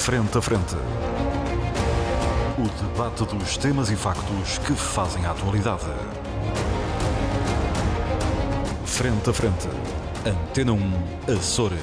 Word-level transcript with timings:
Frente 0.00 0.38
a 0.38 0.40
Frente. 0.40 0.76
O 2.58 2.84
debate 2.84 3.22
dos 3.36 3.58
temas 3.58 3.90
e 3.90 3.96
factos 3.96 4.56
que 4.66 4.72
fazem 4.72 5.26
a 5.26 5.30
atualidade. 5.30 5.84
Frente 8.86 9.28
a 9.28 9.32
Frente. 9.34 9.68
Antena 10.24 10.72
1, 10.72 11.34
Açores. 11.36 11.82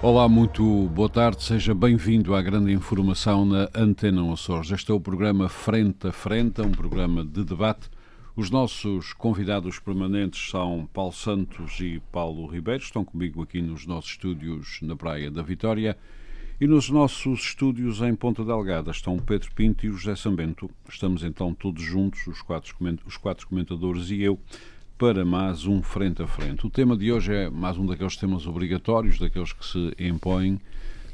Olá, 0.00 0.26
muito 0.30 0.88
boa 0.88 1.10
tarde, 1.10 1.42
seja 1.42 1.74
bem-vindo 1.74 2.34
à 2.34 2.40
grande 2.40 2.72
informação 2.72 3.44
na 3.44 3.68
Antena 3.74 4.32
Açores. 4.32 4.70
Este 4.70 4.90
é 4.90 4.94
o 4.94 5.00
programa 5.00 5.50
Frente 5.50 6.08
a 6.08 6.12
Frente, 6.12 6.62
é 6.62 6.64
um 6.64 6.72
programa 6.72 7.22
de 7.22 7.44
debate 7.44 7.90
os 8.34 8.48
nossos 8.50 9.12
convidados 9.12 9.78
permanentes 9.78 10.50
são 10.50 10.88
Paulo 10.92 11.12
Santos 11.12 11.78
e 11.80 12.00
Paulo 12.10 12.46
Ribeiro, 12.46 12.82
estão 12.82 13.04
comigo 13.04 13.42
aqui 13.42 13.60
nos 13.60 13.86
nossos 13.86 14.12
estúdios 14.12 14.78
na 14.80 14.96
Praia 14.96 15.30
da 15.30 15.42
Vitória. 15.42 15.98
E 16.58 16.66
nos 16.66 16.88
nossos 16.88 17.40
estúdios 17.40 18.00
em 18.00 18.14
Ponta 18.14 18.42
Delgada 18.44 18.90
estão 18.90 19.18
Pedro 19.18 19.50
Pinto 19.52 19.84
e 19.84 19.90
o 19.90 19.98
José 19.98 20.16
Sambento. 20.16 20.70
Estamos 20.88 21.24
então 21.24 21.52
todos 21.52 21.82
juntos, 21.82 22.26
os 22.26 22.40
quatro, 22.40 22.74
os 23.04 23.16
quatro 23.18 23.46
comentadores 23.46 24.10
e 24.10 24.22
eu, 24.22 24.38
para 24.96 25.24
mais 25.26 25.66
um 25.66 25.82
Frente 25.82 26.22
a 26.22 26.26
Frente. 26.26 26.66
O 26.66 26.70
tema 26.70 26.96
de 26.96 27.12
hoje 27.12 27.34
é 27.34 27.50
mais 27.50 27.76
um 27.76 27.84
daqueles 27.84 28.16
temas 28.16 28.46
obrigatórios, 28.46 29.18
daqueles 29.18 29.52
que 29.52 29.66
se 29.66 29.92
impõem. 29.98 30.58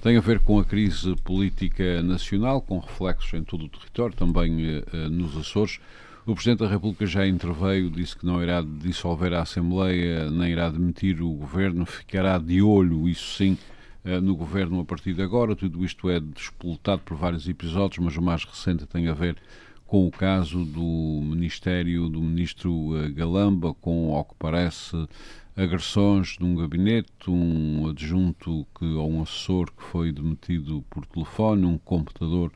Tem 0.02 0.16
a 0.16 0.20
ver 0.20 0.38
com 0.38 0.60
a 0.60 0.64
crise 0.64 1.16
política 1.24 2.00
nacional, 2.00 2.60
com 2.60 2.78
reflexos 2.78 3.32
em 3.32 3.42
todo 3.42 3.64
o 3.64 3.68
território, 3.68 4.14
também 4.14 4.66
eh, 4.66 5.08
nos 5.08 5.36
Açores. 5.36 5.80
O 6.28 6.34
Presidente 6.34 6.58
da 6.58 6.68
República 6.68 7.06
já 7.06 7.26
interveio, 7.26 7.90
disse 7.90 8.14
que 8.14 8.26
não 8.26 8.42
irá 8.42 8.60
dissolver 8.60 9.32
a 9.32 9.40
Assembleia, 9.40 10.30
nem 10.30 10.52
irá 10.52 10.68
demitir 10.68 11.22
o 11.22 11.30
Governo, 11.30 11.86
ficará 11.86 12.36
de 12.36 12.60
olho, 12.60 13.08
isso 13.08 13.34
sim, 13.38 13.56
eh, 14.04 14.20
no 14.20 14.36
Governo 14.36 14.78
a 14.78 14.84
partir 14.84 15.14
de 15.14 15.22
agora. 15.22 15.56
Tudo 15.56 15.82
isto 15.82 16.10
é 16.10 16.20
despolutado 16.20 17.00
por 17.00 17.16
vários 17.16 17.48
episódios, 17.48 18.04
mas 18.04 18.14
o 18.18 18.20
mais 18.20 18.44
recente 18.44 18.84
tem 18.84 19.08
a 19.08 19.14
ver 19.14 19.38
com 19.86 20.06
o 20.06 20.10
caso 20.10 20.66
do 20.66 21.22
Ministério 21.24 22.10
do 22.10 22.20
Ministro 22.20 23.02
eh, 23.02 23.08
Galamba, 23.08 23.72
com, 23.72 24.14
ao 24.14 24.26
que 24.26 24.34
parece, 24.38 25.08
agressões 25.56 26.36
de 26.38 26.44
um 26.44 26.54
gabinete, 26.56 27.08
um 27.26 27.88
adjunto 27.88 28.66
que, 28.78 28.84
ou 28.84 29.10
um 29.10 29.22
assessor 29.22 29.72
que 29.72 29.82
foi 29.82 30.12
demitido 30.12 30.84
por 30.90 31.06
telefone, 31.06 31.64
um 31.64 31.78
computador 31.78 32.52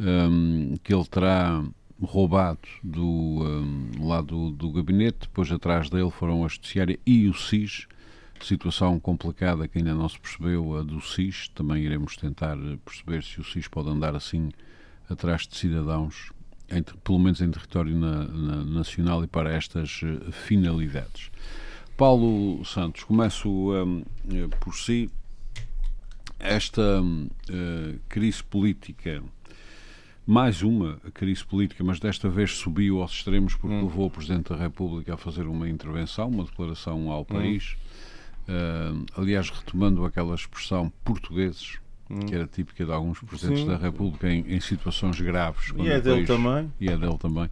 um, 0.00 0.74
que 0.82 0.92
ele 0.92 1.04
terá 1.04 1.62
roubado 2.02 2.60
do 2.82 3.04
um, 3.04 4.06
lado 4.06 4.50
do, 4.50 4.70
gabinete, 4.70 5.20
depois 5.22 5.50
atrás 5.50 5.88
dele 5.88 6.10
foram 6.10 6.44
a 6.44 6.48
Judiciária 6.48 6.98
e 7.06 7.28
o 7.28 7.34
SIS, 7.34 7.86
situação 8.40 9.00
complicada 9.00 9.66
que 9.66 9.78
ainda 9.78 9.94
não 9.94 10.08
se 10.08 10.18
percebeu, 10.18 10.76
a 10.76 10.82
do 10.82 11.00
SIS, 11.00 11.48
também 11.54 11.82
iremos 11.82 12.16
tentar 12.16 12.56
perceber 12.84 13.22
se 13.22 13.40
o 13.40 13.44
SIS 13.44 13.66
pode 13.66 13.88
andar 13.88 14.14
assim 14.14 14.50
atrás 15.08 15.46
de 15.46 15.56
cidadãos, 15.56 16.32
pelo 17.02 17.18
menos 17.18 17.40
em 17.40 17.50
território 17.50 17.96
na, 17.96 18.24
na, 18.24 18.64
nacional 18.64 19.22
e 19.24 19.26
para 19.26 19.52
estas 19.52 20.02
uh, 20.02 20.32
finalidades. 20.32 21.30
Paulo 21.96 22.62
Santos, 22.64 23.04
começo 23.04 23.48
um, 23.48 24.04
eh, 24.30 24.48
por 24.60 24.74
si. 24.74 25.10
Esta 26.38 27.00
uh, 27.00 27.98
crise 28.06 28.44
política 28.44 29.22
mais 30.26 30.62
uma 30.62 30.98
crise 31.14 31.44
política, 31.44 31.84
mas 31.84 32.00
desta 32.00 32.28
vez 32.28 32.56
subiu 32.56 33.00
aos 33.00 33.12
extremos 33.12 33.54
porque 33.54 33.74
hum. 33.76 33.84
levou 33.84 34.06
o 34.06 34.10
Presidente 34.10 34.50
da 34.50 34.56
República 34.56 35.14
a 35.14 35.16
fazer 35.16 35.46
uma 35.46 35.68
intervenção, 35.68 36.28
uma 36.28 36.44
declaração 36.44 37.10
ao 37.10 37.20
hum. 37.20 37.24
país. 37.24 37.76
Hum. 38.48 39.04
Uh, 39.06 39.20
aliás, 39.20 39.50
retomando 39.50 40.04
aquela 40.04 40.34
expressão 40.34 40.92
portugueses, 41.04 41.78
hum. 42.10 42.20
que 42.20 42.34
era 42.34 42.46
típica 42.46 42.84
de 42.84 42.90
alguns 42.90 43.20
Presidentes 43.20 43.62
Sim. 43.62 43.68
da 43.68 43.76
República 43.76 44.28
em, 44.28 44.40
em, 44.48 44.60
situações 44.60 45.20
graves. 45.20 45.72
E 45.76 45.88
é 45.88 46.00
dele 46.00 46.16
país, 46.16 46.26
também. 46.26 46.72
E 46.80 46.88
é 46.88 46.96
dele 46.96 47.18
também. 47.18 47.48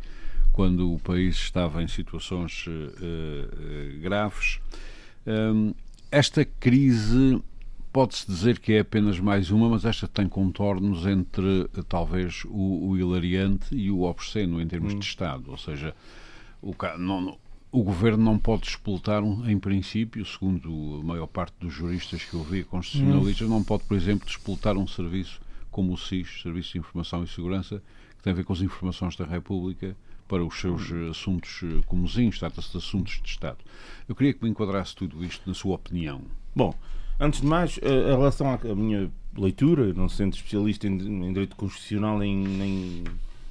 Quando 0.52 0.92
o 0.92 0.98
país 0.98 1.36
estava 1.36 1.80
em 1.82 1.88
situações 1.88 2.66
uh, 2.66 2.70
uh, 2.70 4.00
graves. 4.00 4.60
esta 6.10 6.44
crise 6.44 7.40
Pode-se 7.94 8.26
dizer 8.26 8.58
que 8.58 8.72
é 8.72 8.80
apenas 8.80 9.20
mais 9.20 9.52
uma, 9.52 9.68
mas 9.68 9.84
esta 9.84 10.08
tem 10.08 10.28
contornos 10.28 11.06
entre 11.06 11.68
talvez 11.88 12.42
o, 12.46 12.88
o 12.88 12.98
hilariante 12.98 13.72
e 13.72 13.88
o 13.88 14.02
obsceno 14.02 14.60
em 14.60 14.66
termos 14.66 14.94
hum. 14.94 14.98
de 14.98 15.04
Estado. 15.04 15.48
Ou 15.48 15.56
seja, 15.56 15.94
o, 16.60 16.74
não, 16.98 17.38
o 17.70 17.84
governo 17.84 18.24
não 18.24 18.36
pode 18.36 18.66
explotar, 18.66 19.22
em 19.22 19.56
princípio, 19.60 20.26
segundo 20.26 20.98
a 21.00 21.04
maior 21.04 21.28
parte 21.28 21.54
dos 21.60 21.72
juristas 21.72 22.24
que 22.24 22.34
eu 22.34 22.42
vi, 22.42 22.64
constitucionalistas, 22.64 23.46
hum. 23.46 23.50
não 23.50 23.62
pode, 23.62 23.84
por 23.84 23.96
exemplo, 23.96 24.28
explotar 24.28 24.76
um 24.76 24.88
serviço 24.88 25.40
como 25.70 25.92
o 25.92 25.96
SIS, 25.96 26.42
Serviço 26.42 26.72
de 26.72 26.78
Informação 26.78 27.22
e 27.22 27.28
Segurança, 27.28 27.80
que 28.16 28.24
tem 28.24 28.32
a 28.32 28.34
ver 28.36 28.42
com 28.42 28.52
as 28.52 28.60
informações 28.60 29.14
da 29.14 29.24
República 29.24 29.96
para 30.26 30.44
os 30.44 30.60
seus 30.60 30.90
hum. 30.90 31.10
assuntos 31.10 31.60
eh, 31.62 31.80
comuzinhos, 31.86 32.40
trata-se 32.40 32.72
de 32.72 32.78
assuntos 32.78 33.20
de 33.22 33.28
Estado. 33.28 33.58
Eu 34.08 34.16
queria 34.16 34.34
que 34.34 34.42
me 34.42 34.50
enquadrasse 34.50 34.96
tudo 34.96 35.24
isto 35.24 35.48
na 35.48 35.54
sua 35.54 35.76
opinião. 35.76 36.22
Bom, 36.56 36.74
Antes 37.18 37.40
de 37.40 37.46
mais, 37.46 37.78
eh, 37.82 37.88
em 37.88 38.16
relação 38.16 38.50
à 38.50 38.74
minha 38.74 39.10
leitura, 39.36 39.92
não 39.92 40.08
sendo 40.08 40.34
especialista 40.34 40.86
em, 40.86 40.92
em 40.92 41.32
direito 41.32 41.56
constitucional 41.56 42.18
nem, 42.18 42.36
nem 42.36 43.04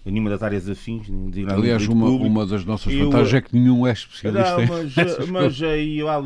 em 0.06 0.12
nenhuma 0.12 0.30
das 0.30 0.44
áreas 0.44 0.68
afins. 0.70 1.08
Nem, 1.08 1.50
Aliás, 1.50 1.88
uma, 1.88 2.10
uma 2.10 2.46
das 2.46 2.66
nossas 2.66 2.94
vantagens 2.94 3.32
eu, 3.32 3.38
é 3.38 3.42
que 3.42 3.56
nenhum 3.56 3.88
é 3.88 3.94
especialista. 3.94 4.58
Não, 4.58 4.68
mas, 4.68 4.98
eh, 4.98 5.26
mas 5.32 5.64
aí 5.64 6.02
há 6.02 6.20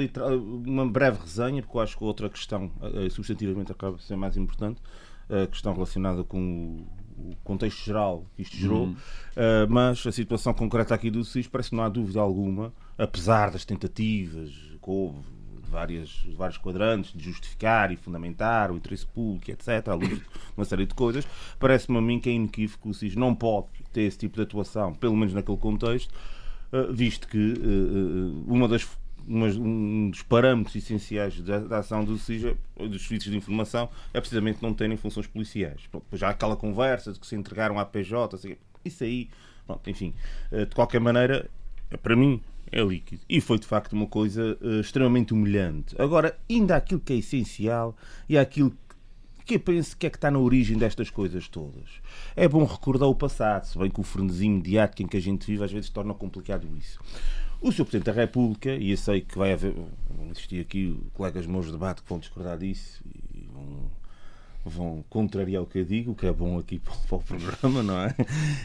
uma 0.66 0.88
breve 0.88 1.20
resenha, 1.20 1.62
porque 1.62 1.78
eu 1.78 1.82
acho 1.82 1.98
que 1.98 2.04
outra 2.04 2.30
questão, 2.30 2.72
eh, 2.82 3.10
substantivamente, 3.10 3.72
acaba 3.72 3.98
de 3.98 4.04
ser 4.04 4.16
mais 4.16 4.36
importante, 4.36 4.82
a 5.30 5.46
questão 5.46 5.74
relacionada 5.74 6.24
com 6.24 6.86
o, 7.18 7.36
contexto 7.44 7.84
geral 7.84 8.26
que 8.36 8.44
isto 8.44 8.56
gerou, 8.56 8.86
hum. 8.86 8.96
mas 9.68 10.06
a 10.06 10.12
situação 10.12 10.54
concreta 10.54 10.94
aqui 10.94 11.10
do 11.10 11.26
SIS 11.26 11.48
parece 11.48 11.72
que 11.72 11.76
não 11.76 11.84
há 11.84 11.90
dúvida 11.90 12.22
alguma, 12.22 12.72
apesar 12.98 13.52
das 13.52 13.66
tentativas 13.66 14.52
que 14.52 14.90
houve 14.90 15.37
várias, 15.68 16.26
vários 16.36 16.58
quadrantes 16.58 17.14
de 17.14 17.24
justificar 17.24 17.92
e 17.92 17.96
fundamentar 17.96 18.72
o 18.72 18.78
interesse 18.78 19.06
público, 19.06 19.52
etc., 19.52 19.88
à 19.88 19.94
luz 19.94 20.10
de 20.10 20.26
uma 20.56 20.66
série 20.66 20.86
de 20.86 20.94
coisas, 20.94 21.28
parece-me 21.60 21.98
a 21.98 22.02
mim 22.02 22.20
que 22.20 22.30
é 22.30 22.34
inequívoco 22.34 22.90
o 22.90 22.94
SIS 22.94 23.16
não 23.16 23.36
pode 23.36 23.68
ter 23.92 24.02
esse 24.04 24.18
tipo 24.18 24.36
de 24.36 24.44
atuação, 24.44 24.94
pelo 24.94 25.16
menos 25.16 25.34
naquele 25.34 25.58
contexto, 25.58 26.14
eh, 26.72 26.88
visto 26.92 27.28
que 27.28 27.38
eh, 27.38 27.58
eh, 27.58 28.44
uma 28.48 28.68
das 28.68 28.88
um 29.30 30.10
dos 30.10 30.24
parâmetros 30.24 30.74
essenciais 30.74 31.42
da, 31.42 31.60
da 31.60 31.80
ação 31.80 32.06
do 32.06 32.18
SIS, 32.18 32.44
dos 32.78 33.02
serviços 33.02 33.30
de 33.30 33.36
informação, 33.36 33.90
é 34.14 34.22
precisamente 34.22 34.64
não 34.64 34.74
terem 34.74 34.96
funções 34.96 35.28
policiais. 35.28 35.82
Depois 35.92 36.06
já 36.14 36.30
aquela 36.30 36.56
conversa 36.56 37.12
de 37.12 37.20
que 37.20 37.28
se 37.28 37.36
entregaram 37.36 37.78
à 37.78 37.84
PJ, 37.84 38.38
assim, 38.38 38.56
isso 38.86 39.04
aí, 39.04 39.30
pronto, 39.66 39.90
enfim, 39.90 40.14
de 40.50 40.74
qualquer 40.74 41.02
maneira, 41.02 41.50
para 42.02 42.16
mim, 42.16 42.42
é 42.72 42.82
líquido. 42.82 43.22
E 43.30 43.40
foi 43.42 43.60
de 43.60 43.66
facto 43.66 43.94
uma 43.94 44.08
coisa 44.08 44.58
uh, 44.62 44.80
extremamente 44.80 45.34
humilhante. 45.34 45.96
Agora, 46.00 46.38
ainda 46.50 46.76
aquilo 46.76 47.00
que 47.00 47.14
é 47.14 47.18
essencial 47.18 47.96
e 48.28 48.38
aquilo 48.38 48.74
que 49.48 49.56
eu 49.56 49.60
penso 49.62 49.96
que 49.96 50.06
é 50.06 50.10
que 50.10 50.18
está 50.18 50.30
na 50.30 50.40
origem 50.40 50.78
destas 50.78 51.10
coisas 51.10 51.48
todas. 51.48 51.90
É 52.36 52.48
bom 52.48 52.66
recordar 52.66 53.08
o 53.08 53.16
passado, 53.16 53.64
se 53.64 53.78
bem 53.78 53.90
que 53.90 54.00
o 54.00 54.04
frenesim 54.04 54.50
mediático 54.50 55.02
em 55.02 55.08
que 55.08 55.16
a 55.16 55.22
gente 55.22 55.48
vive 55.48 55.64
às 55.64 55.72
vezes 55.72 55.90
torna 55.90 56.14
complicado 56.14 56.68
isso. 56.78 57.00
O 57.62 57.72
Sr. 57.72 57.86
Presidente 57.86 58.06
da 58.06 58.12
República, 58.12 58.76
e 58.76 58.92
eu 58.92 58.98
sei 58.98 59.22
que 59.22 59.38
vai 59.38 59.54
haver, 59.54 59.74
vão 59.74 60.30
existir 60.30 60.60
aqui 60.60 61.00
colegas 61.14 61.48
meus 61.48 61.68
de 61.68 61.72
debate 61.72 62.04
que 62.04 62.10
vão 62.10 62.20
discordar 62.20 62.58
disso 62.58 63.02
e 63.34 63.48
vão, 63.52 63.92
vão 64.66 65.06
contrariar 65.10 65.64
o 65.64 65.66
que 65.66 65.80
eu 65.80 65.86
digo, 65.86 66.12
o 66.12 66.16
que 66.16 66.28
é 66.28 66.32
bom 66.32 66.60
aqui 66.60 66.78
para, 66.78 66.94
para 67.08 67.18
o 67.18 67.24
programa, 67.24 67.82
não 67.82 68.00
é? 68.00 68.14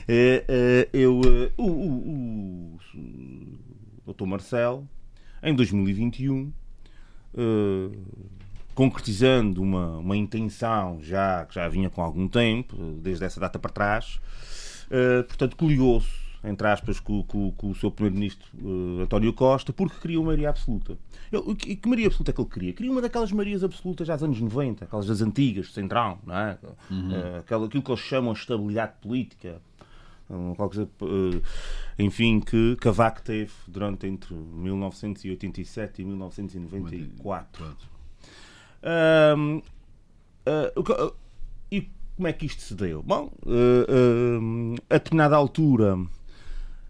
é, 0.09 0.45
é 0.49 0.89
eu, 0.93 1.21
uh, 1.21 1.53
o, 1.57 1.71
o, 1.71 2.79
o 2.95 3.59
Dr. 4.07 4.25
Marcelo, 4.27 4.89
em 5.43 5.55
2021, 5.55 6.53
uh, 7.35 7.93
concretizando 8.75 9.63
uma, 9.63 9.99
uma 9.99 10.17
intenção 10.17 10.99
já 11.01 11.45
que 11.45 11.55
já 11.55 11.69
vinha 11.69 11.91
com 11.91 12.03
algum 12.03 12.29
tempo, 12.29 12.77
desde 13.03 13.25
essa 13.25 13.41
data 13.41 13.59
para 13.59 13.71
trás, 13.71 14.21
uh, 14.87 15.25
portanto, 15.25 15.57
coliou-se, 15.57 16.23
entre 16.45 16.67
aspas, 16.67 16.99
com, 16.99 17.23
com, 17.23 17.53
com 17.53 17.71
o 17.71 17.75
seu 17.75 17.91
primeiro-ministro 17.91 18.49
uh, 18.63 19.03
António 19.03 19.33
Costa, 19.33 19.73
porque 19.73 20.01
queria 20.01 20.19
uma 20.19 20.27
maioria 20.27 20.51
absoluta. 20.51 20.97
Ele, 21.31 21.55
que, 21.55 21.77
que 21.77 21.89
maioria 21.89 22.09
absoluta 22.09 22.31
é 22.31 22.35
que 22.35 22.41
ele 22.41 22.51
queria? 22.51 22.73
Queria 22.73 22.93
uma 22.93 23.01
daquelas 23.01 23.33
marias 23.33 23.63
absolutas 23.63 24.07
já 24.07 24.15
dos 24.15 24.25
anos 24.25 24.41
90, 24.41 24.85
aquelas 24.85 25.07
das 25.07 25.21
antigas, 25.21 25.73
central, 25.73 26.21
não 26.27 26.37
é? 26.37 26.59
Uhum. 26.91 27.11
Uh, 27.11 27.39
aquela, 27.39 27.67
aquilo 27.67 27.83
que 27.83 27.91
eles 27.91 28.03
chamam 28.03 28.33
de 28.33 28.41
estabilidade 28.41 28.93
política, 29.01 29.61
coisa, 30.57 30.89
enfim, 31.99 32.41
que 32.41 32.77
Cavaco 32.77 33.23
teve 33.23 33.53
durante 33.67 34.07
entre 34.07 34.35
1987 34.35 36.03
e 36.03 36.05
1994. 36.05 37.77
Um, 38.85 39.59
uh, 39.59 40.81
uh, 40.81 41.15
e 41.71 41.89
como 42.17 42.29
é 42.29 42.33
que 42.33 42.47
isto 42.47 42.63
se 42.63 42.75
deu? 42.75 43.03
Bom, 43.03 43.33
uh, 43.47 44.75
a 44.91 44.95
determinada 44.95 45.37
altura 45.37 45.99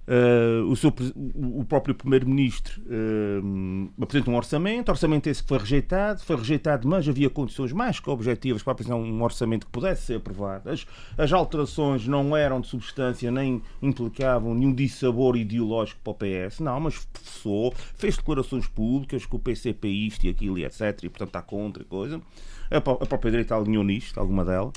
Uh, 0.03 0.69
o, 0.69 0.75
seu, 0.75 0.93
o, 1.15 1.65
próprio 1.65 1.95
Primeiro-Ministro 1.95 2.83
uh, 2.83 4.03
apresenta 4.03 4.31
um 4.33 4.37
orçamento, 4.37 4.89
orçamento 4.89 5.29
esse 5.29 5.43
que 5.43 5.49
foi 5.49 5.59
rejeitado, 5.59 6.21
foi 6.23 6.35
rejeitado, 6.35 6.89
mas 6.89 7.09
havia 7.09 7.31
condições 7.31 7.73
mais 7.73 8.01
que 8.01 8.11
objetivas 8.11 8.65
para 8.65 8.73
apresentar 8.73 8.97
um 8.97 9.23
orçamento 9.23 9.65
que 9.65 9.71
pudesse 9.71 10.03
ser 10.03 10.17
aprovado. 10.17 10.71
As, 10.71 10.85
as 11.17 11.33
alterações 11.33 12.05
não 12.09 12.37
eram 12.37 12.61
de 12.61 12.67
substância 12.67 13.31
nem 13.31 13.63
implicavam 13.81 14.57
nenhum 14.57 14.75
dissabor 14.75 15.37
ideológico 15.37 16.01
para 16.03 16.11
o 16.11 16.15
PS, 16.49 16.59
não, 16.59 16.81
mas 16.81 16.95
forçou, 16.95 17.73
fez 17.95 18.17
declarações 18.17 18.67
públicas 18.67 19.25
que 19.25 19.37
o 19.37 19.39
PCP 19.39 19.87
isto 19.87 20.27
e 20.27 20.31
aquilo 20.31 20.59
e 20.59 20.65
etc, 20.65 20.99
e 21.05 21.09
portanto 21.09 21.29
está 21.29 21.43
contra 21.43 21.81
e 21.81 21.87
coisa. 21.87 22.21
A, 22.69 22.79
a 22.79 22.81
própria 22.81 23.31
direita 23.31 23.55
alinhou 23.55 23.85
nisto, 23.85 24.19
alguma 24.19 24.45
delas. 24.45 24.73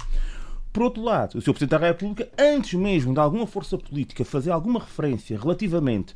Por 0.75 0.83
outro 0.83 1.01
lado, 1.01 1.37
o 1.37 1.41
Sr. 1.41 1.53
Presidente 1.53 1.69
da 1.69 1.77
República, 1.77 2.29
antes 2.37 2.73
mesmo 2.73 3.13
de 3.13 3.19
alguma 3.21 3.47
força 3.47 3.77
política 3.77 4.25
fazer 4.25 4.51
alguma 4.51 4.81
referência 4.81 5.39
relativamente 5.39 6.13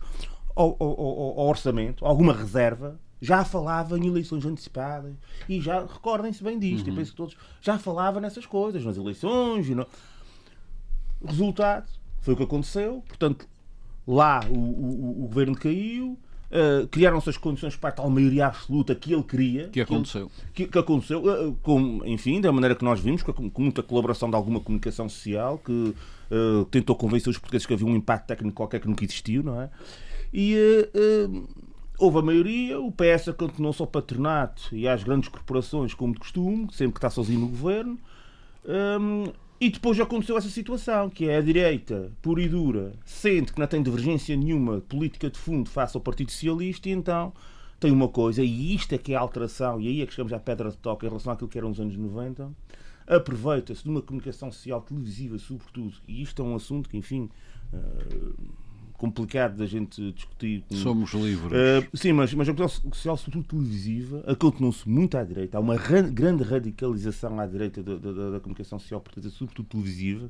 ao, 0.53 0.75
ao, 0.77 1.39
ao 1.39 1.47
orçamento, 1.47 2.05
alguma 2.05 2.33
reserva, 2.33 2.99
já 3.21 3.45
falava 3.45 3.97
em 3.97 4.05
eleições 4.05 4.45
antecipadas 4.45 5.15
e 5.47 5.61
já 5.61 5.79
recordem-se 5.85 6.43
bem 6.43 6.59
disto, 6.59 6.87
uhum. 6.87 6.93
e 6.93 6.95
penso 6.97 7.11
que 7.11 7.15
todos 7.15 7.37
já 7.61 7.79
falava 7.79 8.19
nessas 8.19 8.45
coisas, 8.45 8.83
nas 8.83 8.97
eleições. 8.97 9.69
E 9.69 9.75
no... 9.75 9.87
Resultado 11.25 11.89
foi 12.19 12.33
o 12.33 12.37
que 12.37 12.43
aconteceu, 12.43 13.01
portanto, 13.07 13.47
lá 14.05 14.41
o, 14.49 14.59
o, 14.59 15.23
o 15.23 15.27
governo 15.29 15.55
caiu, 15.55 16.19
Uh, 16.51 16.87
criaram-se 16.87 17.29
as 17.29 17.37
condições 17.37 17.75
para 17.75 17.89
a 17.89 17.91
tal 17.91 18.09
maioria 18.09 18.47
absoluta 18.47 18.95
que 18.95 19.13
ele 19.13 19.21
queria. 19.21 19.69
Que 19.69 19.81
aconteceu. 19.81 20.31
Que, 20.51 20.65
que 20.65 20.79
aconteceu, 20.79 21.23
uh, 21.23 21.55
com, 21.61 22.01
enfim, 22.05 22.41
da 22.41 22.51
maneira 22.51 22.73
que 22.73 22.83
nós 22.83 22.99
vimos, 22.99 23.21
com, 23.21 23.49
com, 23.49 23.61
muita 23.61 23.83
colaboração 23.83 24.29
de 24.29 24.35
alguma 24.35 24.59
comunicação 24.59 25.07
social, 25.07 25.59
que 25.59 25.71
uh, 25.71 26.65
tentou 26.71 26.95
convencer 26.95 27.29
os 27.29 27.37
portugueses 27.37 27.67
que 27.67 27.73
havia 27.73 27.85
um 27.85 27.95
impacto 27.95 28.27
técnico 28.27 28.55
qualquer 28.55 28.79
que 28.79 28.87
nunca 28.87 29.03
existiu, 29.03 29.43
não 29.43 29.61
é? 29.61 29.69
E 30.33 30.55
houve 31.99 32.19
a 32.19 32.21
maioria, 32.21 32.79
o 32.79 32.91
PS 32.91 33.29
continuou-se 33.37 33.81
ao 33.81 33.87
patronato 33.87 34.69
e 34.71 34.87
às 34.87 35.03
grandes 35.03 35.27
corporações, 35.27 35.93
como 35.93 36.13
de 36.13 36.19
costume, 36.19 36.67
sempre 36.71 36.93
que 36.93 36.97
está 36.99 37.09
sozinho 37.09 37.41
no 37.41 37.47
governo. 37.47 37.99
Um, 38.65 39.31
e 39.61 39.69
depois 39.69 39.99
aconteceu 39.99 40.37
essa 40.37 40.49
situação, 40.49 41.09
que 41.09 41.27
é 41.27 41.37
a 41.37 41.41
direita, 41.41 42.11
pura 42.21 42.41
e 42.41 42.47
dura, 42.47 42.93
sente 43.03 43.51
que 43.51 43.59
não 43.59 43.67
tem 43.67 43.83
divergência 43.83 44.35
nenhuma 44.35 44.79
política 44.79 45.29
de 45.29 45.37
fundo 45.37 45.69
face 45.69 45.97
ao 45.97 46.01
Partido 46.01 46.31
Socialista 46.31 46.87
e 46.87 46.93
então 46.93 47.33
tem 47.79 47.91
uma 47.91 48.07
coisa, 48.07 48.43
e 48.43 48.75
isto 48.75 48.93
é 48.93 48.97
que 48.97 49.13
é 49.13 49.15
a 49.15 49.19
alteração, 49.19 49.79
e 49.79 49.87
aí 49.87 50.01
é 50.01 50.05
que 50.05 50.13
chegamos 50.13 50.33
à 50.33 50.39
pedra 50.39 50.69
de 50.69 50.77
toque 50.77 51.05
em 51.05 51.09
relação 51.09 51.31
àquilo 51.31 51.49
que 51.49 51.57
eram 51.57 51.71
os 51.71 51.79
anos 51.79 51.95
90, 51.95 52.51
aproveita-se 53.07 53.83
de 53.83 53.89
uma 53.89 54.01
comunicação 54.01 54.51
social 54.51 54.81
televisiva, 54.81 55.37
sobretudo, 55.37 55.93
e 56.07 56.21
isto 56.21 56.41
é 56.41 56.45
um 56.45 56.55
assunto 56.55 56.89
que, 56.89 56.97
enfim, 56.97 57.29
uh, 57.73 58.35
complicado 58.99 59.55
da 59.55 59.65
gente 59.65 60.11
discutir. 60.11 60.63
Com... 60.67 60.75
Somos 60.75 61.13
livres. 61.13 61.51
Uh, 61.51 61.97
sim, 61.97 62.11
mas, 62.11 62.33
mas 62.33 62.47
a 62.49 62.53
comunicação 62.53 62.91
social, 62.91 63.17
sobretudo 63.17 63.47
televisiva, 63.47 64.35
continuou-se 64.37 64.87
muito 64.87 65.17
à 65.17 65.23
direita. 65.23 65.57
Há 65.57 65.61
uma 65.61 65.77
ra 65.77 66.01
grande 66.01 66.43
radicalização 66.43 67.39
à 67.39 67.47
direita 67.47 67.81
da, 67.81 67.95
da, 67.95 68.29
da 68.31 68.39
comunicação 68.41 68.77
social 68.77 68.99
portuguesa, 68.99 69.33
sobretudo 69.33 69.69
televisiva, 69.69 70.29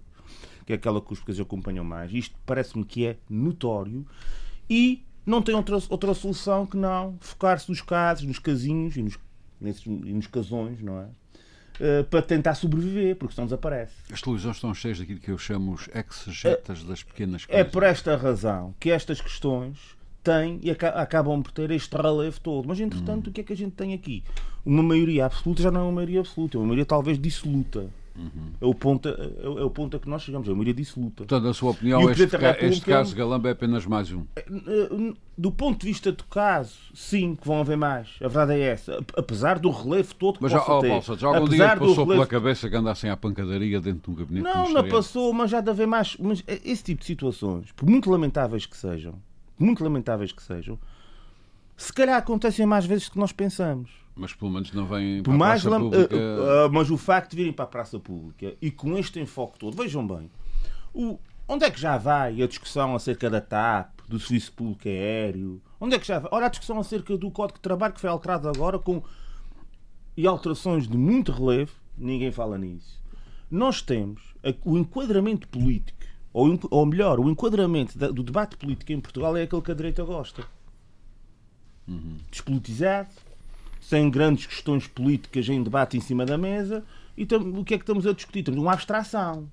que 0.66 0.72
é 0.72 0.76
aquela 0.76 1.02
que 1.02 1.12
os 1.12 1.18
portugueses 1.18 1.42
acompanham 1.42 1.84
mais. 1.84 2.14
Isto 2.14 2.36
parece-me 2.46 2.86
que 2.86 3.08
é 3.08 3.18
notório 3.28 4.06
e 4.70 5.04
não 5.26 5.42
tem 5.42 5.56
outra, 5.56 5.78
outra 5.90 6.14
solução 6.14 6.66
que 6.66 6.78
não 6.78 7.18
focar-se 7.20 7.68
nos 7.70 7.82
casos, 7.82 8.26
nos 8.26 8.38
casinhos 8.38 8.96
e 8.96 9.02
nos, 9.02 9.18
nesses, 9.60 9.86
e 9.86 10.14
nos 10.14 10.28
casões, 10.28 10.80
não 10.80 11.00
é? 11.00 11.08
Uh, 11.80 12.04
para 12.04 12.22
tentar 12.22 12.56
sobreviver, 12.56 13.16
porque 13.16 13.34
senão 13.34 13.46
desaparece. 13.46 13.94
As 14.12 14.22
televisões 14.22 14.58
estão 14.58 14.74
cheias 14.74 15.00
daquilo 15.00 15.20
que 15.20 15.32
eu 15.32 15.38
chamo 15.38 15.74
os 15.74 15.88
exegetas 15.94 16.84
das 16.84 17.04
pequenas 17.04 17.46
coisas. 17.46 17.62
É 17.62 17.64
por 17.64 17.84
esta 17.84 18.18
razão 18.18 18.76
que 18.78 18.92
estas 18.92 19.22
questões 19.22 19.78
têm 20.24 20.60
e 20.62 20.70
acabam 20.72 21.42
por 21.42 21.52
ter 21.52 21.72
este 21.72 21.96
relevo 21.96 22.40
todo. 22.40 22.68
Mas, 22.68 22.80
entretanto, 22.80 23.28
hum. 23.28 23.30
o 23.30 23.34
que 23.34 23.42
é 23.42 23.44
que 23.44 23.54
a 23.54 23.58
gente 23.58 23.72
tem 23.72 23.94
aqui? 23.94 24.24
Uma 24.66 24.84
maioria 24.84 25.26
absoluta 25.26 25.64
já 25.64 25.72
não 25.72 25.82
é 25.82 25.84
uma 25.84 25.92
maioria 25.94 26.20
absoluta, 26.20 26.58
é 26.58 26.60
uma 26.60 26.68
maioria 26.68 26.86
talvez 26.86 27.20
dissoluta. 27.20 27.90
Uhum. 28.20 28.52
É, 28.60 28.66
o 28.66 28.76
ponto, 28.76 29.08
é, 29.08 29.12
é, 29.14 29.64
o 29.64 29.70
ponto 29.70 29.96
a 29.96 30.00
que 30.00 30.10
nós 30.10 30.22
chegamos, 30.22 30.48
é 30.48 30.52
a 30.52 30.54
maioria 30.54 30.74
dissoluta. 30.74 31.24
Portanto, 31.24 31.48
a 31.48 31.54
sua 31.54 31.72
opinião, 31.72 32.10
este, 32.12 32.28
ca 32.28 32.58
este 32.60 32.86
caso 32.86 33.16
Galamba 33.16 33.48
é 33.48 33.52
apenas 33.54 33.86
mais 33.86 34.12
um? 34.12 34.26
É, 34.36 34.46
do 35.38 35.52
ponto 35.52 35.80
de 35.80 35.88
vista 35.88 36.12
do 36.12 36.26
caso, 36.26 36.78
sim, 36.94 37.36
que 37.36 37.48
vão 37.48 37.62
haver 37.62 37.78
mais. 37.78 38.10
A 38.20 38.28
verdade 38.28 38.60
é 38.60 38.66
essa. 38.66 39.04
Apesar 39.16 39.58
do 39.58 39.72
relevo 39.72 40.14
todo 40.16 40.38
que 40.38 40.44
mas 40.44 40.52
possa 40.52 40.88
já, 40.88 41.02
ter. 41.02 41.20
Já 41.20 41.28
algum 41.28 41.48
dia 41.48 41.70
passou 41.70 41.88
relevo... 41.88 42.12
pela 42.12 42.28
cabeça 42.28 42.70
que 42.70 42.76
andassem 42.76 43.10
à 43.10 43.16
pancadaria 43.16 43.80
dentro 43.80 44.02
de 44.02 44.10
um 44.12 44.16
gabinete 44.16 44.44
Não, 44.44 44.70
não 44.70 44.90
passou, 44.90 45.32
mas 45.32 45.50
já 45.50 45.62
de 45.62 45.70
haver 45.70 45.88
mais. 45.88 46.18
Mas 46.20 46.44
esse 46.48 46.84
tipo 46.84 47.00
de 47.00 47.08
situações, 47.08 47.72
por 47.72 47.90
muito 47.90 48.10
lamentáveis 48.12 48.66
que 48.66 48.76
sejam, 48.76 49.16
muito 49.58 49.82
lamentáveis 49.82 50.34
que 50.34 50.44
sejam, 50.44 50.78
se 51.78 51.94
calhar 51.94 52.18
acontecem 52.18 52.66
mais 52.66 52.86
vezes 52.86 53.06
do 53.06 53.14
que 53.14 53.20
nós 53.20 53.32
pensamos. 53.32 53.90
Mas 54.20 54.34
pelo 54.34 54.52
menos 54.52 54.72
não 54.74 54.86
vêm 54.86 55.24
para 55.24 55.34
mais 55.34 55.66
a 55.66 55.70
praça 55.70 55.84
pública. 55.84 56.16
Uh, 56.16 56.68
uh, 56.68 56.74
mas 56.74 56.92
o 56.92 56.98
facto 56.98 57.32
de 57.32 57.38
virem 57.38 57.54
para 57.54 57.64
a 57.64 57.68
praça 57.68 57.98
pública 57.98 58.54
e 58.62 58.70
com 58.70 58.98
este 58.98 59.18
enfoque 59.20 59.58
todo, 59.58 59.78
vejam 59.78 60.06
bem, 60.06 60.30
o, 60.94 61.18
onde 61.48 61.64
é 61.64 61.72
que 61.72 61.80
já 61.80 61.98
vai 61.98 62.42
a 62.42 62.48
discussão 62.48 62.94
acerca 62.96 63.30
da 63.30 63.40
TAP, 63.40 64.02
do 64.10 64.20
serviço 64.20 64.52
público 64.52 64.90
aéreo? 64.90 65.62
Onde 65.80 65.96
é 65.96 66.00
que 66.00 66.06
já 66.06 66.20
vai? 66.20 66.30
Ora, 66.34 66.48
a 66.48 66.50
discussão 66.50 66.78
acerca 66.80 67.18
do 67.18 67.32
Código 67.32 67.60
de 67.60 67.62
Trabalho 67.62 67.94
que 67.94 68.02
foi 68.02 68.10
alterado 68.10 68.50
agora 68.50 68.78
com 68.78 69.02
e 70.18 70.28
alterações 70.28 70.86
de 70.86 70.98
muito 70.98 71.32
relevo, 71.32 71.72
ninguém 71.98 72.30
fala 72.30 72.58
nisso. 72.58 73.02
Nós 73.50 73.82
temos 73.82 74.22
o 74.66 74.78
enquadramento 74.78 75.48
político, 75.48 75.98
ou, 76.34 76.60
ou 76.70 76.86
melhor, 76.86 77.22
o 77.22 77.30
enquadramento 77.30 77.98
do 77.98 78.22
debate 78.22 78.58
político 78.58 78.92
em 78.92 79.00
Portugal 79.00 79.38
é 79.38 79.44
aquele 79.44 79.62
que 79.62 79.72
a 79.72 79.76
direita 79.76 80.04
gosta. 80.04 80.46
Uhum. 81.88 82.18
Despolitizado, 82.30 83.10
sem 83.80 84.10
grandes 84.10 84.46
questões 84.46 84.88
políticas 84.88 85.48
em 85.50 85.64
debate 85.64 85.98
em 85.98 86.02
cima 86.02 86.26
da 86.26 86.38
mesa. 86.38 86.84
E 87.18 87.24
o 87.24 87.64
que 87.64 87.74
é 87.74 87.78
que 87.78 87.84
estamos 87.84 88.08
a 88.08 88.14
discutir? 88.14 88.44
Temos 88.44 88.62
uma 88.62 88.74
abstração. 88.74 89.50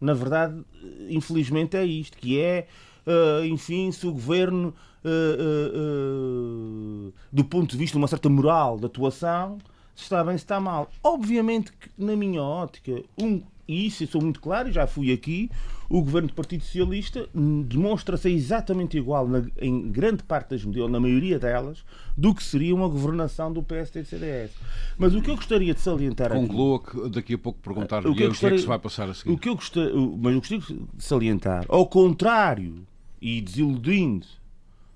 Na 0.00 0.12
verdade, 0.12 0.60
infelizmente 1.08 1.76
é 1.76 1.84
isto, 1.84 2.18
que 2.18 2.40
é, 2.40 2.66
uh, 3.06 3.44
enfim, 3.44 3.90
se 3.92 4.06
o 4.06 4.12
governo, 4.12 4.74
uh, 5.04 7.08
uh, 7.08 7.14
do 7.32 7.44
ponto 7.44 7.70
de 7.70 7.76
vista 7.76 7.94
de 7.94 7.98
uma 7.98 8.08
certa 8.08 8.28
moral 8.28 8.78
de 8.78 8.86
atuação, 8.86 9.58
se 9.94 10.02
está 10.02 10.22
bem, 10.24 10.36
se 10.36 10.44
está 10.44 10.60
mal. 10.60 10.90
Obviamente 11.02 11.72
que, 11.72 11.90
na 11.96 12.16
minha 12.16 12.42
ótica, 12.42 13.02
um, 13.18 13.42
e 13.66 13.86
isso 13.86 14.04
eu 14.04 14.08
sou 14.08 14.20
muito 14.20 14.40
claro, 14.40 14.70
já 14.70 14.86
fui 14.86 15.12
aqui, 15.12 15.50
o 15.88 16.00
governo 16.00 16.28
do 16.28 16.34
Partido 16.34 16.62
Socialista 16.62 17.28
demonstra 17.66 18.16
ser 18.16 18.30
exatamente 18.30 18.96
igual 18.96 19.28
na, 19.28 19.44
em 19.60 19.90
grande 19.90 20.22
parte 20.22 20.50
das 20.50 20.64
medidas, 20.64 20.84
ou 20.84 20.88
na 20.88 21.00
maioria 21.00 21.38
delas, 21.38 21.84
do 22.16 22.34
que 22.34 22.42
seria 22.42 22.74
uma 22.74 22.88
governação 22.88 23.52
do 23.52 23.62
PSD 23.62 24.00
e 24.00 24.04
CDS. 24.04 24.50
Mas 24.98 25.14
o 25.14 25.22
que 25.22 25.30
eu 25.30 25.36
gostaria 25.36 25.74
de 25.74 25.80
salientar 25.80 26.32
Conclua 26.32 26.76
aqui... 26.76 26.86
Conclua 26.86 27.08
que 27.08 27.14
daqui 27.14 27.34
a 27.34 27.38
pouco 27.38 27.58
perguntar-lhe 27.60 28.08
o, 28.08 28.14
que, 28.14 28.26
gostaria, 28.26 28.48
o 28.48 28.50
que 28.50 28.54
é 28.54 28.56
que 28.56 28.62
se 28.62 28.66
vai 28.66 28.78
passar 28.78 29.08
a 29.08 29.14
seguir. 29.14 29.32
O 29.32 29.38
que 29.38 29.48
eu 29.48 29.54
gostaria, 29.54 29.94
mas 29.94 30.34
eu 30.34 30.40
gostaria 30.40 30.58
de 30.60 30.86
salientar, 30.98 31.64
ao 31.68 31.86
contrário, 31.86 32.86
e 33.20 33.40
desiludindo 33.40 34.26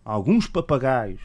alguns 0.04 0.46
papagaios 0.46 1.20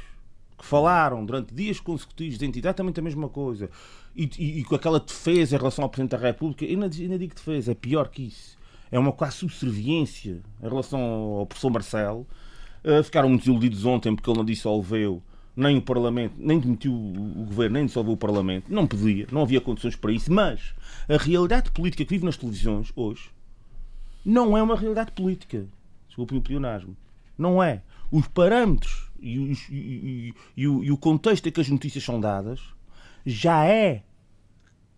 que 0.58 0.66
falaram 0.66 1.26
durante 1.26 1.54
dias 1.54 1.80
consecutivos 1.80 2.38
de 2.38 2.60
exatamente 2.60 3.00
a 3.00 3.04
mesma 3.04 3.28
coisa 3.28 3.70
e, 4.16 4.64
com 4.64 4.76
aquela 4.76 5.00
defesa 5.00 5.56
em 5.56 5.60
relação 5.60 5.84
ao 5.84 5.90
Presidente 5.90 6.12
da 6.12 6.18
República, 6.18 6.64
eu 6.66 6.72
ainda, 6.72 6.90
digo 6.90 7.34
defesa, 7.34 7.72
é 7.72 7.76
pior 7.76 8.10
que 8.10 8.28
isso 8.28 8.58
é 8.94 9.00
uma 9.00 9.12
quase 9.12 9.38
subserviência 9.38 10.40
em 10.62 10.70
relação 10.70 11.02
ao 11.02 11.48
professor 11.48 11.72
Marcelo. 11.72 12.28
Ficaram 13.04 13.28
muito 13.28 13.48
iludidos 13.48 13.86
ontem 13.86 14.16
porque 14.16 14.30
ele 14.30 14.38
não 14.38 14.46
dissolveu 14.46 15.20
nem 15.56 15.78
o 15.78 15.82
Parlamento, 15.82 16.36
nem 16.38 16.60
demitiu 16.60 16.94
o 16.94 17.46
Governo, 17.46 17.74
nem 17.74 17.88
dissolveu 17.88 18.14
o 18.14 18.18
Parlamento. 18.18 18.72
Não 18.72 18.86
podia, 18.86 19.28
não 19.32 19.42
havia 19.42 19.60
condições 19.60 19.96
para 19.96 20.12
isso. 20.12 20.32
Mas 20.32 20.76
a 21.10 21.18
realidade 21.18 21.72
política 21.72 22.06
que 22.06 22.10
vive 22.12 22.24
nas 22.24 22.38
televisões 22.38 22.92
hoje 22.96 23.32
não 24.24 24.56
é 24.56 24.62
uma 24.62 24.76
realidade 24.76 25.12
política. 25.12 25.66
Desculpe 26.06 26.36
o 26.36 26.42
pleonasmo. 26.42 26.96
Não 27.36 27.64
é. 27.64 27.82
Os 28.12 28.28
parâmetros 28.28 29.10
e, 29.20 29.40
os, 29.40 29.70
e, 29.70 29.76
e, 29.76 30.34
e, 30.56 30.68
o, 30.68 30.84
e 30.84 30.92
o 30.92 30.98
contexto 30.98 31.48
em 31.50 31.52
que 31.52 31.62
as 31.62 31.70
notícias 31.70 32.04
são 32.04 32.20
dadas 32.20 32.60
já 33.26 33.66
é 33.66 34.04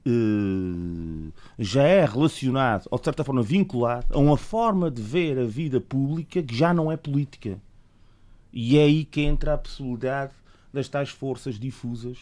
eh, 0.05 1.31
já 1.57 1.83
é 1.83 2.05
relacionado, 2.05 2.87
ou 2.91 2.99
de 2.99 3.05
certa 3.05 3.23
forma 3.23 3.41
vinculado, 3.41 4.05
a 4.11 4.19
uma 4.19 4.37
forma 4.37 4.91
de 4.91 5.01
ver 5.01 5.39
a 5.39 5.45
vida 5.45 5.81
pública 5.81 6.43
que 6.43 6.55
já 6.55 6.73
não 6.73 6.91
é 6.91 6.97
política. 6.97 7.59
E 8.53 8.77
é 8.77 8.83
aí 8.83 9.03
que 9.03 9.21
entra 9.21 9.55
a 9.55 9.57
possibilidade 9.57 10.33
das 10.71 10.87
tais 10.87 11.09
forças 11.09 11.59
difusas, 11.59 12.19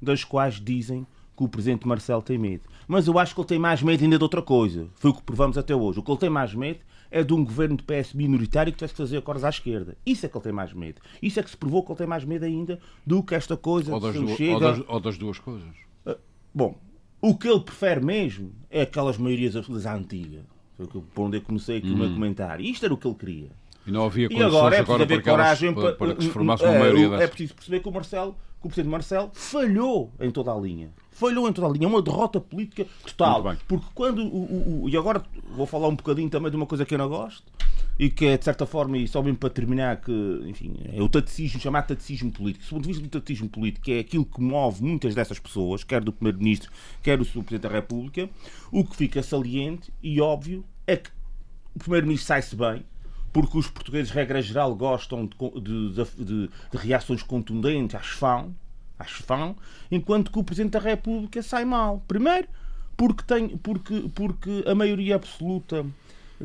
das 0.00 0.22
quais 0.22 0.54
dizem 0.54 1.06
que 1.36 1.44
o 1.44 1.48
Presidente 1.48 1.86
Marcelo 1.86 2.22
tem 2.22 2.38
medo. 2.38 2.62
Mas 2.86 3.06
eu 3.06 3.18
acho 3.18 3.34
que 3.34 3.40
ele 3.40 3.48
tem 3.48 3.58
mais 3.58 3.82
medo 3.82 4.02
ainda 4.02 4.16
de 4.16 4.22
outra 4.22 4.40
coisa. 4.40 4.86
Foi 4.94 5.10
o 5.10 5.14
que 5.14 5.22
provamos 5.22 5.58
até 5.58 5.74
hoje. 5.74 5.98
O 5.98 6.02
que 6.02 6.10
ele 6.10 6.18
tem 6.18 6.30
mais 6.30 6.54
medo 6.54 6.80
é 7.10 7.22
de 7.22 7.32
um 7.32 7.44
governo 7.44 7.76
de 7.76 7.82
PS 7.82 8.14
minoritário 8.14 8.72
que 8.72 8.78
tivesse 8.78 8.94
que 8.94 8.98
fazer 8.98 9.18
acordos 9.18 9.44
à 9.44 9.48
esquerda. 9.48 9.96
Isso 10.04 10.26
é 10.26 10.28
que 10.28 10.36
ele 10.36 10.44
tem 10.44 10.52
mais 10.52 10.72
medo. 10.72 11.00
Isso 11.22 11.40
é 11.40 11.42
que 11.42 11.50
se 11.50 11.56
provou 11.56 11.82
que 11.82 11.90
ele 11.92 11.98
tem 11.98 12.06
mais 12.06 12.24
medo 12.24 12.44
ainda 12.44 12.78
do 13.06 13.22
que 13.22 13.34
esta 13.34 13.56
coisa 13.56 13.92
ou 13.92 14.00
das, 14.00 14.14
du 14.14 14.28
chega... 14.36 14.54
ou 14.54 14.60
das, 14.60 14.82
ou 14.86 15.00
das 15.00 15.18
duas 15.18 15.38
coisas. 15.38 15.74
Uh, 16.06 16.16
bom, 16.54 16.78
o 17.20 17.36
que 17.36 17.48
ele 17.48 17.60
prefere 17.60 18.04
mesmo 18.04 18.52
é 18.70 18.82
aquelas 18.82 19.18
maiorias 19.18 19.56
absolutas 19.56 19.86
à 19.86 19.94
antiga. 19.94 20.44
Foi 20.76 20.86
por 20.86 21.22
onde 21.22 21.38
eu 21.38 21.40
comecei 21.40 21.78
aqui 21.78 21.90
o 21.90 21.96
meu 21.96 22.06
uhum. 22.06 22.14
comentário. 22.14 22.64
Isto 22.64 22.84
era 22.84 22.94
o 22.94 22.96
que 22.96 23.06
ele 23.06 23.14
queria. 23.14 23.50
E 23.86 23.90
não 23.90 24.04
havia 24.04 24.28
e 24.30 24.42
agora 24.42 24.76
é 24.76 24.82
preciso 24.82 25.02
haver 25.02 25.22
para, 25.22 25.32
coragem 25.32 25.74
para, 25.74 25.92
para 25.92 26.14
que 26.14 26.24
se 26.24 26.30
formasse 26.30 26.64
é, 26.64 26.68
uma 26.68 26.78
maioria 26.80 27.06
é 27.06 27.10
dessas. 27.10 27.30
preciso 27.30 27.54
perceber 27.54 27.80
que 27.80 27.88
o 27.88 27.92
Marcelo, 27.92 28.32
que 28.32 28.66
o 28.66 28.68
presidente 28.68 28.90
Marcelo 28.90 29.30
falhou 29.32 30.12
em 30.20 30.30
toda 30.30 30.52
a 30.52 30.56
linha. 30.56 30.90
Falhou 31.18 31.48
em 31.48 31.52
toda 31.52 31.66
a 31.66 31.70
linha. 31.70 31.84
É 31.86 31.88
uma 31.88 32.02
derrota 32.02 32.38
política 32.40 32.86
total. 33.06 33.42
Porque 33.66 33.86
quando 33.94 34.22
o, 34.22 34.26
o- 34.26 34.84
o- 34.84 34.88
E 34.88 34.96
agora 34.96 35.22
vou 35.56 35.66
falar 35.66 35.88
um 35.88 35.96
bocadinho 35.96 36.28
também 36.28 36.50
de 36.50 36.56
uma 36.56 36.66
coisa 36.66 36.84
que 36.84 36.94
eu 36.94 36.98
não 36.98 37.08
gosto. 37.08 37.42
E 37.98 38.10
que 38.10 38.26
é, 38.26 38.36
de 38.36 38.44
certa 38.44 38.66
forma, 38.66 38.98
e 38.98 39.08
só 39.08 39.22
mesmo 39.22 39.38
para 39.38 39.48
terminar, 39.48 39.96
que, 40.02 40.12
enfim, 40.46 40.74
é 40.92 41.00
o 41.02 41.08
taticismo, 41.08 41.58
chamado 41.58 41.86
taticismo 41.86 42.30
político. 42.30 42.64
Do 42.66 42.68
ponto 42.70 42.82
de 42.82 42.88
vista 42.88 43.02
do 43.02 43.08
taticismo 43.08 43.48
político, 43.48 43.90
é 43.90 44.00
aquilo 44.00 44.26
que 44.26 44.38
move 44.40 44.82
muitas 44.84 45.14
dessas 45.14 45.38
pessoas, 45.38 45.82
quer 45.82 46.02
do 46.04 46.12
Primeiro-Ministro, 46.12 46.70
quer 47.02 47.16
do. 47.16 47.24
Presidente 47.24 47.62
da 47.62 47.68
República, 47.70 48.28
o 48.70 48.84
que 48.84 48.94
fica 48.96 49.22
saliente 49.22 49.90
e 50.02 50.20
óbvio 50.20 50.62
é 50.86 50.96
que 50.96 51.08
o 51.74 51.78
Primeiro-Ministro 51.78 52.26
sai-se 52.26 52.54
bem, 52.54 52.84
porque 53.32 53.56
os 53.56 53.66
portugueses, 53.68 54.10
regra 54.12 54.42
geral, 54.42 54.74
gostam 54.74 55.24
de, 55.26 55.34
de- 55.60 55.94
de- 55.94 56.24
de- 56.24 56.50
reações 56.74 57.22
contundentes 57.22 57.94
às 57.98 58.06
FAM, 58.08 58.50
às 58.98 59.10
FAM, 59.10 59.54
enquanto 59.90 60.30
que 60.32 60.38
o 60.38 60.44
Presidente 60.44 60.72
da 60.72 60.78
República 60.78 61.42
sai 61.42 61.64
mal. 61.64 62.02
Primeiro, 62.08 62.48
porque, 62.96 63.22
tem, 63.24 63.48
porque, 63.58 64.08
porque 64.14 64.64
a 64.66 64.74
maioria 64.74 65.16
absoluta, 65.16 65.84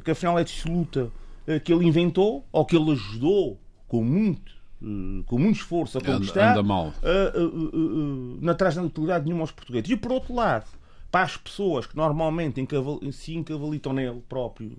que 0.03 0.11
afinal 0.11 0.37
é 0.37 0.41
absoluta, 0.41 1.09
eh, 1.47 1.59
que 1.59 1.71
ele 1.73 1.85
inventou, 1.85 2.45
ou 2.51 2.65
que 2.65 2.75
ele 2.75 2.91
ajudou 2.91 3.57
com 3.87 4.03
muito, 4.03 4.51
eh, 4.83 5.23
com 5.25 5.37
muito 5.39 5.55
esforço 5.57 5.97
a 5.97 6.01
Anda- 6.01 6.13
conquistar, 6.13 6.51
anda 6.51 6.63
mal. 6.63 6.87
uh, 7.01 7.39
uh, 7.39 7.47
uh, 7.47 7.69
uh, 7.75 8.37
não 8.41 8.53
traz 8.55 8.75
utilidade 8.77 9.25
nenhuma 9.25 9.43
aos 9.43 9.51
portugueses. 9.51 9.89
E 9.89 9.95
por 9.95 10.11
outro 10.11 10.33
lado, 10.33 10.65
para 11.11 11.23
as 11.25 11.35
pessoas 11.35 11.85
que 11.85 11.95
normalmente 11.95 12.65
se 13.11 13.35
encavalitam 13.35 13.91
nele 13.91 14.21
próprio, 14.29 14.71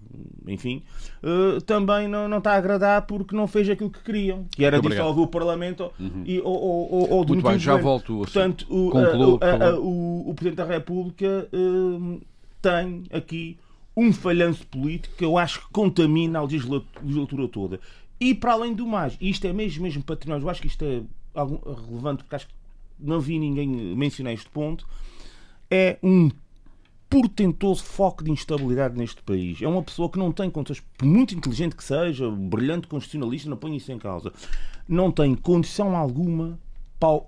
enfim, 0.48 0.82
uh, 1.22 1.60
também 1.60 2.08
não, 2.08 2.26
não 2.26 2.38
está 2.38 2.52
a 2.52 2.56
agradar 2.56 3.02
porque 3.02 3.36
não 3.36 3.46
fez 3.46 3.68
aquilo 3.68 3.90
que 3.90 4.00
queriam, 4.02 4.46
que 4.50 4.64
era 4.64 4.78
dissolver 4.96 5.24
o 5.24 5.26
Parlamento 5.26 5.92
e, 6.24 6.40
ou, 6.40 6.54
ou, 6.54 6.92
ou, 6.94 7.10
ou 7.10 7.26
Muito 7.26 7.42
bem, 7.42 7.58
já 7.58 7.76
volto 7.76 8.12
assim. 8.22 8.32
Portanto, 8.32 8.66
o, 8.70 8.90
Conclua, 8.90 9.38
a- 9.42 9.68
a- 9.68 9.78
o, 9.78 10.30
o 10.30 10.34
Presidente 10.34 10.56
da 10.56 10.64
República 10.64 11.48
uh, 11.52 12.20
tem 12.62 13.02
aqui 13.12 13.58
um 13.94 14.10
falhanço 14.10 14.66
político 14.68 15.14
que 15.16 15.24
eu 15.26 15.36
acho 15.36 15.60
que 15.60 15.66
contamina 15.70 16.38
a 16.38 16.42
legisla- 16.44 16.82
legislatura 17.02 17.46
toda. 17.48 17.78
E 18.18 18.34
para 18.34 18.52
além 18.52 18.72
do 18.72 18.86
mais, 18.86 19.18
e 19.20 19.28
isto 19.28 19.46
é 19.46 19.52
mesmo, 19.52 19.82
mesmo 19.82 20.02
património, 20.02 20.44
eu 20.44 20.48
acho 20.48 20.62
que 20.62 20.68
isto 20.68 20.82
é 20.82 21.02
algum- 21.34 21.58
relevante 21.74 22.22
porque 22.22 22.36
acho 22.36 22.46
que 22.46 22.54
não 22.98 23.20
vi 23.20 23.38
ninguém 23.38 23.68
mencionar 23.68 24.32
este 24.32 24.48
ponto, 24.48 24.86
é 25.74 25.98
um 26.02 26.30
portentoso 27.08 27.82
foco 27.82 28.22
de 28.22 28.30
instabilidade 28.30 28.96
neste 28.96 29.22
país. 29.22 29.62
É 29.62 29.66
uma 29.66 29.82
pessoa 29.82 30.10
que 30.10 30.18
não 30.18 30.30
tem 30.30 30.50
condições, 30.50 30.82
por 30.98 31.06
muito 31.06 31.34
inteligente 31.34 31.74
que 31.74 31.82
seja, 31.82 32.30
brilhante 32.30 32.86
constitucionalista, 32.86 33.48
não 33.48 33.56
ponho 33.56 33.76
isso 33.76 33.90
em 33.90 33.98
causa, 33.98 34.32
não 34.86 35.10
tem 35.10 35.34
condição 35.34 35.96
alguma. 35.96 36.58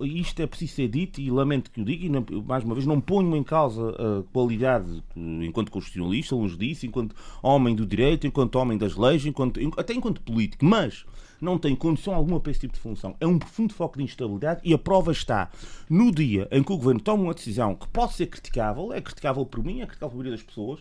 Isto 0.01 0.41
é 0.41 0.47
preciso 0.47 0.73
ser 0.75 0.87
dito 0.87 1.19
e 1.19 1.29
lamento 1.29 1.69
que 1.69 1.81
o 1.81 1.83
diga, 1.85 2.05
e 2.05 2.09
não- 2.09 2.25
mais 2.47 2.63
uma 2.63 2.73
vez 2.73 2.85
não 2.87 3.01
ponho 3.01 3.35
em 3.35 3.43
causa 3.43 3.89
a 3.89 4.23
qualidade 4.31 5.03
enquanto 5.17 5.69
constitucionalista, 5.69 6.33
longe 6.33 6.55
disso, 6.55 6.85
enquanto 6.85 7.13
homem 7.43 7.75
do 7.75 7.85
direito, 7.85 8.25
enquanto 8.25 8.55
homem 8.55 8.77
das 8.77 8.95
leis, 8.95 9.25
enquanto, 9.25 9.59
até 9.75 9.93
enquanto 9.93 10.21
político, 10.21 10.63
mas 10.63 11.03
não 11.41 11.57
tem 11.57 11.75
condição 11.75 12.13
alguma 12.13 12.39
para 12.39 12.51
esse 12.51 12.61
tipo 12.61 12.73
de 12.73 12.79
função. 12.79 13.15
É 13.19 13.27
um 13.27 13.37
profundo 13.37 13.73
foco 13.73 13.97
de 13.97 14.03
instabilidade 14.03 14.61
e 14.63 14.73
a 14.73 14.77
prova 14.77 15.11
está 15.11 15.49
no 15.89 16.11
dia 16.11 16.47
em 16.51 16.63
que 16.63 16.71
o 16.71 16.77
governo 16.77 16.99
toma 17.01 17.23
uma 17.23 17.33
decisão 17.33 17.75
que 17.75 17.87
pode 17.87 18.13
ser 18.13 18.27
criticável, 18.27 18.93
é 18.93 19.01
criticável 19.01 19.45
por 19.45 19.63
mim, 19.63 19.81
é 19.81 19.85
criticável 19.85 20.09
por 20.11 20.17
maioria 20.17 20.31
das 20.37 20.43
pessoas, 20.45 20.79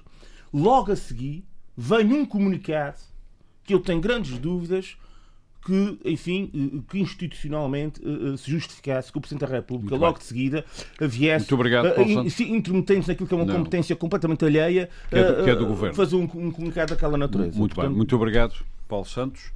logo 0.52 0.92
a 0.92 0.96
seguir 0.96 1.44
vem 1.76 2.12
um 2.12 2.24
comunicado 2.24 2.98
que 3.64 3.74
eu 3.74 3.80
tenho 3.80 4.00
grandes 4.00 4.38
dúvidas 4.38 4.96
que, 5.66 5.98
enfim, 6.04 6.50
eh, 6.54 6.80
que 6.90 7.00
institucionalmente 7.00 7.98
eh, 8.04 8.34
eh, 8.34 8.36
se 8.36 8.50
justificasse 8.50 9.10
que 9.10 9.16
o 9.16 9.20
Presidente 9.22 9.48
da 9.48 9.56
República, 9.56 9.94
logo 9.96 10.12
bem. 10.12 10.18
de 10.18 10.24
seguida, 10.24 10.64
viesse 11.00 11.44
Muito 11.46 11.54
obrigado, 11.54 11.86
eh, 11.86 12.28
se 12.28 12.44
intrometendo 12.44 13.06
naquilo 13.08 13.26
que 13.26 13.32
é 13.32 13.36
uma 13.38 13.46
Não. 13.46 13.56
competência 13.56 13.96
completamente 13.96 14.44
alheia, 14.44 14.90
Que 15.08 15.16
é 15.16 15.24
do- 15.24 15.40
eh, 15.40 15.44
que 15.44 15.50
é 15.50 15.54
do 15.56 15.64
eh, 15.64 15.66
governo. 15.66 15.94
fazer 15.96 16.16
um, 16.16 16.24
um 16.24 16.50
comunicado 16.50 16.90
daquela 16.92 17.16
natureza. 17.16 17.56
Muito 17.58 17.70
bem, 17.74 17.76
Portanto, 17.76 17.96
muito 17.96 18.14
obrigado, 18.14 18.54
Paulo 18.86 19.06
Santos. 19.06 19.50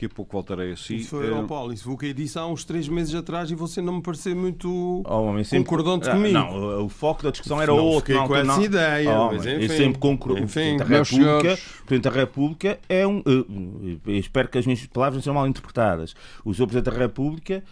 Daqui 0.00 0.06
a 0.06 0.16
pouco 0.16 0.32
voltarei 0.32 0.72
a 0.72 0.76
si. 0.78 0.96
Isso 0.96 1.10
foi, 1.10 1.30
ó 1.30 1.42
Paulo, 1.42 1.74
isso 1.74 1.84
foi 1.84 1.92
o 1.92 1.96
que 1.98 2.06
eu 2.06 2.14
disse 2.14 2.38
há 2.38 2.46
uns 2.46 2.64
três 2.64 2.88
meses 2.88 3.14
atrás 3.14 3.50
e 3.50 3.54
você 3.54 3.82
não 3.82 3.96
me 3.96 4.02
pareceu 4.02 4.34
muito 4.34 5.02
Oh, 5.06 5.14
homem, 5.24 5.44
sempre- 5.44 5.64
concordante 5.68 6.08
Ah, 6.08 6.12
comigo. 6.12 6.32
Não, 6.32 6.84
o, 6.86 6.88
foco 6.88 7.22
da 7.22 7.30
discussão 7.30 7.60
era 7.60 7.70
Não 7.70 7.84
outro. 7.84 8.00
fiquei 8.00 8.14
na 8.14 8.20
com 8.26 8.34
altura, 8.34 8.40
essa 8.50 8.56
não. 8.58 8.64
ideia, 8.64 9.10
Oh, 9.10 9.26
mas 9.26 9.42
homem, 9.42 9.54
eu 9.56 9.64
enfim. 9.66 9.76
sempre 9.76 9.98
concordo. 9.98 10.42
Enfim. 10.42 10.76
Meus 10.88 11.10
República, 11.10 11.58
Presidente 11.84 12.00
da 12.04 12.10
República 12.18 12.78
é 12.88 13.06
um. 13.06 13.18
eh, 13.18 14.00
eu 14.06 14.16
espero 14.16 14.48
que 14.48 14.56
as 14.56 14.64
minhas 14.64 14.86
palavras 14.86 15.16
não 15.16 15.22
sejam 15.22 15.34
mal 15.34 15.46
interpretadas. 15.46 16.14
O 16.46 16.54
Sr. 16.54 16.66
Presidente 16.66 16.94
da 16.94 16.98
República, 16.98 17.62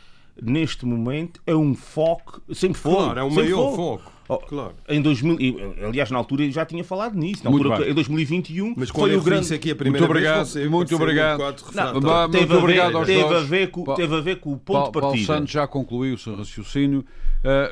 neste 0.43 0.85
momento, 0.87 1.41
é 1.47 1.55
um 1.55 1.75
foco. 1.75 2.41
Sempre 2.53 2.79
foi. 2.81 2.95
Claro, 2.95 3.21
é 3.21 3.23
o 3.23 3.31
maior 3.31 3.67
foi. 3.69 3.77
foco. 3.77 4.13
Oh, 4.31 4.37
Claro. 4.37 4.75
Em 4.87 5.01
2000, 5.01 5.41
e, 5.41 5.57
aliás, 5.83 6.11
na 6.11 6.19
altura 6.19 6.45
eu 6.45 6.51
já 6.51 6.63
tinha 6.67 6.85
falado 6.85 7.17
nisso. 7.17 7.43
Na 7.43 7.51
Muito 7.51 7.65
altura, 7.67 7.85
bem. 7.85 7.93
em 7.93 7.95
2021 7.95 8.75
Mas 8.77 8.91
foi 8.91 9.17
o 9.17 9.23
grande. 9.23 9.55
aqui 9.55 9.71
a 9.71 9.75
primeira 9.75 10.01
Muito 10.07 10.11
obrigado, 10.11 10.37
vez, 10.37 10.49
você 10.49 10.69
muito 10.69 10.95
obrigado. 10.95 11.41
Um 11.41 12.01
Não, 12.01 12.29
teve, 12.31 12.39
muito 12.41 12.53
a 12.53 12.57
ver, 12.57 12.63
obrigado 12.63 12.97
aos 12.99 13.07
teve, 13.07 13.25
a 13.25 13.29
dois. 13.29 13.49
ver 13.49 13.71
com, 13.71 13.85
Pa- 13.85 13.95
teve 13.95 14.15
a 14.15 14.21
ver 14.21 14.37
com 14.41 14.53
o 14.53 14.59
ponto 14.59 14.67
Paulo, 14.75 14.87
de 14.89 14.93
Paulo 14.93 15.07
partida. 15.15 15.33
Santos 15.35 15.51
já 15.51 15.67
concluiu 15.67 16.15
o 16.15 16.19
seu 16.19 16.37
raciocínio. 16.37 17.07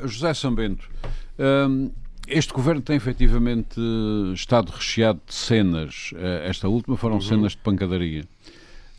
Uh, 0.01 0.07
José 0.07 0.33
Sambento, 0.33 0.89
um, 1.69 1.91
este 2.27 2.51
governo 2.51 2.81
tem 2.81 2.95
efetivamente 2.95 3.79
uh, 3.79 4.33
estado 4.33 4.71
recheado 4.71 5.21
de 5.27 5.35
cenas. 5.35 6.09
Uh, 6.13 6.17
esta 6.49 6.67
última 6.67 6.97
foram 6.97 7.21
cenas 7.21 7.51
de 7.51 7.59
pancadaria. 7.59 8.23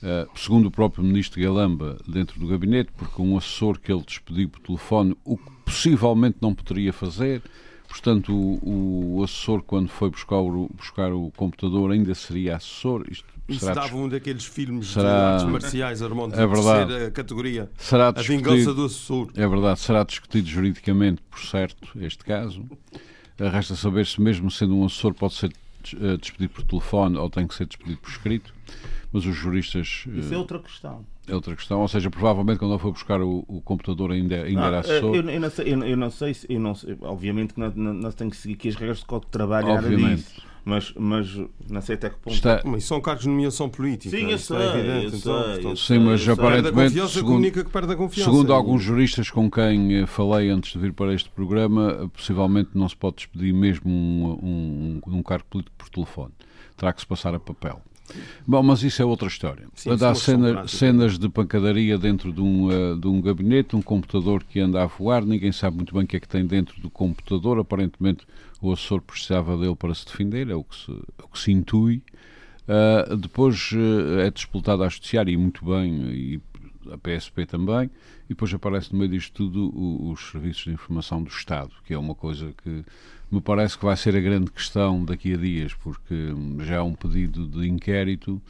Uh, 0.00 0.28
segundo 0.38 0.66
o 0.66 0.70
próprio 0.70 1.02
ministro 1.02 1.40
Galamba, 1.40 1.96
dentro 2.06 2.38
do 2.38 2.46
gabinete, 2.46 2.90
porque 2.96 3.20
um 3.20 3.36
assessor 3.36 3.80
que 3.80 3.90
ele 3.92 4.02
despediu 4.06 4.48
por 4.48 4.60
telefone, 4.60 5.16
o 5.24 5.36
que 5.36 5.50
possivelmente 5.64 6.38
não 6.40 6.54
poderia 6.54 6.92
fazer. 6.92 7.42
Portanto, 7.88 8.32
o, 8.32 9.16
o 9.18 9.24
assessor, 9.24 9.62
quando 9.62 9.88
foi 9.88 10.10
buscar 10.10 10.36
o, 10.36 10.70
buscar 10.74 11.12
o 11.12 11.32
computador, 11.36 11.90
ainda 11.90 12.14
seria 12.14 12.56
assessor. 12.56 13.04
Isto 13.10 13.24
Isso 13.48 13.60
será, 13.60 13.74
dava 13.74 13.96
um 13.96 14.08
daqueles 14.08 14.44
filmes 14.44 14.88
será- 14.88 15.08
de 15.38 15.42
artes 15.42 15.46
marciais, 15.46 16.02
Armando, 16.02 16.34
É 16.34 16.46
de 16.46 16.46
verdade. 16.46 16.86
terceira 16.86 17.10
categoria. 17.10 17.70
será 17.78 18.08
A 18.08 18.12
vingança 18.12 18.72
do 18.74 18.84
assessor. 18.84 19.30
É 19.34 19.48
verdade, 19.48 19.80
será 19.80 20.04
discutido 20.04 20.46
juridicamente, 20.46 21.22
por 21.30 21.40
certo, 21.40 21.88
este 22.00 22.24
caso. 22.24 22.62
Eh, 23.38 23.48
Resta 23.48 23.74
saber 23.74 24.06
se, 24.06 24.20
mesmo 24.20 24.48
sendo 24.50 24.76
um 24.76 24.84
assessor, 24.84 25.14
pode 25.14 25.34
ser 25.34 25.50
eh, 25.94 26.16
despedido 26.18 26.50
por 26.52 26.62
telefone 26.64 27.16
ou 27.16 27.28
tem 27.30 27.46
que 27.48 27.54
ser 27.54 27.66
despedido 27.66 27.98
por 27.98 28.10
escrito. 28.10 28.52
Mas 29.12 29.24
os 29.24 29.34
juristas. 29.34 30.04
eh, 30.08 30.18
Isso 30.18 30.34
é 30.34 30.36
outra 30.38 30.58
questão. 30.58 31.04
é 31.26 31.34
outra 31.34 31.56
questão. 31.56 31.80
Ou 31.80 31.88
seja, 31.88 32.10
provavelmente 32.10 32.58
quando 32.58 32.72
ele 32.72 32.80
for 32.80 32.92
buscar 32.92 33.20
o, 33.22 33.44
o 33.48 33.60
computador 33.62 34.12
ainda, 34.12 34.42
ainda 34.42 34.66
era 34.66 34.76
Ah, 34.76 34.80
assessor. 34.80 35.14
eu, 35.14 35.28
eu 35.28 35.40
não 35.40 35.50
sei, 35.50 35.72
eu, 35.74 35.82
eu 35.84 35.96
não 35.96 36.10
sei 36.10 36.34
se. 36.34 36.46
Eu 36.52 36.60
não 36.60 36.74
sei, 36.74 36.96
obviamente 37.00 37.54
que 37.54 37.60
não, 37.60 37.72
não, 37.74 37.94
não 37.94 38.10
se 38.10 38.16
tem 38.16 38.28
que 38.28 38.36
seguir 38.36 38.54
aqui 38.54 38.68
as 38.68 38.74
regras 38.74 38.98
de 38.98 39.04
código 39.06 39.26
de 39.26 39.32
trabalho, 39.32 39.68
nada 39.68 39.80
Obviamente. 39.86 40.24
disso. 40.24 40.48
Mas, 40.64 40.92
mas 40.98 41.34
não 41.70 41.80
sei 41.80 41.94
até 41.94 42.10
que 42.10 42.16
ponto. 42.16 42.34
Está, 42.34 42.60
Mas 42.62 42.84
são 42.84 43.00
cargos 43.00 43.22
de 43.22 43.30
nomeação 43.30 43.70
política. 43.70 44.14
Sim, 44.14 44.36
sei, 44.36 44.56
é 44.58 44.66
evidente. 44.66 45.04
eu 45.14 45.18
então, 45.18 45.18
sei, 45.44 45.52
portanto, 45.54 45.76
Sim, 45.78 45.98
mas 46.00 46.20
sei, 46.20 46.32
aparentemente, 46.34 47.08
segundo, 47.08 47.26
comunica 47.32 47.64
que 47.64 47.70
perde 47.70 47.92
a 47.94 47.96
confiança. 47.96 48.30
segundo 48.30 48.52
alguns 48.52 48.82
juristas 48.82 49.30
com 49.30 49.50
quem 49.50 49.94
eh, 49.94 50.06
falei 50.06 50.50
antes 50.50 50.72
de 50.74 50.78
vir 50.78 50.92
para 50.92 51.14
este 51.14 51.30
programa, 51.30 51.98
eh, 52.02 52.08
possivelmente 52.08 52.70
não 52.74 52.86
se 52.86 52.94
pode 52.94 53.16
despedir 53.16 53.54
mesmo 53.54 53.90
um, 53.90 55.00
um, 55.06 55.16
um 55.18 55.22
cargo 55.22 55.46
político 55.48 55.74
por 55.78 55.88
telefone. 55.88 56.32
Terá 56.76 56.92
que 56.92 57.00
se 57.00 57.06
passar 57.06 57.34
a 57.34 57.40
papel. 57.40 57.80
Bom, 58.46 58.62
mas 58.62 58.82
isso 58.82 59.02
é 59.02 59.04
outra 59.04 59.28
história. 59.28 59.66
Sim, 59.74 59.90
é 59.90 59.92
há 59.92 60.14
cena- 60.14 60.68
cenas 60.68 61.18
de 61.18 61.28
pancadaria 61.28 61.98
dentro 61.98 62.32
de 62.32 62.40
um, 62.40 62.70
eh, 62.70 62.94
de 62.98 63.06
um 63.06 63.20
gabinete, 63.20 63.76
um 63.76 63.82
computador 63.82 64.42
que 64.44 64.58
anda 64.60 64.82
a 64.82 64.86
voar, 64.86 65.24
ninguém 65.24 65.52
sabe 65.52 65.76
muito 65.76 65.94
bem 65.94 66.04
o 66.04 66.06
que 66.06 66.16
é 66.16 66.20
que 66.20 66.28
tem 66.28 66.46
dentro 66.46 66.80
do 66.80 66.88
computador. 66.90 67.58
Aparentemente 67.58 68.26
o 68.60 68.72
assessor 68.72 69.00
precisava 69.02 69.56
dele 69.56 69.76
para 69.76 69.94
se 69.94 70.06
defender, 70.06 70.48
é 70.50 70.54
o 70.54 70.64
que 70.64 70.74
se, 70.76 70.90
é 70.90 71.22
o 71.24 71.28
que 71.28 71.38
se 71.38 71.52
intui. 71.52 72.02
Ah, 72.66 73.14
depois 73.16 73.70
eh, 73.74 74.26
é 74.26 74.30
disputado 74.30 74.82
à 74.82 74.88
Judiciária, 74.88 75.30
e 75.32 75.36
muito 75.36 75.64
bem, 75.64 75.92
e 76.12 76.40
a 76.92 76.98
PSP 76.98 77.44
também, 77.46 77.90
e 78.26 78.28
depois 78.30 78.52
aparece 78.52 78.92
no 78.92 78.98
meio 78.98 79.10
disto 79.10 79.32
tudo 79.32 79.68
o- 79.74 80.10
os 80.10 80.30
serviços 80.30 80.64
de 80.64 80.70
informação 80.72 81.22
do 81.22 81.28
Estado, 81.30 81.70
que 81.86 81.92
é 81.94 81.98
uma 81.98 82.14
coisa 82.14 82.52
que 82.62 82.84
me 83.30 83.40
parece 83.40 83.76
que 83.76 83.84
vai 83.84 83.96
ser 83.96 84.16
a 84.16 84.20
grande 84.20 84.50
questão 84.50 85.04
daqui 85.04 85.34
a 85.34 85.36
dias, 85.36 85.74
porque 85.74 86.14
já 86.60 86.78
há 86.78 86.82
um 86.82 86.94
pedido 86.94 87.46
de 87.46 87.68
inquérito 87.68 88.40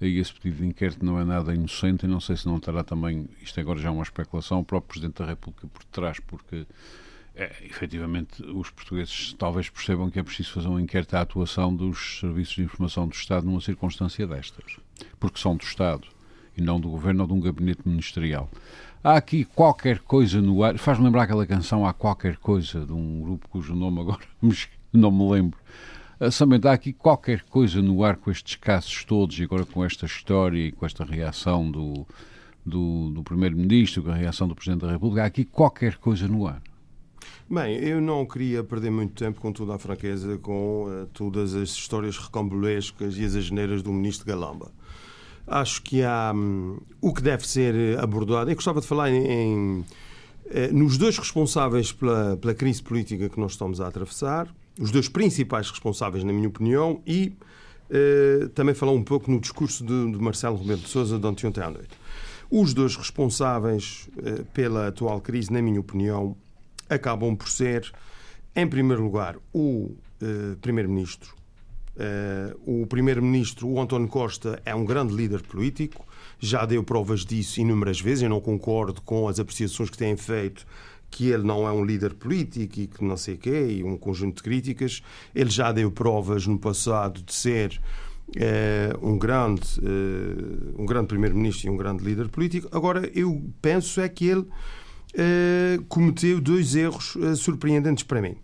e 0.00 0.18
esse 0.18 0.32
pedido 0.32 0.62
de 0.62 0.66
inquérito 0.66 1.04
não 1.04 1.18
é 1.18 1.24
nada 1.24 1.54
inocente 1.54 2.04
e 2.04 2.08
não 2.08 2.20
sei 2.20 2.36
se 2.36 2.46
não 2.46 2.58
terá 2.58 2.82
também, 2.82 3.28
isto 3.40 3.60
agora 3.60 3.78
já 3.78 3.88
é 3.88 3.92
uma 3.92 4.02
especulação, 4.02 4.60
o 4.60 4.64
próprio 4.64 4.88
Presidente 4.88 5.18
da 5.18 5.26
República 5.26 5.66
por 5.68 5.84
trás, 5.84 6.18
porque 6.18 6.66
é, 7.34 7.52
efetivamente 7.64 8.42
os 8.42 8.70
portugueses 8.70 9.34
talvez 9.38 9.68
percebam 9.68 10.10
que 10.10 10.18
é 10.18 10.22
preciso 10.22 10.52
fazer 10.52 10.68
um 10.68 10.80
inquérito 10.80 11.14
à 11.14 11.20
atuação 11.20 11.74
dos 11.74 12.20
serviços 12.20 12.54
de 12.54 12.62
informação 12.62 13.06
do 13.06 13.14
Estado 13.14 13.46
numa 13.46 13.60
circunstância 13.60 14.26
destas, 14.26 14.76
porque 15.20 15.38
são 15.38 15.56
do 15.56 15.62
Estado 15.62 16.08
e 16.56 16.62
não 16.62 16.80
do 16.80 16.88
Governo 16.88 17.22
ou 17.22 17.26
de 17.26 17.32
um 17.32 17.40
gabinete 17.40 17.80
ministerial. 17.84 18.48
Há 19.02 19.16
aqui 19.16 19.44
qualquer 19.44 19.98
coisa 19.98 20.40
no 20.40 20.62
ar, 20.62 20.78
faz-me 20.78 21.04
lembrar 21.04 21.24
aquela 21.24 21.46
canção 21.46 21.84
Há 21.84 21.92
Qualquer 21.92 22.36
Coisa, 22.36 22.86
de 22.86 22.92
um 22.92 23.20
grupo 23.22 23.48
cujo 23.48 23.74
nome 23.74 24.00
agora 24.00 24.20
não 24.92 25.10
me 25.10 25.30
lembro. 25.30 25.58
Samenta, 26.30 26.70
há 26.70 26.74
aqui 26.74 26.92
qualquer 26.92 27.42
coisa 27.42 27.82
no 27.82 28.04
ar 28.04 28.16
com 28.16 28.30
estes 28.30 28.54
casos 28.54 29.04
todos 29.04 29.36
e 29.40 29.42
agora 29.42 29.66
com 29.66 29.84
esta 29.84 30.06
história 30.06 30.68
e 30.68 30.70
com 30.70 30.86
esta 30.86 31.04
reação 31.04 31.68
do, 31.68 32.06
do, 32.64 33.10
do 33.10 33.24
Primeiro-Ministro, 33.24 34.04
com 34.04 34.10
a 34.10 34.14
reação 34.14 34.46
do 34.46 34.54
Presidente 34.54 34.82
da 34.82 34.92
República, 34.92 35.24
há 35.24 35.26
aqui 35.26 35.44
qualquer 35.44 35.96
coisa 35.96 36.28
no 36.28 36.46
ar. 36.46 36.62
Bem, 37.50 37.76
eu 37.76 38.00
não 38.00 38.24
queria 38.24 38.62
perder 38.62 38.90
muito 38.90 39.14
tempo, 39.14 39.40
com 39.40 39.52
toda 39.52 39.74
a 39.74 39.78
franqueza, 39.78 40.38
com 40.38 40.84
uh, 40.84 41.06
todas 41.12 41.54
as 41.54 41.70
histórias 41.70 42.16
recambulescas 42.16 43.18
e 43.18 43.24
as 43.24 43.34
asneiras 43.34 43.82
do 43.82 43.92
Ministro 43.92 44.26
Galamba. 44.26 44.70
Acho 45.46 45.82
que 45.82 46.02
há 46.02 46.32
um, 46.34 46.78
o 47.00 47.12
que 47.12 47.22
deve 47.22 47.46
ser 47.46 47.98
abordado. 47.98 48.50
Eu 48.50 48.54
gostava 48.54 48.80
de 48.80 48.86
falar 48.86 49.10
em, 49.10 49.26
em 49.26 49.84
eh, 50.50 50.70
nos 50.70 50.98
dois 50.98 51.16
responsáveis 51.18 51.92
pela, 51.92 52.36
pela 52.36 52.54
crise 52.54 52.82
política 52.82 53.28
que 53.28 53.40
nós 53.40 53.52
estamos 53.52 53.80
a 53.80 53.88
atravessar, 53.88 54.54
os 54.78 54.90
dois 54.90 55.08
principais 55.08 55.70
responsáveis, 55.70 56.24
na 56.24 56.32
minha 56.32 56.48
opinião, 56.48 57.00
e 57.06 57.34
uh, 57.90 58.48
também 58.50 58.74
falar 58.74 58.92
um 58.92 59.02
pouco 59.02 59.30
no 59.30 59.40
discurso 59.40 59.84
de, 59.84 60.12
de 60.12 60.18
Marcelo 60.18 60.56
Rebelo 60.56 60.80
de 60.80 60.88
Sousa 60.88 61.18
de 61.18 61.26
ontem, 61.26 61.46
ontem 61.46 61.62
à 61.62 61.70
noite. 61.70 61.90
Os 62.50 62.72
dois 62.74 62.96
responsáveis 62.96 64.08
pela 64.52 64.88
atual 64.88 65.20
crise, 65.20 65.50
na 65.50 65.62
minha 65.62 65.80
opinião, 65.80 66.36
acabam 66.88 67.34
por 67.34 67.48
ser, 67.48 67.90
em 68.54 68.66
primeiro 68.66 69.02
lugar, 69.02 69.36
o 69.54 69.94
Primeiro-Ministro. 70.60 71.34
O 72.64 72.86
Primeiro-Ministro, 72.86 73.68
o 73.68 73.80
António 73.80 74.08
Costa, 74.08 74.60
é 74.64 74.74
um 74.74 74.84
grande 74.84 75.14
líder 75.14 75.42
político, 75.42 76.06
já 76.38 76.64
deu 76.64 76.82
provas 76.82 77.24
disso 77.24 77.60
inúmeras 77.60 78.00
vezes. 78.00 78.22
Eu 78.22 78.30
não 78.30 78.40
concordo 78.40 79.00
com 79.02 79.28
as 79.28 79.38
apreciações 79.38 79.90
que 79.90 79.98
têm 79.98 80.16
feito 80.16 80.66
que 81.12 81.28
ele 81.28 81.44
não 81.44 81.68
é 81.68 81.70
um 81.70 81.84
líder 81.84 82.14
político 82.14 82.80
e 82.80 82.86
que 82.86 83.04
não 83.04 83.18
sei 83.18 83.34
o 83.34 83.38
quê, 83.38 83.66
e 83.68 83.84
um 83.84 83.98
conjunto 83.98 84.36
de 84.36 84.42
críticas. 84.42 85.02
Ele 85.34 85.50
já 85.50 85.70
deu 85.70 85.90
provas 85.90 86.46
no 86.46 86.58
passado 86.58 87.22
de 87.22 87.34
ser 87.34 87.78
eh, 88.34 88.96
um 89.02 89.18
grande, 89.18 89.68
eh, 89.78 90.72
um 90.78 90.86
grande 90.86 91.08
primeiro-ministro 91.08 91.66
e 91.66 91.70
um 91.70 91.76
grande 91.76 92.02
líder 92.02 92.28
político. 92.28 92.66
Agora, 92.72 93.08
eu 93.14 93.42
penso 93.60 94.00
é 94.00 94.08
que 94.08 94.26
ele 94.26 94.46
eh, 95.14 95.78
cometeu 95.86 96.40
dois 96.40 96.74
erros 96.74 97.16
surpreendentes 97.36 98.04
para 98.04 98.22
mim. 98.22 98.36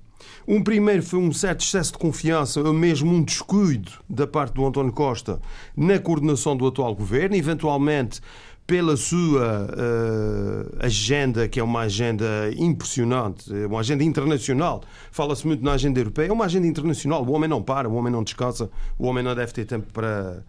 Um 0.50 0.62
primeiro 0.62 1.02
foi 1.02 1.19
um 1.19 1.31
certo 1.31 1.61
excesso 1.61 1.93
de 1.93 1.99
confiança, 1.99 2.62
ou 2.62 2.73
mesmo 2.73 3.12
um 3.12 3.23
descuido 3.23 3.93
da 4.09 4.26
parte 4.26 4.55
do 4.55 4.64
António 4.64 4.95
Costa 4.95 5.38
na 5.76 5.99
coordenação 5.99 6.57
do 6.57 6.67
atual 6.67 6.95
governo, 6.95 7.37
eventualmente 7.37 8.23
pela 8.67 8.97
sua 8.97 9.69
uh, 9.69 10.76
agenda, 10.81 11.47
que 11.49 11.61
é 11.61 11.62
uma 11.62 11.81
agenda 11.81 12.50
impressionante, 12.57 13.55
é 13.55 13.67
uma 13.67 13.81
agenda 13.81 14.02
internacional. 14.02 14.83
Fala-se 15.12 15.47
muito 15.47 15.62
na 15.62 15.73
agenda 15.73 16.00
europeia, 16.00 16.28
é 16.28 16.33
uma 16.33 16.47
agenda 16.47 16.67
internacional. 16.67 17.23
O 17.26 17.33
homem 17.33 17.49
não 17.49 17.62
para, 17.62 17.87
o 17.87 17.95
homem 17.95 18.11
não 18.11 18.25
descansa, 18.25 18.71
o 18.99 19.07
homem 19.07 19.23
não 19.23 19.35
deve 19.35 19.52
ter 19.52 19.67
tempo 19.67 19.93
para, 19.93 20.43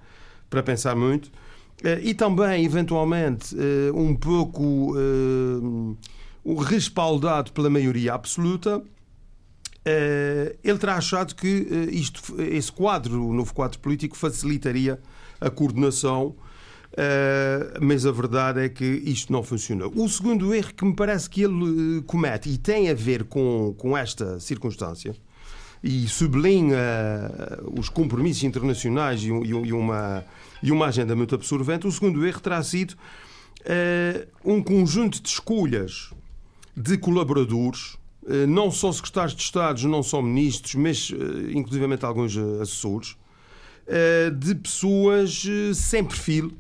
para 0.49 0.63
pensar 0.63 0.95
muito. 0.95 1.25
Uh, 1.25 1.99
e 2.01 2.13
também, 2.13 2.63
eventualmente, 2.63 3.53
uh, 3.53 3.93
um 3.93 4.15
pouco 4.15 4.93
respaldado 6.65 7.51
pela 7.51 7.69
maioria 7.69 8.13
absoluta. 8.13 8.81
Ele 10.63 10.77
terá 10.77 10.95
achado 10.95 11.33
que 11.35 11.47
isto, 11.91 12.39
esse 12.41 12.71
quadro, 12.71 13.25
o 13.27 13.33
novo 13.33 13.53
quadro 13.53 13.79
político, 13.79 14.15
facilitaria 14.15 14.99
a 15.39 15.49
coordenação 15.49 16.35
Uh, 16.89 17.77
mas 17.79 18.05
a 18.05 18.11
verdade 18.11 18.61
é 18.61 18.67
que 18.67 18.83
isto 18.83 19.31
não 19.31 19.43
funcionou. 19.43 19.91
O 19.95 20.09
segundo 20.09 20.53
erro 20.53 20.73
que 20.73 20.83
me 20.83 20.95
parece 20.95 21.29
que 21.29 21.43
ele 21.43 21.99
eh, 21.99 22.03
comete, 22.05 22.49
e 22.49 22.57
tem 22.57 22.89
a 22.89 22.93
ver 22.95 23.25
com, 23.25 23.75
com 23.77 23.95
esta 23.95 24.39
circunstância, 24.39 25.15
e 25.83 26.07
sublinha 26.07 26.77
os 27.77 27.89
compromissos 27.89 28.43
internacionais 28.43 29.23
e, 29.23 29.31
uma, 29.31 30.25
e 30.61 30.71
uma 30.71 30.87
agenda 30.87 31.15
muito 31.15 31.35
absorvente, 31.35 31.87
o 31.87 31.91
segundo 31.91 32.25
erro 32.25 32.41
terá 32.41 32.61
sido 32.63 32.95
um 34.43 34.61
conjunto 34.61 35.21
de 35.21 35.29
escolhas 35.29 36.11
de 36.75 36.97
colaboradores, 36.97 37.97
não 38.47 38.69
só 38.69 38.91
secretários 38.91 39.35
de 39.35 39.41
Estado, 39.41 39.87
não 39.87 40.03
só 40.03 40.21
ministros, 40.21 40.75
mas 40.75 41.11
inclusivamente 41.53 42.05
alguns 42.05 42.37
assessores, 42.61 43.15
de 44.37 44.55
pessoas 44.55 45.43
sem 45.73 46.03
perfil 46.03 46.51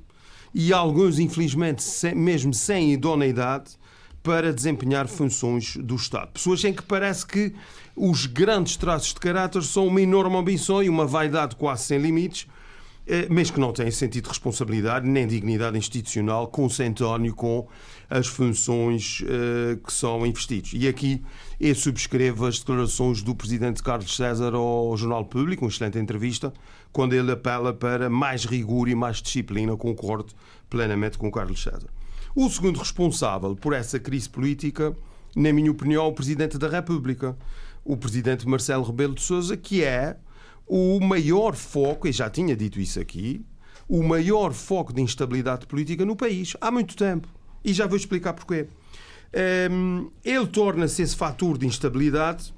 e 0.53 0.73
alguns, 0.73 1.19
infelizmente, 1.19 1.83
mesmo 2.15 2.53
sem 2.53 2.93
idoneidade 2.93 3.77
para 4.23 4.53
desempenhar 4.53 5.07
funções 5.07 5.77
do 5.77 5.95
Estado. 5.95 6.31
Pessoas 6.33 6.63
em 6.63 6.73
que 6.73 6.83
parece 6.83 7.25
que 7.25 7.53
os 7.95 8.25
grandes 8.25 8.75
traços 8.75 9.13
de 9.13 9.19
caráter 9.19 9.63
são 9.63 9.87
uma 9.87 10.01
enorme 10.01 10.35
ambição 10.35 10.83
e 10.83 10.89
uma 10.89 11.05
vaidade 11.05 11.55
quase 11.55 11.83
sem 11.83 11.99
limites, 11.99 12.45
eh, 12.45 12.58
mas 13.29 13.49
que 13.49 13.59
não 13.59 13.73
têm 13.73 13.89
sentido 13.89 14.23
de 14.23 14.29
responsabilidade 14.29 15.07
nem 15.07 15.25
dignidade 15.25 15.77
institucional 15.77 16.47
consentâneo 16.47 17.33
com 17.33 17.67
as 18.09 18.27
funções 18.27 19.21
uh, 19.21 19.77
que 19.77 19.93
são 19.93 20.25
investidos. 20.25 20.71
E 20.73 20.87
aqui 20.87 21.21
eu 21.59 21.75
subscrevo 21.75 22.45
as 22.45 22.59
declarações 22.59 23.21
do 23.21 23.35
presidente 23.35 23.83
Carlos 23.83 24.15
César 24.15 24.53
ao 24.55 24.95
Jornal 24.97 25.25
Público, 25.25 25.65
uma 25.65 25.71
excelente 25.71 25.99
entrevista, 25.99 26.53
quando 26.91 27.13
ele 27.13 27.31
apela 27.31 27.73
para 27.73 28.09
mais 28.09 28.45
rigor 28.45 28.87
e 28.87 28.95
mais 28.95 29.21
disciplina, 29.21 29.75
concordo 29.75 30.33
plenamente 30.69 31.17
com 31.17 31.31
Carlos 31.31 31.61
César. 31.61 31.87
O 32.35 32.49
segundo 32.49 32.79
responsável 32.79 33.55
por 33.55 33.73
essa 33.73 33.99
crise 33.99 34.29
política, 34.29 34.95
na 35.35 35.51
minha 35.51 35.71
opinião, 35.71 36.05
é 36.05 36.07
o 36.07 36.13
Presidente 36.13 36.57
da 36.57 36.67
República, 36.67 37.37
o 37.83 37.97
Presidente 37.97 38.47
Marcelo 38.47 38.83
Rebelo 38.83 39.15
de 39.15 39.21
Sousa, 39.21 39.57
que 39.57 39.83
é 39.83 40.17
o 40.69 40.99
maior 40.99 41.55
foco, 41.55 42.07
e 42.07 42.11
já 42.11 42.29
tinha 42.29 42.55
dito 42.55 42.79
isso 42.79 42.99
aqui, 42.99 43.43
o 43.87 44.03
maior 44.03 44.53
foco 44.53 44.93
de 44.93 45.01
instabilidade 45.01 45.65
política 45.65 46.05
no 46.05 46.15
país 46.15 46.55
há 46.61 46.69
muito 46.69 46.95
tempo. 46.95 47.27
E 47.65 47.73
já 47.73 47.87
vou 47.87 47.97
explicar 47.97 48.33
porquê. 48.33 48.67
Ehm, 49.33 50.07
ele 50.23 50.45
torna-se 50.45 51.01
esse 51.01 51.15
fator 51.15 51.57
de 51.57 51.65
instabilidade 51.65 52.53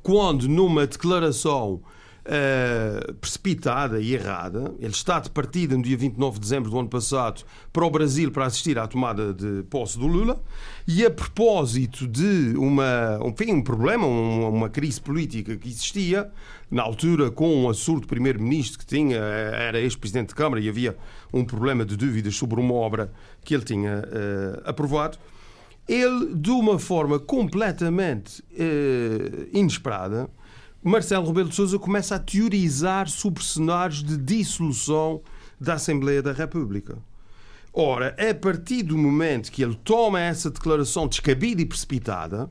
quando, 0.00 0.48
numa 0.48 0.86
declaração 0.86 1.82
Uh, 2.26 3.12
precipitada 3.14 4.00
e 4.00 4.14
errada. 4.14 4.74
Ele 4.78 4.92
está 4.92 5.20
de 5.20 5.28
partida 5.28 5.76
no 5.76 5.82
dia 5.82 5.94
29 5.94 6.36
de 6.36 6.40
dezembro 6.40 6.70
do 6.70 6.78
ano 6.78 6.88
passado 6.88 7.44
para 7.70 7.84
o 7.84 7.90
Brasil 7.90 8.30
para 8.30 8.46
assistir 8.46 8.78
à 8.78 8.86
tomada 8.86 9.34
de 9.34 9.62
posse 9.64 9.98
do 9.98 10.06
Lula. 10.06 10.42
E 10.88 11.04
a 11.04 11.10
propósito 11.10 12.08
de 12.08 12.54
uma, 12.56 13.20
enfim, 13.26 13.52
um 13.52 13.62
problema, 13.62 14.06
uma, 14.06 14.70
crise 14.70 15.02
política 15.02 15.54
que 15.56 15.68
existia, 15.68 16.30
na 16.70 16.82
altura 16.82 17.30
com 17.30 17.62
um 17.62 17.68
assurdo 17.68 18.06
primeiro-ministro 18.06 18.78
que 18.78 18.86
tinha, 18.86 19.18
era 19.18 19.78
ex-presidente 19.78 20.28
de 20.28 20.34
Câmara 20.34 20.62
e 20.62 20.68
havia 20.68 20.96
um 21.30 21.44
problema 21.44 21.84
de 21.84 21.94
dúvidas 21.94 22.34
sobre 22.36 22.58
uma 22.58 22.72
obra 22.72 23.12
que 23.44 23.54
ele 23.54 23.64
tinha 23.64 23.98
uh, 23.98 24.62
aprovado. 24.64 25.18
Ele, 25.86 26.34
de 26.34 26.50
uma 26.50 26.78
forma 26.78 27.18
completamente 27.18 28.42
uh, 28.52 29.48
inesperada, 29.52 30.30
Marcelo 30.84 31.26
Rebelo 31.28 31.48
de 31.48 31.54
Sousa 31.54 31.78
começa 31.78 32.16
a 32.16 32.18
teorizar 32.18 33.08
sobre 33.08 33.42
cenários 33.42 34.02
de 34.02 34.18
dissolução 34.18 35.22
da 35.58 35.74
Assembleia 35.74 36.22
da 36.22 36.30
República. 36.30 36.98
Ora, 37.72 38.14
a 38.18 38.34
partir 38.34 38.82
do 38.82 38.98
momento 38.98 39.50
que 39.50 39.64
ele 39.64 39.78
toma 39.82 40.20
essa 40.20 40.50
declaração 40.50 41.08
descabida 41.08 41.62
e 41.62 41.64
precipitada, 41.64 42.50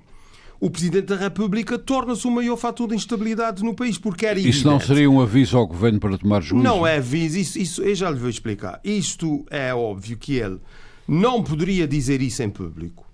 o 0.59 0.67
Presidente 0.67 1.05
da 1.05 1.15
República 1.15 1.77
torna-se 1.77 2.25
o 2.25 2.31
maior 2.31 2.57
fator 2.57 2.89
de 2.89 2.95
instabilidade 2.95 3.63
no 3.63 3.75
país, 3.75 3.99
porque 3.99 4.25
era 4.25 4.39
Isso 4.39 4.65
não 4.65 4.79
seria 4.79 5.11
um 5.11 5.21
aviso 5.21 5.55
ao 5.55 5.67
Governo 5.67 5.99
para 5.99 6.17
tomar 6.17 6.41
juízo? 6.41 6.63
Não 6.63 6.87
é 6.87 6.97
aviso, 6.97 7.37
isso, 7.37 7.59
isso 7.59 7.83
eu 7.83 7.93
já 7.93 8.09
lhe 8.09 8.17
vou 8.17 8.29
explicar. 8.29 8.81
Isto 8.83 9.45
é 9.51 9.75
óbvio 9.75 10.17
que 10.17 10.37
ele 10.37 10.59
não 11.07 11.43
poderia 11.43 11.87
dizer 11.87 12.19
isso 12.19 12.41
em 12.41 12.49
público 12.49 13.12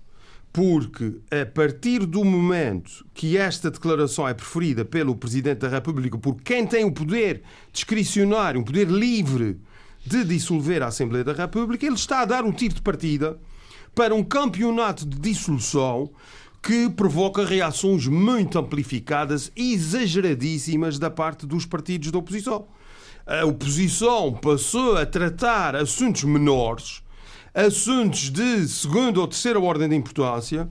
porque 0.52 1.20
a 1.30 1.46
partir 1.46 2.04
do 2.04 2.24
momento 2.24 3.06
que 3.14 3.36
esta 3.36 3.70
declaração 3.70 4.26
é 4.26 4.34
preferida 4.34 4.84
pelo 4.84 5.14
Presidente 5.14 5.58
da 5.58 5.68
República, 5.68 6.18
por 6.18 6.40
quem 6.42 6.66
tem 6.66 6.84
o 6.84 6.92
poder 6.92 7.42
discricionário, 7.72 8.60
um 8.60 8.64
poder 8.64 8.88
livre 8.88 9.60
de 10.04 10.24
dissolver 10.24 10.82
a 10.82 10.86
Assembleia 10.86 11.24
da 11.24 11.32
República, 11.32 11.86
ele 11.86 11.94
está 11.94 12.20
a 12.20 12.24
dar 12.24 12.44
um 12.44 12.52
tiro 12.52 12.74
de 12.74 12.82
partida 12.82 13.38
para 13.94 14.14
um 14.14 14.24
campeonato 14.24 15.06
de 15.06 15.18
dissolução 15.18 16.10
que 16.62 16.90
provoca 16.90 17.44
reações 17.44 18.06
muito 18.06 18.58
amplificadas 18.58 19.50
e 19.56 19.72
exageradíssimas 19.72 20.98
da 20.98 21.10
parte 21.10 21.46
dos 21.46 21.64
partidos 21.64 22.10
da 22.10 22.18
oposição. 22.18 22.66
A 23.26 23.44
oposição 23.44 24.32
passou 24.32 24.96
a 24.96 25.06
tratar 25.06 25.76
assuntos 25.76 26.24
menores 26.24 27.02
assuntos 27.54 28.30
de 28.30 28.66
segunda 28.68 29.20
ou 29.20 29.28
terceira 29.28 29.58
ordem 29.58 29.88
de 29.88 29.96
importância 29.96 30.68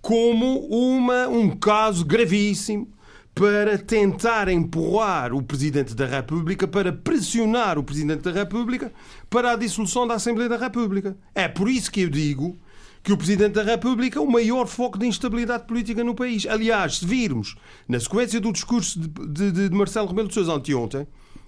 como 0.00 0.66
uma, 0.68 1.28
um 1.28 1.50
caso 1.50 2.04
gravíssimo 2.04 2.88
para 3.34 3.78
tentar 3.78 4.48
empurrar 4.48 5.32
o 5.32 5.42
Presidente 5.42 5.94
da 5.94 6.06
República, 6.06 6.66
para 6.66 6.92
pressionar 6.92 7.78
o 7.78 7.82
Presidente 7.82 8.22
da 8.22 8.32
República 8.32 8.92
para 9.28 9.52
a 9.52 9.56
dissolução 9.56 10.06
da 10.06 10.14
Assembleia 10.14 10.48
da 10.48 10.56
República. 10.56 11.16
É 11.34 11.48
por 11.48 11.68
isso 11.68 11.90
que 11.90 12.02
eu 12.02 12.10
digo 12.10 12.58
que 13.02 13.12
o 13.12 13.16
Presidente 13.16 13.54
da 13.54 13.62
República 13.62 14.18
é 14.18 14.22
o 14.22 14.30
maior 14.30 14.66
foco 14.66 14.98
de 14.98 15.06
instabilidade 15.06 15.66
política 15.66 16.04
no 16.04 16.14
país. 16.14 16.46
Aliás, 16.46 16.98
se 16.98 17.06
virmos 17.06 17.56
na 17.88 17.98
sequência 17.98 18.40
do 18.40 18.52
discurso 18.52 19.00
de, 19.00 19.52
de, 19.52 19.68
de 19.68 19.74
Marcelo 19.74 20.08
Rebelo 20.08 20.28
de 20.28 20.34
Sousa 20.34 20.52
anteontem, 20.52 21.06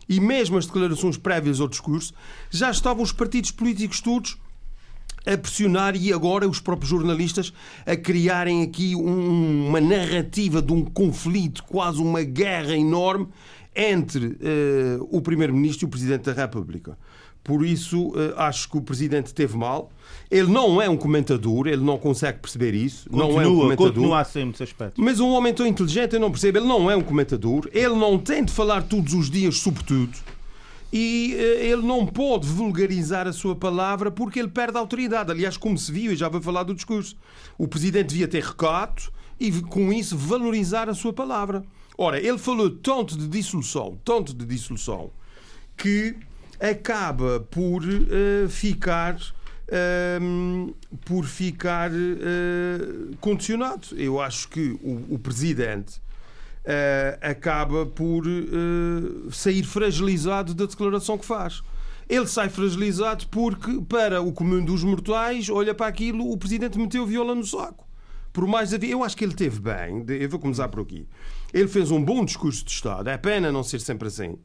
e 0.09 0.19
mesmo 0.21 0.57
as 0.57 0.67
declarações 0.67 1.17
prévias 1.17 1.61
ao 1.61 1.69
discurso, 1.69 2.13
já 2.51 2.71
estavam 2.71 3.03
os 3.03 3.13
partidos 3.13 3.51
políticos 3.51 4.01
todos 4.01 4.39
a 5.27 5.37
pressionar 5.37 5.97
e 5.97 6.13
agora 6.13 6.49
os 6.49 6.61
próprios 6.61 6.91
jornalistas 6.91 7.53
a 7.87 7.97
criarem 7.97 8.63
aqui 8.63 8.95
um, 8.97 9.69
uma 9.69 9.81
narrativa 9.81 10.61
de 10.61 10.73
um 10.73 10.85
conflito, 10.85 11.63
quase 11.65 12.01
uma 12.01 12.23
guerra 12.23 12.77
enorme 12.77 13.29
entre 13.75 14.27
uh, 14.27 15.09
o 15.11 15.21
Primeiro-Ministro 15.21 15.87
e 15.87 15.87
o 15.87 15.91
Presidente 15.91 16.25
da 16.25 16.33
República. 16.33 16.99
Por 17.43 17.65
isso, 17.65 18.09
uh, 18.09 18.35
acho 18.37 18.69
que 18.69 18.77
o 18.77 18.83
Presidente 18.83 19.35
teve 19.35 19.57
mal. 19.57 19.91
Ele 20.31 20.49
não 20.49 20.81
é 20.81 20.89
um 20.89 20.97
comentador, 20.97 21.67
ele 21.67 21.83
não 21.83 21.99
consegue 21.99 22.39
perceber 22.39 22.75
isso. 22.75 23.09
Continua, 23.09 23.33
não 23.33 23.41
é 23.41 23.47
um 23.47 23.57
comentador. 23.57 23.93
Continua 23.93 24.21
a 24.21 24.25
ser 24.25 24.45
muitos 24.45 24.63
aspectos. 24.63 25.03
Mas 25.03 25.19
um 25.19 25.31
homem 25.31 25.53
tão 25.53 25.67
inteligente, 25.67 26.15
eu 26.15 26.21
não 26.21 26.31
percebo, 26.31 26.59
ele 26.59 26.67
não 26.67 26.91
é 26.91 26.97
um 26.97 27.03
comentador, 27.03 27.69
ele 27.73 27.95
não 27.95 28.19
tem 28.19 28.45
de 28.45 28.53
falar 28.53 28.83
todos 28.83 29.15
os 29.15 29.31
dias 29.31 29.57
sobre 29.59 29.83
tudo 29.83 30.13
e 30.93 31.35
uh, 31.35 31.39
ele 31.63 31.83
não 31.83 32.07
pode 32.07 32.47
vulgarizar 32.47 33.27
a 33.27 33.33
sua 33.33 33.57
palavra 33.57 34.11
porque 34.11 34.39
ele 34.39 34.49
perde 34.49 34.77
a 34.77 34.81
autoridade. 34.81 35.31
Aliás, 35.31 35.57
como 35.57 35.79
se 35.79 35.91
viu, 35.91 36.13
e 36.13 36.17
já 36.17 36.29
vou 36.29 36.41
falar 36.41 36.65
do 36.65 36.75
discurso, 36.75 37.17
o 37.57 37.67
Presidente 37.67 38.09
devia 38.09 38.29
ter 38.29 38.43
recato 38.43 39.13
e, 39.41 39.51
com 39.63 39.93
isso, 39.93 40.17
valorizar 40.17 40.89
a 40.89 40.95
sua 40.95 41.13
palavra. 41.13 41.65
Ora, 41.97 42.21
ele 42.21 42.39
falou 42.39 42.71
tanto 42.71 43.17
de 43.17 43.27
dissolução, 43.27 43.99
tanto 44.05 44.35
de 44.35 44.45
dissolução, 44.45 45.11
que 45.77 46.17
acaba 46.61 47.41
por 47.41 47.83
uh, 47.83 48.49
ficar 48.49 49.17
uh, 49.17 50.75
por 51.05 51.25
ficar 51.25 51.91
uh, 51.91 53.17
condicionado. 53.21 53.89
Eu 53.97 54.21
acho 54.21 54.49
que 54.49 54.79
o, 54.83 55.15
o 55.15 55.19
presidente 55.19 56.01
acaba 57.21 57.85
por 57.87 58.25
sair 59.31 59.65
fragilizado 59.65 60.55
da 60.55 60.67
declaração 60.67 61.19
que 61.19 61.27
faz. 61.27 61.63
Ele 62.09 62.27
sai 62.27 62.49
fragilizado 62.49 63.27
porque, 63.29 63.81
para 63.89 64.21
o 64.21 64.33
comum 64.33 64.65
dos 64.65 64.85
mortais, 64.85 65.49
olha 65.49 65.75
para 65.75 65.87
aquilo, 65.87 66.31
o 66.31 66.37
presidente 66.37 66.79
meteu 66.79 67.07
viola 67.07 67.35
no 67.35 67.45
saco. 67.45 67.87
Por 68.33 68.47
mais 68.47 68.73
eu 68.73 69.05
acho 69.05 69.17
que 69.17 69.25
ele 69.25 69.35
teve 69.35 69.61
bem, 69.61 70.05
eu 70.09 70.29
vou 70.29 70.41
começar 70.41 70.69
por 70.69 70.81
aqui. 70.81 71.07
Ele 71.53 71.69
fez 71.69 71.91
um 71.91 72.03
bom 72.03 72.25
discurso 72.25 72.65
de 72.65 72.71
Estado, 72.71 73.09
é 73.09 73.17
pena 73.19 73.53
não 73.53 73.63
ser 73.63 73.81
sempre 73.81 74.09
assim. 74.09 74.39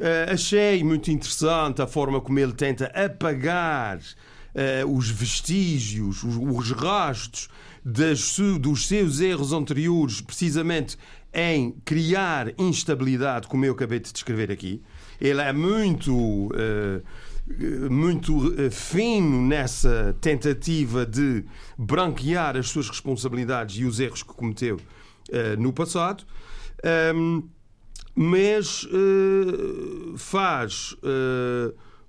Uh, 0.00 0.32
achei 0.32 0.82
muito 0.82 1.10
interessante 1.10 1.82
a 1.82 1.86
forma 1.86 2.20
como 2.20 2.38
ele 2.38 2.54
tenta 2.54 2.86
apagar 2.86 3.98
uh, 3.98 4.96
os 4.96 5.10
vestígios, 5.10 6.24
os, 6.24 6.36
os 6.36 6.70
rastros 6.72 7.48
das, 7.84 8.38
dos 8.58 8.86
seus 8.88 9.20
erros 9.20 9.52
anteriores, 9.52 10.22
precisamente 10.22 10.96
em 11.32 11.72
criar 11.84 12.52
instabilidade, 12.58 13.48
como 13.48 13.64
eu 13.64 13.72
acabei 13.72 13.98
de 14.00 14.12
descrever 14.12 14.50
aqui. 14.50 14.82
Ele 15.20 15.40
é 15.40 15.52
muito. 15.52 16.14
Uh, 16.14 17.02
muito 17.90 18.70
fino 18.70 19.42
nessa 19.42 20.16
tentativa 20.20 21.04
de 21.04 21.44
branquear 21.76 22.56
as 22.56 22.68
suas 22.68 22.88
responsabilidades 22.88 23.76
e 23.78 23.84
os 23.84 23.98
erros 23.98 24.22
que 24.22 24.32
cometeu 24.32 24.78
no 25.58 25.72
passado. 25.72 26.24
Um, 27.14 27.42
mas 28.14 28.86
faz 30.16 30.96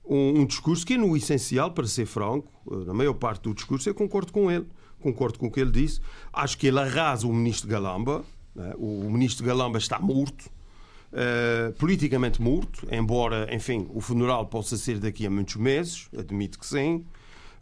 um, 0.05 0.41
um, 0.41 0.45
discurso 0.45 0.85
que, 0.85 0.97
no 0.97 1.17
essencial, 1.17 1.71
para 1.71 1.87
ser 1.87 2.05
franco, 2.05 2.51
na 2.85 2.93
maior 2.93 3.13
parte 3.13 3.43
do 3.43 3.55
discurso, 3.55 3.89
eu 3.89 3.95
concordo 3.95 4.31
com 4.31 4.51
ele. 4.51 4.67
Concordo 5.01 5.37
com 5.37 5.47
o 5.47 5.51
que 5.51 5.59
ele 5.59 5.71
disse. 5.71 5.99
Acho 6.31 6.57
que 6.57 6.67
ele 6.67 6.79
arrasa 6.79 7.27
o 7.27 7.33
ministro 7.33 7.69
Galamba. 7.69 8.23
Né? 8.55 8.73
O, 8.77 9.09
ministro 9.09 9.45
Galamba 9.45 9.77
está 9.77 9.99
morto. 9.99 10.49
politicamente 11.77 12.41
morto, 12.41 12.87
embora, 12.91 13.47
enfim, 13.53 13.87
o 13.93 14.01
funeral 14.01 14.47
possa 14.47 14.77
ser 14.77 14.97
daqui 14.99 15.27
a 15.27 15.29
muitos 15.29 15.57
meses, 15.57 16.09
admito 16.17 16.57
que 16.57 16.65
sim, 16.65 17.05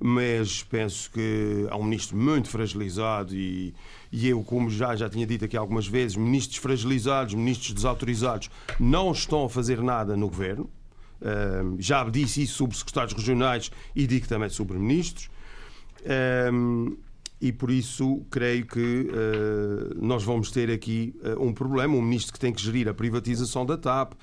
mas 0.04 0.64
penso 0.64 1.12
que 1.12 1.68
há 1.70 1.78
um 1.78 1.84
ministro 1.84 2.18
muito 2.18 2.50
fragilizado 2.50 3.36
e, 3.36 3.72
e 4.12 4.28
eu, 4.28 4.44
como 4.44 4.68
já, 4.68 4.96
já 4.96 5.08
tinha 5.08 5.28
dito 5.28 5.46
aqui 5.46 5.56
algumas 5.56 5.86
vezes, 5.86 6.18
ministros 6.18 6.58
fragilizados, 6.58 7.36
ministros 7.36 7.72
desautorizados, 7.72 8.50
não 8.80 9.12
estão 9.12 9.46
a 9.46 9.50
fazer 9.50 9.80
nada 9.82 10.18
no 10.18 10.28
governo. 10.28 10.68
Uh, 11.22 11.76
já 11.78 12.04
disse 12.10 12.42
isso 12.42 12.56
sobre 12.56 12.76
secretários 12.76 13.14
regionais 13.14 13.72
e 13.96 14.08
digo 14.08 14.28
também 14.28 14.50
sobre 14.50 14.80
ministros. 14.80 15.30
Uh, 16.00 16.98
e 17.42 17.52
por 17.52 17.72
isso 17.72 18.24
creio 18.30 18.66
que 18.68 19.08
uh, 19.10 19.96
nós 20.00 20.24
vamos 20.24 20.52
ter 20.52 20.70
aqui 20.70 21.16
uh, 21.24 21.44
um 21.44 21.52
problema. 21.52 21.96
Um 21.96 22.02
ministro 22.02 22.32
que 22.32 22.40
tem 22.40 22.54
que 22.54 22.62
gerir 22.62 22.88
a 22.88 22.94
privatização 22.94 23.66
da 23.66 23.76
TAP, 23.76 24.14
uh, 24.14 24.18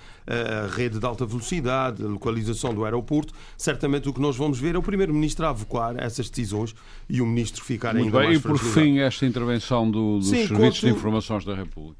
a 0.64 0.66
rede 0.68 1.00
de 1.00 1.04
alta 1.04 1.26
velocidade, 1.26 2.04
a 2.04 2.06
localização 2.06 2.72
do 2.72 2.84
aeroporto. 2.84 3.34
Certamente 3.56 4.08
o 4.08 4.12
que 4.12 4.20
nós 4.20 4.36
vamos 4.36 4.60
ver 4.60 4.76
é 4.76 4.78
o 4.78 4.82
primeiro-ministro 4.82 5.44
a 5.46 5.48
avocar 5.50 5.96
essas 5.98 6.30
decisões 6.30 6.76
e 7.08 7.20
o 7.20 7.26
ministro 7.26 7.64
ficar 7.64 7.92
Muito 7.92 8.06
ainda 8.06 8.18
bem. 8.18 8.28
mais 8.28 8.38
E 8.38 8.42
por 8.42 8.56
fim, 8.56 9.00
esta 9.00 9.26
intervenção 9.26 9.90
do, 9.90 10.18
dos 10.18 10.28
Sim, 10.28 10.46
Serviços 10.46 10.80
quanto... 10.80 10.80
de 10.80 10.88
Informações 10.90 11.44
da 11.44 11.56
República. 11.56 11.98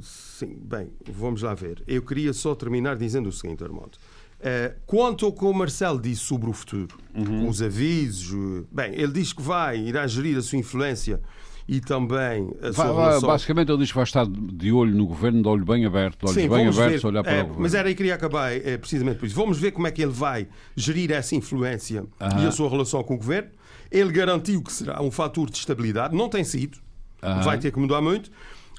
sim, 0.00 0.56
bem, 0.62 0.92
vamos 1.12 1.42
lá 1.42 1.54
ver. 1.54 1.82
Eu 1.88 2.02
queria 2.02 2.32
só 2.32 2.54
terminar 2.54 2.96
dizendo 2.96 3.28
o 3.28 3.32
seguinte, 3.32 3.64
Armando. 3.64 3.98
Uh, 4.40 4.74
quanto 4.86 5.26
ao 5.26 5.32
que 5.34 5.44
o 5.44 5.52
Marcelo 5.52 6.00
disse 6.00 6.22
sobre 6.22 6.48
o 6.48 6.52
futuro, 6.54 6.96
uhum. 7.14 7.46
os 7.46 7.60
avisos, 7.60 8.64
bem, 8.72 8.94
ele 8.94 9.12
diz 9.12 9.34
que 9.34 9.42
vai, 9.42 9.78
irá 9.78 10.06
gerir 10.06 10.38
a 10.38 10.40
sua 10.40 10.58
influência 10.58 11.20
e 11.68 11.78
também 11.78 12.50
a 12.62 12.72
sua 12.72 12.86
vai, 12.86 12.94
relação... 12.94 13.28
Basicamente 13.28 13.70
ele 13.70 13.78
diz 13.78 13.90
que 13.90 13.94
vai 13.94 14.04
estar 14.04 14.26
de 14.26 14.72
olho 14.72 14.96
no 14.96 15.06
governo, 15.06 15.42
de 15.42 15.48
olho 15.48 15.64
bem 15.66 15.84
aberto, 15.84 16.20
de 16.20 16.24
olhos 16.24 16.42
Sim, 16.42 16.48
bem 16.48 16.66
abertos, 16.66 17.02
ver, 17.02 17.06
olhar 17.06 17.22
para 17.22 17.32
é, 17.32 17.40
o 17.40 17.42
governo. 17.42 17.62
Mas 17.62 17.74
era 17.74 17.88
aí 17.88 17.94
que 17.94 17.98
queria 17.98 18.14
acabar, 18.14 18.50
é, 18.50 18.78
precisamente 18.78 19.18
por 19.18 19.26
isso. 19.26 19.36
Vamos 19.36 19.58
ver 19.58 19.72
como 19.72 19.86
é 19.86 19.90
que 19.90 20.00
ele 20.00 20.10
vai 20.10 20.48
gerir 20.74 21.12
essa 21.12 21.34
influência 21.34 22.00
uhum. 22.00 22.42
e 22.42 22.46
a 22.46 22.50
sua 22.50 22.70
relação 22.70 23.04
com 23.04 23.14
o 23.14 23.18
governo. 23.18 23.50
Ele 23.90 24.10
garantiu 24.10 24.62
que 24.62 24.72
será 24.72 25.02
um 25.02 25.10
fator 25.10 25.50
de 25.50 25.58
estabilidade, 25.58 26.16
não 26.16 26.30
tem 26.30 26.44
sido, 26.44 26.78
uhum. 27.22 27.42
vai 27.42 27.58
ter 27.58 27.70
que 27.70 27.78
mudar 27.78 28.00
muito. 28.00 28.30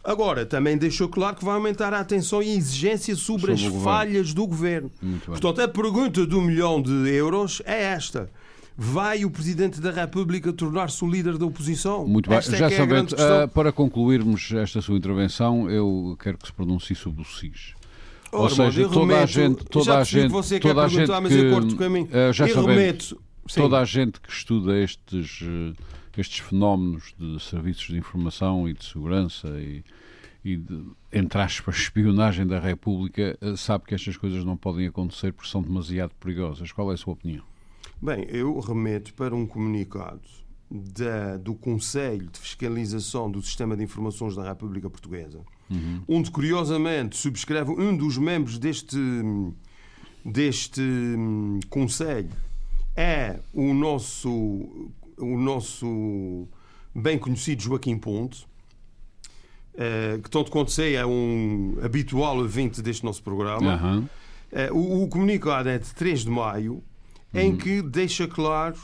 Agora, 0.04 0.46
também 0.46 0.78
deixou 0.78 1.08
claro 1.08 1.36
que 1.36 1.46
vai 1.46 1.54
aumentar 1.54 1.94
a 1.94 2.00
atenção 2.00 2.42
e 2.42 2.50
a 2.50 2.56
exigência 2.56 3.16
sobre, 3.16 3.56
sobre 3.56 3.78
as 3.78 3.84
falhas 3.84 4.34
do 4.34 4.48
governo. 4.48 4.92
Portanto, 5.26 5.62
a 5.62 5.68
pergunta 5.68 6.26
do 6.26 6.42
milhão 6.42 6.82
de 6.82 7.10
euros 7.10 7.62
é 7.66 7.84
esta. 7.84 8.30
Vai 8.76 9.24
o 9.26 9.30
Presidente 9.30 9.80
da 9.80 9.92
República 9.92 10.52
tornar-se 10.52 11.04
o 11.06 11.08
líder 11.08 11.38
da 11.38 11.46
oposição? 11.46 12.08
Muito 12.08 12.30
bem. 12.30 12.40
Esta 12.40 12.58
Já 12.58 12.68
é 12.68 12.70
sabendo, 12.72 13.14
uh, 13.14 13.48
para 13.54 13.72
concluirmos 13.72 14.52
esta 14.54 14.82
sua 14.82 14.98
intervenção, 14.98 15.70
eu 15.70 16.18
quero 16.20 16.38
que 16.38 16.48
se 16.48 16.54
pronuncie 16.54 16.96
sobre 16.96 17.22
o 17.22 17.26
SIS. 17.26 17.74
Oh, 18.32 18.44
Ou 18.44 18.50
seja, 18.50 18.88
toda 18.88 19.00
remeto, 19.00 19.22
a 19.22 19.26
gente, 19.26 19.66
toda 19.66 19.98
a 20.00 20.04
gente, 20.04 20.32
você 20.32 20.60
toda 20.60 20.84
a 20.84 20.88
gente 20.88 21.12
que, 21.12 21.20
mas 21.20 21.36
eu 21.36 21.52
corto 21.52 21.76
o 21.76 21.78
caminho. 21.78 22.06
Uh, 22.08 22.34
já 22.34 22.48
eu 22.48 22.66
remeto, 22.66 23.22
toda 23.54 23.78
a 23.78 23.86
gente 23.86 24.22
que 24.22 24.32
estuda 24.32 24.80
estes, 24.80 25.44
estes 26.20 26.40
fenómenos 26.40 27.14
de 27.18 27.40
serviços 27.40 27.88
de 27.88 27.98
informação 27.98 28.68
e 28.68 28.74
de 28.74 28.84
segurança 28.84 29.48
e 29.60 29.84
e 30.44 30.58
de, 30.58 30.84
entre 31.14 31.40
aspas, 31.40 31.76
espionagem 31.78 32.48
da 32.48 32.60
República, 32.60 33.38
eh, 33.40 33.56
sabe 33.56 33.86
que 33.86 33.94
estas 33.94 34.18
coisas 34.18 34.44
não 34.44 34.58
podem 34.58 34.88
acontecer 34.88 35.32
porque 35.32 35.50
são 35.50 35.62
demasiado 35.62 36.14
perigosas. 36.20 36.72
Qual 36.72 36.90
é 36.92 36.96
a 36.96 36.98
sua 36.98 37.14
opinião? 37.14 37.44
Bem, 38.02 38.26
eu 38.30 38.60
remeto 38.60 39.14
para 39.14 39.36
um 39.36 39.46
comunicado 39.46 40.22
da, 40.70 41.38
do 41.38 41.54
Conselho 41.54 42.28
de 42.32 42.40
Fiscalização 42.40 43.30
do 43.30 43.42
Sistema 43.42 43.78
de 43.78 43.84
Informações 43.84 44.36
da 44.36 44.44
República 44.44 44.90
Portuguesa, 44.90 45.42
uhum. 45.70 46.02
onde, 46.08 46.32
curiosamente, 46.32 47.18
subscreve 47.18 47.72
um 47.72 47.96
dos 47.96 48.18
membros 48.18 48.58
deste, 48.58 48.98
deste 50.26 50.82
hum, 50.82 51.60
Conselho, 51.70 52.32
é 52.96 53.40
o 53.54 53.74
nosso, 53.74 54.92
o 55.18 55.38
nosso 55.38 56.48
bem 56.94 57.18
conhecido 57.18 57.64
Joaquim 57.64 57.98
Ponte, 57.98 58.50
Uh, 59.74 60.22
que 60.22 60.30
tanto 60.30 60.52
quanto 60.52 60.70
sei 60.70 60.98
é 60.98 61.06
um 61.06 61.78
habitual 61.82 62.38
ouvinte 62.38 62.82
deste 62.82 63.06
nosso 63.06 63.24
programa. 63.24 63.82
Uhum. 63.82 64.00
Uh, 64.52 64.76
o, 64.76 65.04
o, 65.04 65.08
comunicado 65.08 65.70
é 65.70 65.78
de 65.78 65.96
3 65.96 66.26
de 66.26 66.30
maio, 66.30 66.74
uhum. 67.34 67.40
em 67.40 67.56
que 67.56 67.82
deixa 67.82 68.28
claro 68.28 68.76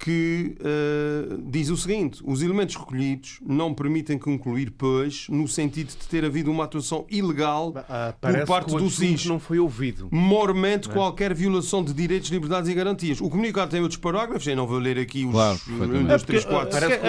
que 0.00 0.56
uh, 0.60 1.42
diz 1.50 1.68
o 1.68 1.76
seguinte: 1.76 2.22
os 2.24 2.42
elementos 2.42 2.74
recolhidos 2.74 3.38
não 3.46 3.74
permitem 3.74 4.18
concluir, 4.18 4.70
pois, 4.70 5.26
no 5.28 5.46
sentido 5.46 5.88
de 5.88 6.08
ter 6.08 6.24
havido 6.24 6.50
uma 6.50 6.64
atuação 6.64 7.04
ilegal 7.10 7.68
uh, 7.68 8.14
por 8.18 8.46
parte 8.46 8.74
do 8.74 8.90
SIS. 8.90 9.26
não 9.26 9.38
foi 9.38 9.58
ouvido. 9.58 10.08
Mormente 10.10 10.88
é? 10.88 10.92
qualquer 10.92 11.34
violação 11.34 11.84
de 11.84 11.92
direitos, 11.92 12.30
liberdades 12.30 12.70
e 12.70 12.74
garantias. 12.74 13.20
O 13.20 13.28
comunicado 13.28 13.70
tem 13.70 13.80
outros 13.80 14.00
parágrafos, 14.00 14.46
eu 14.46 14.56
não 14.56 14.66
vou 14.66 14.78
ler 14.78 14.98
aqui 14.98 15.26
os 15.26 15.32
claro, 15.32 15.60
1, 15.68 16.06
2, 16.06 16.22
3, 16.22 16.44
4. 16.46 16.70
Parece 16.70 16.98
que 16.98 17.06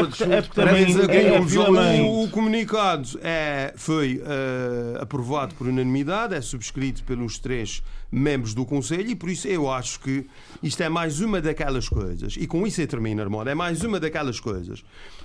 o, 2.02 2.30
comunicado 2.30 3.08
é, 3.24 3.74
foi 3.78 4.18
uh, 4.18 5.02
aprovado 5.02 5.56
por 5.56 5.68
unanimidade, 5.68 6.36
é 6.36 6.42
subscrito 6.42 7.04
pelos 7.04 7.40
três 7.40 7.82
membros 8.12 8.54
do 8.54 8.66
Conselho 8.66 9.10
e 9.10 9.16
por 9.16 9.30
isso 9.30 9.48
eu 9.48 9.72
acho 9.72 10.00
que 10.00 10.26
isto 10.62 10.82
é 10.82 10.90
mais 10.90 11.22
uma 11.22 11.40
daquelas 11.42 11.88
coisas, 11.88 12.36
e 12.38 12.46
com 12.46 12.68
isso 12.68 12.82
eu 12.82 12.88
termino, 12.88 13.22
Armando, 13.22 13.50
é 13.50 13.56
mais 13.56 13.84
uma 13.84 14.00
daquelas 14.00 14.40
coisas 14.40 14.84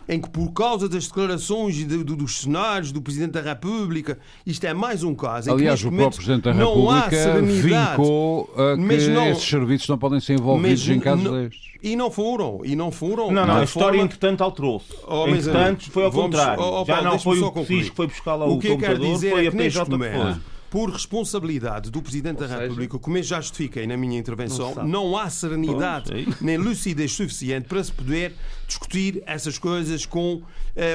em 0.09 0.20
que 0.20 0.31
por 0.31 0.53
causa 0.53 0.88
das 0.88 1.07
declarações 1.07 1.75
de, 1.75 1.85
de, 1.85 2.05
dos 2.05 2.40
cenários 2.40 2.92
do 2.92 3.03
Presidente 3.03 3.33
da 3.33 3.40
República, 3.40 4.18
isto 4.46 4.64
é 4.64 4.72
mais 4.72 5.03
um 5.03 5.14
caso. 5.14 5.51
Aliás, 5.51 5.85
o 5.85 5.90
próprio 5.90 6.16
Presidente 6.16 6.44
da 6.44 6.53
República 6.53 7.40
vincou 7.42 8.55
a 8.57 8.77
que 8.77 9.09
não, 9.09 9.29
esses 9.31 9.49
serviços 9.49 9.88
não 9.88 9.99
podem 9.99 10.20
ser 10.20 10.35
envolvidos 10.35 10.88
em 10.88 11.01
casos 11.01 11.25
não, 11.25 11.33
destes. 11.33 11.66
E 11.83 11.94
não 11.94 12.11
foram, 12.11 12.61
e 12.64 12.75
não 12.75 12.90
foram. 12.90 13.31
Não, 13.31 13.46
não, 13.46 13.57
a 13.57 13.64
história 13.64 13.90
forma... 13.90 14.05
entretanto 14.05 14.42
alterou-se. 14.42 14.94
Oh, 15.07 15.29
entretanto 15.29 15.90
foi 15.90 16.05
ao 16.05 16.11
vamos, 16.11 16.27
contrário. 16.27 16.62
Oh, 16.62 16.83
oh, 16.83 16.85
Já 16.85 17.03
não 17.03 17.18
foi 17.18 17.40
o 17.40 17.64
CIS 17.64 17.90
que 17.90 17.96
foi 17.96 18.07
buscar 18.07 18.35
lá 18.35 18.46
o, 18.46 18.55
o 18.55 18.59
que 18.59 18.68
computador, 18.68 18.96
eu 18.96 19.01
quero 19.01 19.14
dizer 19.14 19.31
foi 19.31 19.46
é 19.46 19.51
que 19.51 19.57
a 19.57 19.61
PJ 19.61 19.85
que 19.85 19.99
foi 19.99 20.37
por 20.70 20.90
responsabilidade 20.90 21.90
do 21.90 22.02
Presidente 22.02 22.42
Ou 22.42 22.48
da 22.48 22.59
República, 22.59 22.98
como 22.98 23.18
eu 23.18 23.22
já 23.22 23.40
justifiquei 23.40 23.87
na 23.87 23.96
minha 23.96 24.18
intervenção, 24.18 24.74
não, 24.74 24.87
não 24.87 25.16
há 25.16 25.31
serenidade 25.31 26.12
é 26.12 26.26
nem 26.40 26.57
lucidez 26.57 27.12
suficiente 27.12 27.68
para 27.68 27.83
se 27.83 27.92
poder 27.92 28.35
discutir 28.66 29.22
essas 29.26 29.59
coisas 29.59 30.05
com 30.05 30.35
uh, 30.35 30.42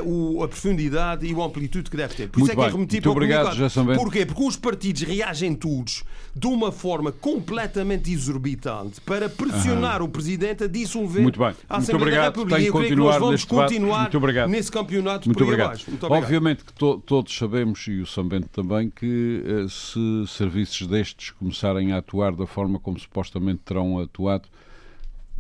o, 0.06 0.44
a 0.44 0.48
profundidade 0.48 1.26
e 1.26 1.34
a 1.34 1.44
amplitude 1.44 1.90
que 1.90 1.98
deve 1.98 2.14
ter. 2.14 2.30
Por 2.30 2.40
Muito 2.40 2.52
isso 2.52 2.60
é 2.60 2.64
que 2.64 2.70
é 2.70 2.72
remeti 2.72 3.02
para 3.02 3.12
obrigado, 3.12 3.54
o 3.54 3.96
Porquê? 3.96 4.26
Porque 4.26 4.44
os 4.44 4.56
partidos 4.56 5.02
reagem 5.04 5.56
todos 5.56 6.04
de 6.36 6.48
uma 6.48 6.72
forma 6.72 7.12
completamente 7.12 8.12
exorbitante 8.12 9.02
para 9.02 9.30
pressionar 9.30 10.02
o 10.02 10.08
Presidente 10.08 10.64
a 10.64 10.68
dissolver 10.68 11.22
Muito 11.22 11.40
bem. 11.40 11.54
a 11.70 11.78
Assembleia 11.78 11.80
Muito 11.80 11.96
obrigado. 11.96 12.22
da 12.22 12.28
República. 12.30 12.56
Tenho 12.56 12.66
e 12.66 12.68
eu 12.68 12.74
creio 12.74 12.90
que 12.90 12.96
nós 12.96 13.20
vamos 13.20 13.46
continuar 13.46 14.48
nesse 14.48 14.72
campeonato 14.72 15.28
Muito 15.28 15.44
obrigado. 15.44 15.82
Muito 15.88 16.06
obrigado. 16.06 16.24
Obviamente 16.24 16.64
que 16.64 16.74
to 16.74 17.02
todos 17.06 17.36
sabemos, 17.36 17.86
e 17.88 18.00
o 18.00 18.06
Sambento 18.06 18.48
também, 18.50 18.90
que 18.90 19.44
uh, 19.46 19.70
se 19.70 20.00
serviços 20.28 20.88
destes 20.88 21.32
começarem 21.32 21.92
a 21.92 21.98
atuar 21.98 22.34
da 22.34 22.46
forma 22.46 22.80
como 22.80 23.00
supostamente 23.00 23.62
terão 23.66 24.00
atuado, 24.00 24.48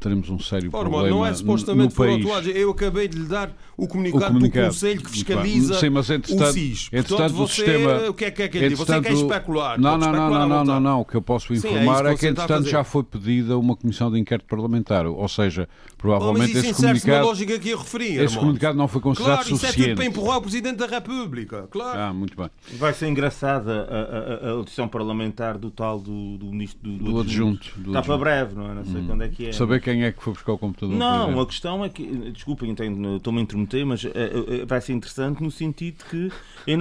teremos 0.01 0.29
um 0.29 0.39
sério 0.39 0.69
Ora, 0.73 0.89
problema. 0.89 1.15
Não 1.15 1.25
é 1.25 1.33
supostamente 1.33 1.93
foram 1.93 2.15
atuados. 2.15 2.53
Eu 2.53 2.71
acabei 2.71 3.07
de 3.07 3.19
lhe 3.19 3.27
dar 3.27 3.55
o 3.77 3.87
comunicado, 3.87 4.25
o 4.25 4.27
comunicado 4.27 4.67
do 4.67 4.73
Conselho 4.73 5.01
que 5.01 5.11
fiscaliza 5.11 5.75
Sim, 5.75 5.89
mas, 5.91 6.09
o 6.09 6.51
SIS. 6.51 6.89
Portanto, 6.89 7.33
você, 7.33 7.53
sistema, 7.53 8.09
o 8.09 8.13
que 8.13 8.25
é 8.25 8.31
que 8.31 8.43
é 8.43 8.47
que 8.47 8.57
ele 8.57 8.75
Você 8.75 8.99
quer 8.99 9.13
especular? 9.13 9.79
Não, 9.79 9.97
não, 9.97 10.11
não, 10.11 10.29
não, 10.29 10.47
não, 10.47 10.65
não, 10.65 10.79
não. 10.79 11.01
O 11.01 11.05
que 11.05 11.15
eu 11.15 11.21
posso 11.21 11.53
informar 11.53 11.99
Sim, 11.99 12.07
é, 12.07 12.13
é, 12.13 12.17
que, 12.17 12.27
entretanto, 12.27 12.67
já 12.67 12.83
foi 12.83 13.03
pedida 13.03 13.57
uma 13.57 13.75
comissão 13.75 14.11
de 14.11 14.19
inquérito 14.19 14.47
parlamentar. 14.47 15.05
Ou 15.05 15.27
seja, 15.27 15.69
provavelmente 15.97 16.55
oh, 16.55 16.59
esse 16.59 16.73
comunicado... 16.73 17.25
lógica 17.27 17.59
que 17.59 17.69
eu 17.69 17.77
referi, 17.77 18.17
Esse 18.17 18.37
comunicado 18.37 18.77
não 18.77 18.87
foi 18.87 19.01
considerado 19.01 19.37
claro, 19.37 19.49
suficiente. 19.49 19.75
Claro, 19.75 19.81
isso 19.81 19.91
é 19.91 19.93
tudo 19.93 19.97
para 19.97 20.05
empurrar 20.05 20.37
o 20.37 20.41
Presidente 20.41 20.77
da 20.77 20.87
República. 20.87 21.67
Claro. 21.69 21.99
Ah, 21.99 22.13
muito 22.13 22.35
bem. 22.35 22.49
Vai 22.77 22.93
ser 22.93 23.07
engraçada 23.07 23.87
a, 23.89 24.47
a, 24.47 24.49
a 24.49 24.51
audição 24.53 24.87
parlamentar 24.87 25.57
do 25.57 25.69
tal 25.69 25.99
do, 25.99 26.37
do 26.37 26.45
ministro 26.47 26.79
do, 26.81 26.97
do, 26.97 27.11
do 27.11 27.19
adjunto. 27.21 27.71
Está 27.85 28.01
para 28.01 28.17
breve, 28.17 28.55
não 28.55 28.71
é? 28.71 28.73
Não 28.73 28.85
sei 28.85 29.01
hum. 29.01 29.07
quando 29.07 29.23
é 29.23 29.29
que 29.29 29.47
é. 29.47 29.51
Saber 29.51 29.79
quem 29.91 30.03
é 30.03 30.11
que 30.11 30.23
foi 30.23 30.33
buscar 30.33 30.53
o 30.53 30.57
computador. 30.57 30.95
Não, 30.95 31.39
a 31.39 31.45
questão 31.45 31.83
é 31.83 31.89
que, 31.89 32.05
desculpem, 32.31 32.71
estou-me 32.71 33.39
a 33.39 33.41
intrometer, 33.41 33.85
mas 33.85 34.03
uh, 34.03 34.07
uh, 34.07 34.65
vai 34.65 34.79
ser 34.79 34.93
interessante 34.93 35.43
no 35.43 35.51
sentido 35.51 36.03
que 36.09 36.31
eu 36.65 36.79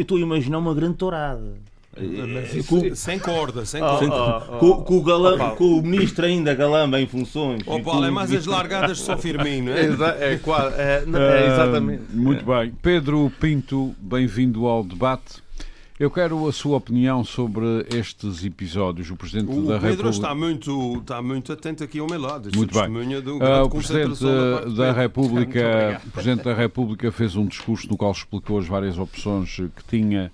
estou 0.00 0.18
a 0.18 0.20
imaginar 0.20 0.58
uma 0.58 0.74
grande 0.74 0.96
tourada. 0.96 1.54
Com, 2.68 2.94
sem 2.94 3.18
corda, 3.18 3.64
sem 3.64 3.82
oh, 3.82 3.86
corda. 3.86 4.14
Oh, 4.14 4.56
oh, 4.56 4.58
com, 4.58 4.82
com, 4.82 4.94
o 4.98 5.34
oh, 5.34 5.56
com, 5.56 5.78
o 5.78 5.82
ministro 5.82 6.26
ainda 6.26 6.54
galamba 6.54 7.00
em 7.00 7.06
funções. 7.06 7.62
Oh, 7.64 7.80
Paulo, 7.80 8.04
é 8.04 8.10
mais 8.10 8.30
as 8.34 8.44
largadas 8.44 8.98
de 8.98 9.04
São 9.04 9.16
Firmino. 9.16 9.70
É, 9.70 9.80
é, 9.80 9.86
é, 9.86 10.34
é, 10.34 10.34
é 10.34 11.46
exatamente. 11.46 12.02
muito 12.12 12.44
bem. 12.44 12.74
Pedro 12.82 13.32
Pinto, 13.40 13.94
bem-vindo 13.98 14.66
ao 14.66 14.84
debate. 14.84 15.45
Eu 15.98 16.10
quero 16.10 16.46
a 16.46 16.52
sua 16.52 16.76
opinião 16.76 17.24
sobre 17.24 17.64
estes 17.90 18.44
episódios. 18.44 19.10
O 19.10 19.16
Presidente 19.16 19.50
o 19.50 19.62
da 19.62 19.78
Pedro 19.78 19.88
República. 19.88 20.10
está 20.10 20.34
muito, 20.34 20.98
está 20.98 21.22
muito 21.22 21.52
atento 21.54 21.82
aqui 21.82 21.98
ao 21.98 22.06
meu 22.06 22.20
lado. 22.20 22.50
Muito 22.54 22.78
bem. 22.78 23.22
Do 23.22 23.38
uh, 23.38 23.64
o 23.64 23.70
Presidente 23.70 24.22
da, 24.22 24.64
da 24.66 24.92
República, 24.92 26.02
o 26.06 26.10
Presidente 26.10 26.44
da 26.44 26.52
República 26.52 27.10
fez 27.10 27.34
um 27.34 27.46
discurso 27.46 27.88
no 27.88 27.96
qual 27.96 28.12
explicou 28.12 28.58
as 28.58 28.66
várias 28.66 28.98
opções 28.98 29.56
que 29.56 29.84
tinha 29.88 30.30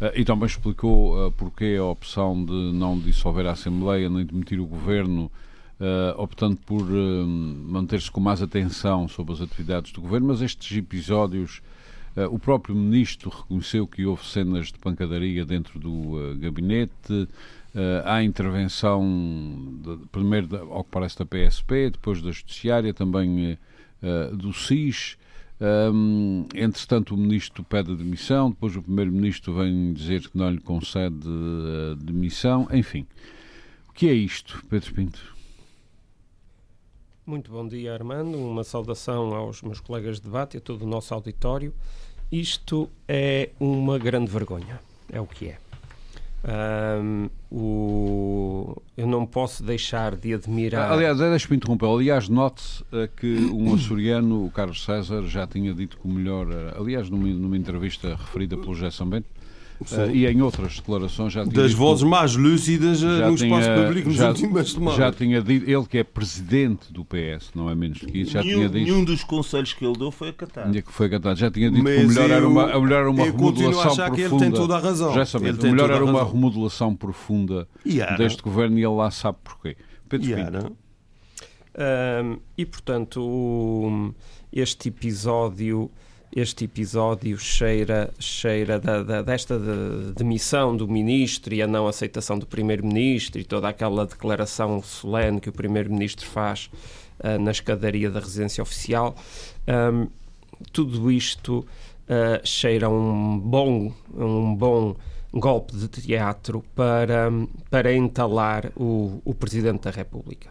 uh, 0.00 0.10
e 0.16 0.24
também 0.24 0.46
explicou 0.46 1.28
uh, 1.28 1.30
porque 1.30 1.76
a 1.78 1.84
opção 1.84 2.44
de 2.44 2.72
não 2.72 2.98
dissolver 2.98 3.46
a 3.46 3.52
Assembleia 3.52 4.10
nem 4.10 4.26
demitir 4.26 4.58
o 4.58 4.66
Governo. 4.66 5.30
Uh, 5.74 6.14
optando 6.22 6.56
por 6.56 6.82
uh, 6.82 7.26
manter-se 7.26 8.08
com 8.08 8.20
mais 8.20 8.40
atenção 8.40 9.08
sobre 9.08 9.34
as 9.34 9.40
atividades 9.40 9.90
do 9.90 10.00
governo, 10.00 10.28
mas 10.28 10.40
estes 10.40 10.76
episódios 10.78 11.58
Uh, 11.58 11.73
o 12.30 12.38
próprio 12.38 12.74
ministro 12.74 13.30
reconheceu 13.30 13.86
que 13.86 14.06
houve 14.06 14.24
cenas 14.24 14.68
de 14.68 14.78
pancadaria 14.78 15.44
dentro 15.44 15.78
do 15.78 15.90
uh, 15.90 16.36
gabinete. 16.36 17.12
Uh, 17.12 18.02
há 18.04 18.22
intervenção, 18.22 19.02
de, 19.82 20.06
primeiro, 20.12 20.46
de, 20.46 20.56
ao 20.56 20.84
que 20.84 20.90
parece, 20.90 21.18
da 21.18 21.26
PSP, 21.26 21.90
depois 21.90 22.22
da 22.22 22.30
Judiciária, 22.30 22.94
também 22.94 23.58
do 24.34 24.52
SIS. 24.52 25.16
Um, 25.60 26.46
entretanto, 26.54 27.14
o 27.14 27.16
ministro 27.16 27.64
pede 27.64 27.90
a 27.90 27.94
demissão, 27.94 28.50
depois 28.50 28.76
o 28.76 28.82
primeiro-ministro 28.82 29.54
vem 29.54 29.94
dizer 29.94 30.28
que 30.28 30.36
não 30.36 30.50
lhe 30.50 30.60
concede 30.60 31.26
a 31.90 31.94
demissão. 31.94 32.68
Enfim, 32.70 33.06
o 33.88 33.92
que 33.92 34.08
é 34.08 34.12
isto, 34.12 34.62
Pedro 34.68 34.92
Pinto? 34.92 35.33
Muito 37.26 37.50
bom 37.50 37.66
dia, 37.66 37.94
Armando. 37.94 38.36
Uma 38.36 38.62
saudação 38.62 39.34
aos 39.34 39.62
meus 39.62 39.80
colegas 39.80 40.16
de 40.16 40.24
debate 40.24 40.56
e 40.56 40.58
a 40.58 40.60
todo 40.60 40.82
o 40.82 40.86
nosso 40.86 41.14
auditório. 41.14 41.72
Isto 42.30 42.90
é 43.08 43.48
uma 43.58 43.98
grande 43.98 44.30
vergonha, 44.30 44.78
é 45.10 45.18
o 45.18 45.26
que 45.26 45.48
é. 45.48 45.58
Um, 46.46 47.30
o... 47.50 48.76
Eu 48.94 49.06
não 49.06 49.24
posso 49.24 49.62
deixar 49.62 50.14
de 50.14 50.34
admirar. 50.34 50.92
Aliás, 50.92 51.16
deixe-me 51.16 51.56
interromper. 51.56 51.86
Aliás, 51.86 52.28
note 52.28 52.84
uh, 52.92 53.08
que 53.16 53.36
um 53.50 53.72
açoriano, 53.74 54.44
o 54.44 54.50
Carlos 54.50 54.84
César, 54.84 55.22
já 55.22 55.46
tinha 55.46 55.72
dito 55.72 55.96
que 55.96 56.06
o 56.06 56.10
melhor. 56.10 56.46
Uh, 56.46 56.78
aliás, 56.78 57.08
numa, 57.08 57.26
numa 57.26 57.56
entrevista 57.56 58.16
referida 58.16 58.58
pelo 58.58 58.74
José 58.74 58.90
Sambento, 58.90 59.28
Uh, 59.80 60.10
e 60.14 60.26
em 60.26 60.40
outras 60.40 60.76
declarações 60.76 61.32
já 61.32 61.42
tinha 61.42 61.54
Das 61.54 61.72
vozes 61.72 62.04
mais 62.04 62.36
lúcidas 62.36 63.02
uh, 63.02 63.06
no 63.06 63.36
tinha, 63.36 63.58
espaço 63.58 63.82
público 63.82 64.08
nos 64.08 64.16
já, 64.16 64.28
últimas 64.28 64.70
semanas. 64.70 64.98
Já 64.98 65.12
tinha 65.12 65.42
dito, 65.42 65.68
ele 65.68 65.84
que 65.86 65.98
é 65.98 66.04
presidente 66.04 66.92
do 66.92 67.04
PS, 67.04 67.50
não 67.54 67.68
é 67.68 67.74
menos 67.74 67.98
que 67.98 68.20
isso, 68.20 68.30
já 68.30 68.42
nenhum, 68.42 68.58
tinha 68.58 68.68
dito. 68.68 68.84
Nenhum 68.84 69.04
dos 69.04 69.24
conselhos 69.24 69.72
que 69.72 69.84
ele 69.84 69.98
deu 69.98 70.10
foi 70.10 70.28
acatado. 70.28 70.72
Que 70.82 70.92
foi 70.92 71.06
acatado. 71.06 71.36
Já 71.38 71.50
tinha 71.50 71.70
dito 71.70 71.82
Mas 71.82 71.98
que 71.98 72.04
o 72.04 72.08
melhor 72.08 72.30
eu, 72.30 72.36
era 72.36 72.48
uma, 72.48 72.62
a 72.72 72.80
melhor 72.80 73.00
era 73.00 73.10
uma 73.10 73.24
remodelação 73.24 73.80
a 73.80 73.86
achar 73.86 74.10
profunda. 74.10 74.28
que 74.28 74.34
ele 74.34 74.38
tem 74.38 74.52
toda 74.52 74.76
a 74.76 74.78
razão. 74.78 75.12
Já 75.12 75.26
sabe, 75.26 75.50
o 75.50 75.62
melhor 75.62 75.90
era 75.90 76.04
uma 76.04 76.24
remodelação 76.24 76.94
profunda 76.94 77.68
deste 78.16 78.42
governo 78.42 78.78
e 78.78 78.84
ele 78.84 78.94
lá 78.94 79.10
sabe 79.10 79.38
porquê. 79.42 79.76
Pedro 80.08 80.30
e, 80.30 80.34
um, 81.76 82.38
e 82.56 82.64
portanto, 82.64 84.14
este 84.52 84.88
episódio 84.88 85.90
este 86.34 86.64
episódio 86.64 87.38
cheira, 87.38 88.12
cheira 88.18 88.80
da, 88.80 89.04
da, 89.04 89.22
desta 89.22 89.56
de, 89.56 90.12
demissão 90.14 90.76
do 90.76 90.88
ministro 90.88 91.54
e 91.54 91.62
a 91.62 91.66
não 91.66 91.86
aceitação 91.86 92.36
do 92.38 92.46
primeiro-ministro 92.46 93.40
e 93.40 93.44
toda 93.44 93.68
aquela 93.68 94.04
declaração 94.04 94.82
solene 94.82 95.40
que 95.40 95.48
o 95.48 95.52
primeiro-ministro 95.52 96.26
faz 96.26 96.68
uh, 97.20 97.38
na 97.38 97.52
escadaria 97.52 98.10
da 98.10 98.18
residência 98.18 98.62
oficial. 98.62 99.14
Um, 99.68 100.08
tudo 100.72 101.10
isto 101.12 101.58
uh, 101.58 102.44
cheira 102.44 102.88
um 102.88 103.38
bom, 103.38 103.92
um 104.12 104.54
bom 104.56 104.96
golpe 105.32 105.76
de 105.76 105.86
teatro 105.86 106.64
para, 106.74 107.30
para 107.70 107.94
entalar 107.94 108.72
o, 108.76 109.20
o 109.24 109.34
Presidente 109.34 109.82
da 109.82 109.90
República. 109.90 110.50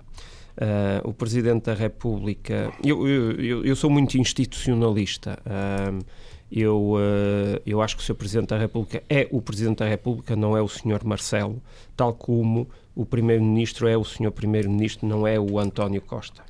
Uh, 0.55 1.09
o 1.09 1.13
Presidente 1.13 1.65
da 1.65 1.73
República. 1.73 2.71
Eu, 2.83 3.07
eu, 3.07 3.65
eu 3.65 3.75
sou 3.75 3.89
muito 3.89 4.17
institucionalista. 4.19 5.39
Uh, 5.47 6.05
eu, 6.51 6.91
uh, 6.91 7.59
eu 7.65 7.81
acho 7.81 7.97
que 7.97 8.03
o 8.03 8.05
Sr. 8.05 8.13
Presidente 8.13 8.49
da 8.49 8.59
República 8.59 9.01
é 9.09 9.27
o 9.31 9.41
Presidente 9.41 9.79
da 9.79 9.87
República, 9.87 10.35
não 10.35 10.55
é 10.55 10.61
o 10.61 10.67
Sr. 10.67 11.03
Marcelo, 11.03 11.59
tal 11.97 12.13
como 12.13 12.69
o 12.95 13.03
Primeiro-Ministro 13.03 13.87
é 13.87 13.97
o 13.97 14.03
Sr. 14.03 14.31
Primeiro-Ministro, 14.31 15.07
não 15.07 15.25
é 15.25 15.39
o 15.39 15.57
António 15.57 16.01
Costa, 16.01 16.43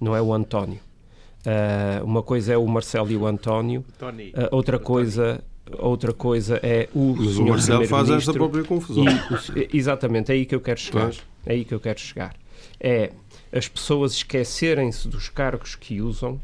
não 0.00 0.16
é 0.16 0.22
o 0.22 0.32
António. 0.32 0.80
uma 2.02 2.22
coisa 2.22 2.54
é 2.54 2.56
o 2.56 2.66
Marcelo 2.66 3.12
e 3.12 3.16
o 3.18 3.26
António, 3.26 3.84
outra 4.50 4.78
coisa 4.78 5.44
outra 5.78 6.12
coisa 6.14 6.58
é 6.62 6.88
o 6.94 7.14
Mas 7.16 7.36
o 7.36 7.44
Marcelo 7.44 7.86
faz 7.86 8.08
esta 8.08 8.32
própria 8.32 8.64
confusão. 8.64 9.04
E, 9.54 9.76
exatamente, 9.76 10.32
é 10.32 10.34
aí 10.34 10.46
que 10.46 10.54
eu 10.54 10.60
quero 10.60 10.80
chegar. 10.80 11.12
É 11.44 11.52
aí 11.52 11.64
que 11.64 11.74
eu 11.74 11.80
quero 11.80 12.00
chegar. 12.00 12.34
É 12.80 13.12
as 13.52 13.68
pessoas 13.68 14.12
esquecerem-se 14.12 15.08
dos 15.08 15.28
cargos 15.28 15.74
que 15.74 16.00
usam 16.00 16.40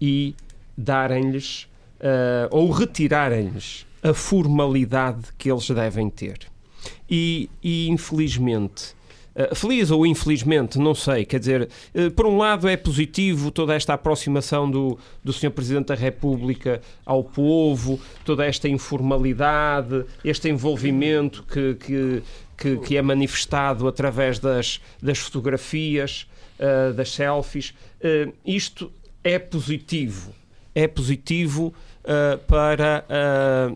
e 0.00 0.34
darem-lhes 0.76 1.68
uh, 2.00 2.48
ou 2.50 2.70
retirarem-lhes 2.70 3.86
a 4.02 4.12
formalidade 4.12 5.24
que 5.38 5.50
eles 5.50 5.68
devem 5.70 6.10
ter. 6.10 6.40
E, 7.08 7.48
e 7.62 7.88
infelizmente, 7.88 8.94
Uh, 9.34 9.52
feliz 9.52 9.90
ou 9.90 10.06
infelizmente, 10.06 10.78
não 10.78 10.94
sei, 10.94 11.24
quer 11.24 11.40
dizer, 11.40 11.68
uh, 11.92 12.08
por 12.12 12.24
um 12.24 12.36
lado 12.36 12.68
é 12.68 12.76
positivo 12.76 13.50
toda 13.50 13.74
esta 13.74 13.92
aproximação 13.94 14.70
do, 14.70 14.96
do 15.24 15.32
Sr. 15.32 15.50
Presidente 15.50 15.86
da 15.86 15.96
República 15.96 16.80
ao 17.04 17.24
povo, 17.24 18.00
toda 18.24 18.46
esta 18.46 18.68
informalidade, 18.68 20.04
este 20.24 20.48
envolvimento 20.48 21.42
que, 21.42 21.74
que, 21.74 22.22
que, 22.56 22.76
que 22.78 22.96
é 22.96 23.02
manifestado 23.02 23.86
através 23.86 24.38
das, 24.38 24.80
das 25.02 25.18
fotografias, 25.18 26.26
uh, 26.58 26.92
das 26.94 27.10
selfies. 27.12 27.74
Uh, 28.00 28.32
isto 28.44 28.92
é 29.22 29.38
positivo. 29.38 30.32
É 30.74 30.88
positivo 30.88 31.72
uh, 32.04 32.38
para, 32.46 33.04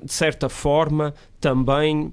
de 0.03 0.13
certa 0.13 0.49
forma, 0.49 1.15
também 1.41 2.13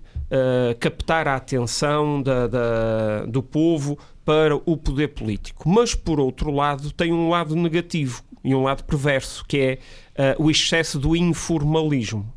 captar 0.80 1.28
a 1.28 1.36
atenção 1.36 2.22
da, 2.22 2.48
da, 2.48 3.26
do 3.26 3.42
povo 3.42 3.98
para 4.24 4.56
o 4.56 4.76
poder 4.76 5.10
político. 5.10 5.70
Mas, 5.70 5.96
por 5.96 6.20
outro 6.20 6.52
lado, 6.52 6.92
tem 6.92 7.14
um 7.14 7.30
lado 7.30 7.56
negativo 7.56 8.24
e 8.44 8.54
um 8.54 8.64
lado 8.64 8.84
perverso, 8.84 9.46
que 9.48 9.80
é 10.18 10.36
o 10.38 10.52
excesso 10.52 11.00
do 11.00 11.16
informalismo. 11.16 12.32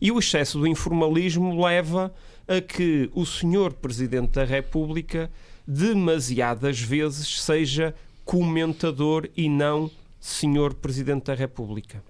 E 0.00 0.12
o 0.12 0.18
excesso 0.18 0.58
do 0.58 0.66
informalismo 0.66 1.62
leva 1.62 2.12
a 2.48 2.60
que 2.60 3.10
o 3.14 3.26
senhor 3.26 3.74
Presidente 3.74 4.32
da 4.32 4.44
República 4.44 5.30
demasiadas 5.66 6.80
vezes 6.80 7.42
seja 7.42 7.94
comentador 8.24 9.28
e 9.36 9.48
não 9.48 9.90
senhor 10.18 10.74
Presidente 10.74 11.26
da 11.26 11.34
República. 11.34 12.02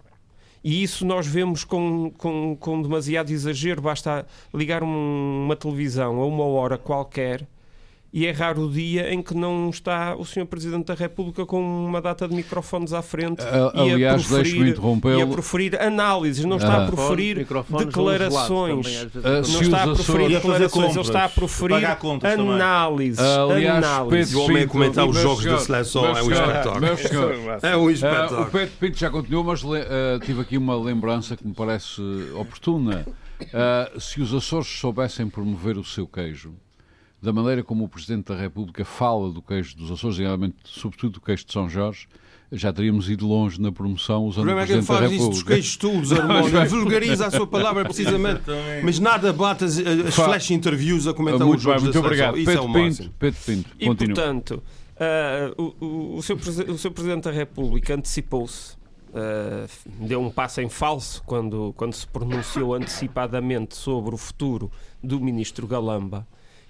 E 0.62 0.82
isso 0.82 1.04
nós 1.04 1.26
vemos 1.26 1.64
com, 1.64 2.10
com, 2.16 2.56
com 2.58 2.82
demasiado 2.82 3.30
exagero. 3.30 3.82
Basta 3.82 4.26
ligar 4.52 4.82
um, 4.82 5.44
uma 5.44 5.56
televisão 5.56 6.20
a 6.20 6.26
uma 6.26 6.44
hora 6.44 6.76
qualquer 6.76 7.46
e 8.12 8.26
é 8.26 8.30
raro 8.30 8.62
o 8.62 8.70
dia 8.70 9.12
em 9.12 9.22
que 9.22 9.34
não 9.34 9.68
está 9.68 10.16
o 10.16 10.24
Sr. 10.24 10.46
Presidente 10.46 10.86
da 10.86 10.94
República 10.94 11.44
com 11.44 11.60
uma 11.60 12.00
data 12.00 12.26
de 12.26 12.34
microfones 12.34 12.92
à 12.92 13.02
frente 13.02 13.42
Aliás, 13.74 14.00
e, 14.00 14.04
a 14.06 14.14
proferir, 14.14 14.76
e 15.18 15.22
a 15.22 15.26
proferir 15.26 15.82
análises, 15.82 16.44
não 16.44 16.56
está 16.56 16.72
a 16.72 16.84
ah. 16.84 16.86
proferir 16.86 17.46
declarações. 17.78 19.06
não 19.14 19.60
está 19.60 19.82
a 19.84 19.86
proferir 19.88 20.28
declarações, 20.30 20.92
ele 20.92 21.00
está 21.00 21.24
a 21.24 21.28
proferir 21.28 21.86
análises. 22.24 23.18
Aliás, 23.18 23.84
análises. 23.84 24.34
o 24.34 24.42
homem 24.42 24.62
a 24.62 24.66
comentar 24.66 25.06
os 25.06 25.16
jogos 25.16 25.44
da 25.44 25.58
seleção 25.58 26.06
é 26.06 26.22
um 26.22 26.32
espetáculo. 26.32 26.86
É 27.62 27.76
um 27.76 27.90
espetáculo. 27.90 28.42
o 28.42 28.46
Pedro 28.46 28.74
Pinto 28.80 28.98
já 28.98 29.10
continuou, 29.10 29.44
mas 29.44 29.62
uh, 29.62 29.76
tive 30.24 30.40
aqui 30.40 30.56
uma 30.56 30.80
lembrança 30.80 31.36
que 31.36 31.46
me 31.46 31.52
parece 31.52 32.00
oportuna. 32.34 33.06
Uh, 33.40 34.00
se 34.00 34.20
os 34.20 34.34
Açores 34.34 34.66
soubessem 34.66 35.28
promover 35.28 35.76
o 35.78 35.84
seu 35.84 36.06
queijo, 36.06 36.54
da 37.20 37.32
maneira 37.32 37.62
como 37.64 37.84
o 37.84 37.88
Presidente 37.88 38.26
da 38.26 38.36
República 38.36 38.84
fala 38.84 39.30
do 39.30 39.42
queijo 39.42 39.76
dos 39.76 39.90
Açores, 39.90 40.18
e 40.18 40.24
sobretudo 40.64 41.14
do 41.14 41.20
queijo 41.20 41.44
de 41.44 41.52
São 41.52 41.68
Jorge, 41.68 42.06
já 42.50 42.72
teríamos 42.72 43.10
ido 43.10 43.26
longe 43.26 43.60
na 43.60 43.70
promoção 43.70 44.24
usando 44.24 44.48
o, 44.48 44.52
o 44.52 44.54
Presidente 44.54 44.84
é 44.90 44.94
que 44.94 45.00
da 45.00 45.08
República. 45.08 45.16
Isso 45.16 45.30
dos 45.30 45.42
queijos 45.42 45.76
todos, 45.76 46.12
Armónio, 46.12 46.68
vulgariza 46.68 47.26
a 47.26 47.30
sua 47.30 47.46
palavra 47.46 47.84
precisamente, 47.84 48.42
mas 48.82 48.98
nada 48.98 49.32
bate 49.32 49.64
as, 49.64 49.78
as 49.78 50.14
flash 50.14 50.50
interviews 50.50 51.06
a 51.06 51.12
comentar 51.12 51.46
muito 51.46 51.58
os 51.58 51.62
jogos 51.62 51.82
bem, 51.82 51.92
muito 51.92 51.98
obrigado. 51.98 52.38
Isso 52.38 52.46
Pedro 52.46 52.68
é 52.68 52.72
Pinto, 52.72 53.14
Pedro 53.18 53.40
Pinto, 53.44 53.70
e 53.78 53.86
continua. 53.86 54.14
portanto, 54.14 54.62
uh, 54.96 55.62
o, 55.62 55.84
o, 55.84 56.16
o, 56.16 56.22
seu, 56.22 56.36
o 56.36 56.78
seu 56.78 56.90
Presidente 56.90 57.24
da 57.24 57.32
República 57.32 57.94
antecipou-se 57.94 58.78
Uh, 59.08 59.66
deu 60.06 60.20
um 60.20 60.30
passo 60.30 60.60
em 60.60 60.68
falso 60.68 61.22
quando, 61.24 61.72
quando 61.78 61.94
se 61.94 62.06
pronunciou 62.06 62.74
antecipadamente 62.74 63.74
sobre 63.74 64.14
o 64.14 64.18
futuro 64.18 64.70
do 65.02 65.18
ministro 65.18 65.66
Galamba 65.66 66.26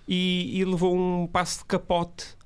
e, 0.09 0.59
e 0.59 0.65
levou 0.65 0.97
um 0.97 1.27
passo 1.27 1.59
de 1.59 1.67
capote 1.67 2.39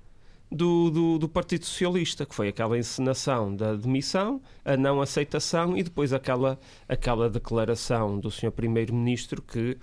do, 0.51 0.91
do, 0.91 1.19
do, 1.19 1.29
Partido 1.29 1.65
Socialista, 1.65 2.27
que 2.27 2.35
foi 2.35 2.49
aquela 2.49 2.77
encenação 2.77 3.55
da 3.55 3.75
demissão, 3.75 4.43
a 4.65 4.77
não 4.77 5.01
aceitação 5.01 5.77
e 5.77 5.83
depois 5.83 6.13
aquela, 6.13 6.59
aquela 6.87 7.31
declaração 7.31 8.19
do 8.19 8.31
Sr. 8.31 8.51
Primeiro-Ministro 8.51 9.41
que 9.41 9.71
uh, 9.71 9.79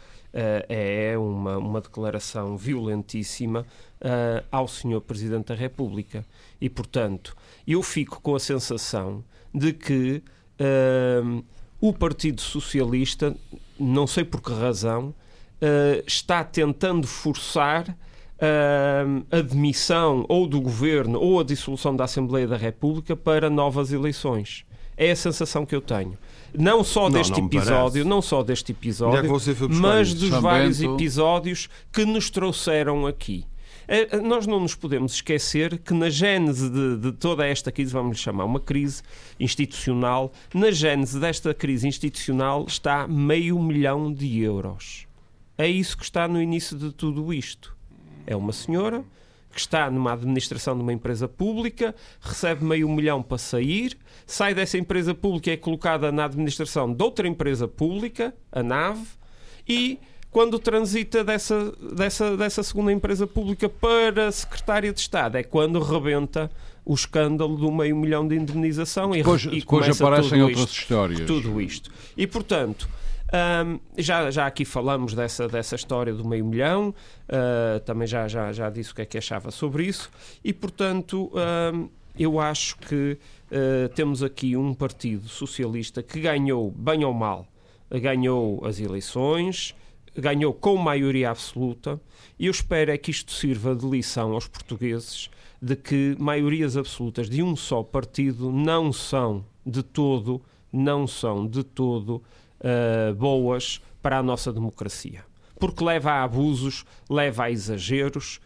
é 0.67 1.17
uma, 1.17 1.57
uma 1.57 1.81
declaração 1.81 2.55
violentíssima 2.55 3.65
uh, 4.01 4.45
ao 4.51 4.67
Sr. 4.67 5.01
Presidente 5.01 5.47
da 5.47 5.55
República. 5.55 6.23
E, 6.61 6.69
portanto, 6.69 7.35
eu 7.67 7.81
fico 7.81 8.21
com 8.21 8.35
a 8.35 8.39
sensação 8.39 9.23
de 9.53 9.73
que 9.73 10.21
uh, 10.59 11.43
o 11.81 11.93
Partido 11.93 12.41
Socialista, 12.41 13.35
não 13.79 14.05
sei 14.05 14.23
por 14.23 14.41
que 14.41 14.51
razão, 14.51 15.15
uh, 15.61 16.03
está 16.05 16.43
tentando 16.43 17.07
forçar 17.07 17.89
uh, 17.89 19.25
a 19.31 19.41
demissão 19.41 20.25
ou 20.27 20.47
do 20.47 20.59
governo 20.59 21.19
ou 21.19 21.39
a 21.39 21.43
dissolução 21.43 21.95
da 21.95 22.05
Assembleia 22.05 22.47
da 22.47 22.57
República 22.57 23.15
para 23.15 23.49
novas 23.49 23.91
eleições. 23.91 24.65
É 24.97 25.11
a 25.11 25.15
sensação 25.15 25.65
que 25.65 25.75
eu 25.75 25.81
tenho. 25.81 26.17
Não 26.53 26.83
só 26.83 27.03
não, 27.03 27.11
deste 27.11 27.39
não 27.39 27.47
episódio, 27.47 28.03
não 28.03 28.21
só 28.21 28.43
deste 28.43 28.71
episódio, 28.71 29.19
é 29.19 29.67
mas 29.69 30.13
dos 30.13 30.29
vários 30.29 30.81
episódios 30.81 31.69
que 31.91 32.03
nos 32.05 32.29
trouxeram 32.29 33.05
aqui. 33.05 33.45
Eh, 33.87 34.17
nós 34.17 34.45
não 34.45 34.59
nos 34.59 34.75
podemos 34.75 35.13
esquecer 35.13 35.79
que 35.79 35.95
na 35.95 36.11
gênese 36.11 36.69
de, 36.69 36.97
de, 36.97 37.11
toda 37.11 37.45
esta 37.45 37.71
crise, 37.71 37.91
vamos 37.91 38.17
lhe 38.17 38.23
chamar 38.23 38.45
uma 38.45 38.59
crise 38.59 39.01
institucional, 39.39 40.31
na 40.53 40.69
gênese 40.69 41.19
desta 41.19 41.55
crise 41.55 41.87
institucional 41.87 42.65
está 42.67 43.07
meio 43.07 43.57
milhão 43.59 44.13
de 44.13 44.41
euros. 44.41 45.08
É 45.59 45.67
isso 45.67 45.97
que 45.97 46.05
está 46.05 46.25
no 46.25 46.41
início 46.41 46.77
de 46.77 46.89
tudo 46.93 47.33
isto. 47.33 47.75
É 48.25 48.33
uma 48.33 48.53
senhora 48.53 49.03
que 49.51 49.59
está 49.59 49.91
numa 49.91 50.13
administração 50.13 50.73
de 50.73 50.81
uma 50.81 50.93
empresa 50.93 51.27
pública, 51.27 51.93
recebe 52.21 52.63
meio 52.63 52.87
milhão 52.87 53.21
para 53.21 53.37
sair, 53.37 53.97
sai 54.25 54.53
dessa 54.53 54.77
empresa 54.77 55.13
pública 55.13 55.49
e 55.49 55.53
é 55.53 55.57
colocada 55.57 56.13
na 56.13 56.23
administração 56.23 56.93
de 56.93 57.03
outra 57.03 57.27
empresa 57.27 57.67
pública, 57.67 58.33
a 58.49 58.63
NAVE, 58.63 59.05
e 59.67 59.99
quando 60.31 60.57
transita 60.59 61.25
dessa, 61.25 61.73
dessa, 61.93 62.37
dessa 62.37 62.63
segunda 62.63 62.93
empresa 62.93 63.27
pública 63.27 63.67
para 63.67 64.27
a 64.27 64.31
secretária 64.31 64.93
de 64.93 64.99
Estado, 65.01 65.35
é 65.35 65.43
quando 65.43 65.81
rebenta 65.81 66.49
o 66.85 66.93
escândalo 66.93 67.57
do 67.57 67.69
meio 67.69 67.97
milhão 67.97 68.25
de 68.25 68.35
indemnização 68.35 69.11
depois, 69.11 69.43
e, 69.43 69.47
e 69.49 69.59
depois 69.59 69.99
aparecem 69.99 70.41
outras 70.41 70.69
isto, 70.69 70.79
histórias. 70.79 71.19
Tudo 71.21 71.59
isto. 71.59 71.91
E, 72.15 72.25
portanto, 72.25 72.87
um, 73.33 73.79
já, 73.97 74.31
já 74.31 74.47
aqui 74.47 74.65
falamos 74.65 75.13
dessa, 75.13 75.47
dessa 75.47 75.75
história 75.75 76.13
do 76.13 76.27
meio 76.27 76.45
milhão, 76.45 76.89
uh, 76.89 77.79
também 77.81 78.07
já, 78.07 78.27
já, 78.27 78.51
já 78.51 78.69
disse 78.69 78.91
o 78.91 78.95
que 78.95 79.01
é 79.01 79.05
que 79.05 79.17
achava 79.17 79.51
sobre 79.51 79.85
isso, 79.85 80.09
e 80.43 80.51
portanto 80.51 81.31
um, 81.73 81.89
eu 82.17 82.39
acho 82.39 82.77
que 82.77 83.17
uh, 83.51 83.89
temos 83.93 84.23
aqui 84.23 84.57
um 84.57 84.73
partido 84.73 85.27
socialista 85.27 86.01
que 86.01 86.19
ganhou, 86.21 86.71
bem 86.71 87.05
ou 87.05 87.13
mal, 87.13 87.45
ganhou 87.91 88.65
as 88.65 88.79
eleições, 88.79 89.75
ganhou 90.15 90.53
com 90.53 90.75
maioria 90.75 91.29
absoluta, 91.29 91.99
e 92.37 92.47
eu 92.47 92.51
espero 92.51 92.91
é 92.91 92.97
que 92.97 93.11
isto 93.11 93.31
sirva 93.31 93.75
de 93.75 93.85
lição 93.85 94.33
aos 94.33 94.47
portugueses 94.47 95.29
de 95.61 95.75
que 95.75 96.15
maiorias 96.17 96.77
absolutas 96.77 97.29
de 97.29 97.43
um 97.43 97.55
só 97.55 97.83
partido 97.83 98.51
não 98.51 98.93
são 98.93 99.45
de 99.65 99.83
todo, 99.83 100.41
não 100.71 101.05
são 101.05 101.45
de 101.45 101.63
todo 101.63 102.23
uh, 102.59 103.13
boas 103.15 103.81
para 104.01 104.17
a 104.17 104.23
nossa 104.23 104.51
democracia. 104.51 105.23
Porque 105.59 105.83
leva 105.83 106.11
a 106.11 106.23
abusos, 106.23 106.85
leva 107.09 107.43
a 107.43 107.51
exageros, 107.51 108.39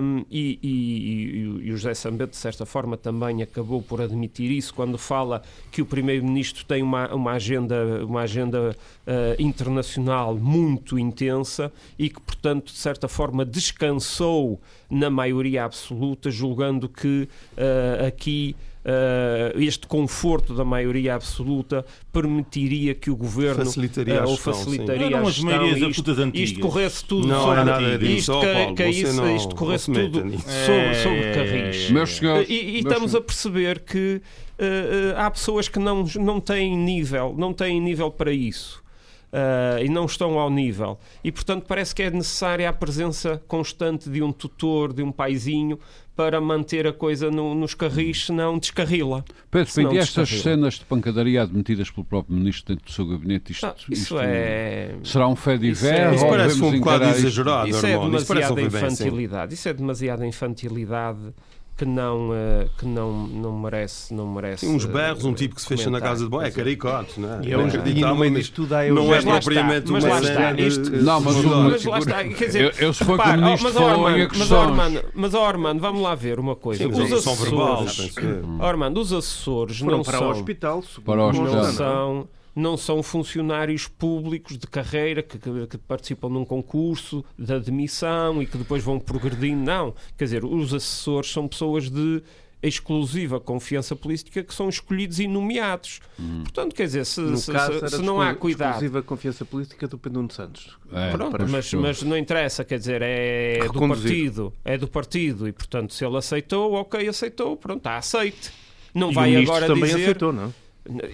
um, 0.00 0.24
e, 0.30 0.56
e, 0.62 1.66
e, 1.66 1.72
o 1.72 1.76
José 1.76 1.92
Sambete, 1.94 2.30
de 2.30 2.36
certa 2.36 2.64
forma, 2.64 2.96
também 2.96 3.42
acabou 3.42 3.82
por 3.82 4.00
admitir 4.00 4.48
isso 4.52 4.72
quando 4.72 4.96
fala 4.96 5.42
que 5.72 5.82
o 5.82 5.86
Primeiro-Ministro 5.86 6.64
tem 6.64 6.80
uma, 6.80 7.12
uma 7.12 7.32
agenda, 7.32 8.04
uma 8.04 8.20
agenda 8.20 8.70
uh, 8.70 9.42
internacional 9.42 10.36
muito 10.36 10.96
intensa 10.96 11.72
e 11.98 12.08
que, 12.08 12.20
portanto, 12.20 12.66
de 12.66 12.78
certa 12.78 13.08
forma, 13.08 13.44
descansou 13.44 14.60
na 14.88 15.10
maioria 15.10 15.64
absoluta, 15.64 16.30
julgando 16.30 16.88
que 16.88 17.28
uh, 17.54 18.06
aqui 18.06 18.54
uh, 18.88 19.60
este 19.60 19.86
conforto 19.86 20.54
da 20.54 20.64
maioria 20.64 21.14
absoluta 21.14 21.84
permitiria 22.12 22.94
que 22.94 23.10
o 23.10 23.16
governo 23.16 23.64
facilitaria 23.64 24.24
uh, 24.24 24.28
ou 24.28 24.36
facilitaria 24.36 25.10
não, 25.10 25.26
a 25.26 25.30
gestão 25.30 25.66
isto, 25.68 26.30
isto 26.34 26.60
corresse 26.60 27.04
tudo 27.04 27.28
não 27.28 27.42
sobre 27.42 27.60
é 27.60 27.64
nada 27.64 27.98
disso. 27.98 28.12
isto, 28.14 28.32
oh, 28.32 28.40
Paulo, 28.40 28.74
que, 28.74 28.86
isso, 28.86 29.12
não, 29.14 29.36
isto 29.36 29.54
corresse 29.54 29.92
tudo 29.92 30.18
sobre, 30.40 30.94
sobre 31.02 31.34
carris. 31.34 31.90
Meus 31.90 32.10
senhores, 32.16 32.48
e, 32.48 32.54
e 32.54 32.78
estamos 32.78 33.14
a 33.14 33.20
perceber 33.20 33.80
que 33.80 34.20
uh, 34.58 35.16
há 35.16 35.30
pessoas 35.30 35.68
que 35.68 35.78
não, 35.78 36.04
não 36.16 36.40
têm 36.40 36.76
nível, 36.76 37.34
não 37.36 37.52
têm 37.52 37.80
nível 37.80 38.10
para 38.10 38.32
isso. 38.32 38.82
Uh, 39.30 39.84
e 39.84 39.90
não 39.90 40.06
estão 40.06 40.38
ao 40.38 40.48
nível. 40.48 40.98
E, 41.22 41.30
portanto, 41.30 41.66
parece 41.68 41.94
que 41.94 42.02
é 42.02 42.10
necessária 42.10 42.66
a 42.66 42.72
presença 42.72 43.42
constante 43.46 44.08
de 44.08 44.22
um 44.22 44.32
tutor, 44.32 44.92
de 44.92 45.02
um 45.02 45.12
paizinho, 45.12 45.78
para 46.18 46.40
manter 46.40 46.84
a 46.84 46.92
coisa 46.92 47.30
no, 47.30 47.54
nos 47.54 47.74
carris, 47.74 48.26
senão 48.26 48.58
descarrila. 48.58 49.24
Pedro 49.52 49.70
senão 49.70 49.92
e 49.92 49.98
estas 49.98 50.28
cenas 50.28 50.74
de 50.74 50.84
pancadaria 50.84 51.42
admitidas 51.42 51.92
pelo 51.92 52.04
próprio 52.04 52.34
Ministro 52.34 52.74
dentro 52.74 52.86
do 52.86 52.92
seu 52.92 53.06
gabinete, 53.06 53.52
isto, 53.52 53.64
não, 53.64 53.74
isso 53.74 53.92
isto 53.92 54.18
é... 54.18 54.96
será 55.04 55.28
um 55.28 55.36
fé 55.36 55.56
de 55.56 55.68
isso, 55.68 55.86
é... 55.86 56.12
isso 56.12 56.26
parece 56.26 56.60
um 56.60 56.80
bocado 56.80 57.04
exagerado, 57.04 57.68
isso, 57.68 57.86
é 57.86 57.96
demasiada 57.96 58.60
infantilidade. 58.60 59.54
Isso 59.54 59.68
é 59.68 59.72
demasiada 59.72 60.26
infantilidade 60.26 61.34
que 61.78 61.84
não, 61.84 62.30
uh, 62.30 62.68
que 62.76 62.84
não, 62.84 63.12
não 63.28 63.56
merece. 63.56 64.12
Não 64.12 64.26
merece 64.26 64.66
Sim, 64.66 64.74
uns 64.74 64.84
berros, 64.84 65.24
um 65.24 65.32
tipo 65.32 65.54
que 65.54 65.62
se 65.62 65.68
fecha 65.68 65.88
na 65.88 66.00
casa 66.00 66.24
de 66.24 66.30
banho, 66.30 66.48
é 66.48 66.50
caricote, 66.50 67.20
não 67.20 67.34
é? 67.34 67.40
E, 67.44 67.52
é 67.52 67.56
um, 67.56 67.68
e 67.68 68.00
no 68.00 68.16
meio 68.16 68.34
disto 68.34 68.54
tudo 68.54 68.74
há 68.74 68.84
eu 68.84 68.94
não 68.96 69.04
é 69.14 69.16
Mas 69.16 69.24
lá 69.24 69.32
propriamente 69.40 69.88
uma 69.88 70.00
lá 70.00 70.20
está, 70.20 70.22
cena 70.26 70.54
de- 70.54 70.66
isto- 70.66 70.90
Não, 70.90 71.20
mas 71.20 71.36
mas 71.36 71.84
lá 71.84 71.98
está, 72.00 72.24
quer 72.24 72.46
dizer, 72.46 72.64
Eu, 72.64 72.88
eu 72.88 72.92
suponho 72.92 73.22
que 73.22 73.28
o 73.28 73.36
ministro 73.36 73.68
oh, 73.68 73.72
mas, 73.72 73.74
falou 73.74 74.06
Armando, 74.06 74.28
mas. 74.36 74.52
Armando, 74.52 75.04
mas 75.14 75.34
Armando, 75.34 75.80
vamos 75.80 76.02
lá 76.02 76.14
ver 76.16 76.40
uma 76.40 76.56
coisa. 76.56 76.82
Sim, 76.82 76.90
mas 76.90 77.12
os 77.12 77.26
é 77.26 77.34
verbal, 77.36 77.84
assessores, 77.84 78.16
eu. 78.16 78.64
Armando, 78.66 79.00
os 79.00 79.12
assessores 79.12 79.80
não 79.80 80.02
para 80.02 80.18
são, 80.18 80.26
o 80.26 80.30
hospital. 80.30 80.84
Para 81.04 81.22
o 81.22 81.28
hospital. 81.28 81.54
não 81.54 81.60
é? 81.60 81.72
são, 81.72 82.28
não 82.54 82.76
são 82.76 83.02
funcionários 83.02 83.86
públicos 83.86 84.56
de 84.58 84.66
carreira 84.66 85.22
que, 85.22 85.38
que- 85.38 85.66
que 85.66 85.78
participam 85.78 86.28
num 86.28 86.44
concurso 86.44 87.24
de 87.38 87.52
admissão 87.52 88.42
e 88.42 88.46
que 88.46 88.58
depois 88.58 88.82
vão 88.82 88.98
progredindo. 88.98 89.62
Não. 89.64 89.94
Quer 90.16 90.24
dizer, 90.24 90.44
os 90.44 90.74
assessores 90.74 91.30
são 91.30 91.46
pessoas 91.46 91.88
de 91.90 92.22
exclusiva 92.60 93.38
confiança 93.38 93.94
política 93.94 94.42
que 94.42 94.52
são 94.52 94.68
escolhidos 94.68 95.20
e 95.20 95.28
nomeados. 95.28 96.00
Portanto, 96.42 96.74
quer 96.74 96.86
dizer, 96.86 97.04
se, 97.06 97.36
se- 97.36 97.52
se- 97.52 97.88
se 97.96 98.02
não 98.02 98.20
há 98.20 98.34
cuidado 98.34 98.70
exclusiva 98.70 99.00
confiança 99.02 99.44
política 99.44 99.86
do 99.86 99.96
Pedro 99.96 100.18
Nuno 100.18 100.32
Santos. 100.32 100.76
É, 100.92 101.10
Pronto, 101.12 101.36
mas, 101.48 101.72
mas 101.74 102.02
não 102.02 102.16
interessa, 102.18 102.64
quer 102.64 102.78
dizer, 102.80 103.00
é 103.00 103.60
do 103.72 103.86
partido, 103.88 104.52
é 104.64 104.76
do 104.76 104.88
partido 104.88 105.46
e 105.46 105.52
portanto 105.52 105.94
se 105.94 106.04
ele 106.04 106.16
aceitou, 106.16 106.72
ok, 106.72 107.06
aceitou, 107.08 107.56
pronto, 107.56 107.78
está 107.78 107.96
aceite. 107.96 108.50
Não 108.92 109.12
E 109.12 109.14
vai 109.14 109.36
agora 109.36 109.66
também 109.68 109.84
dizer. 109.84 110.02
aceitou, 110.02 110.32
não? 110.32 110.52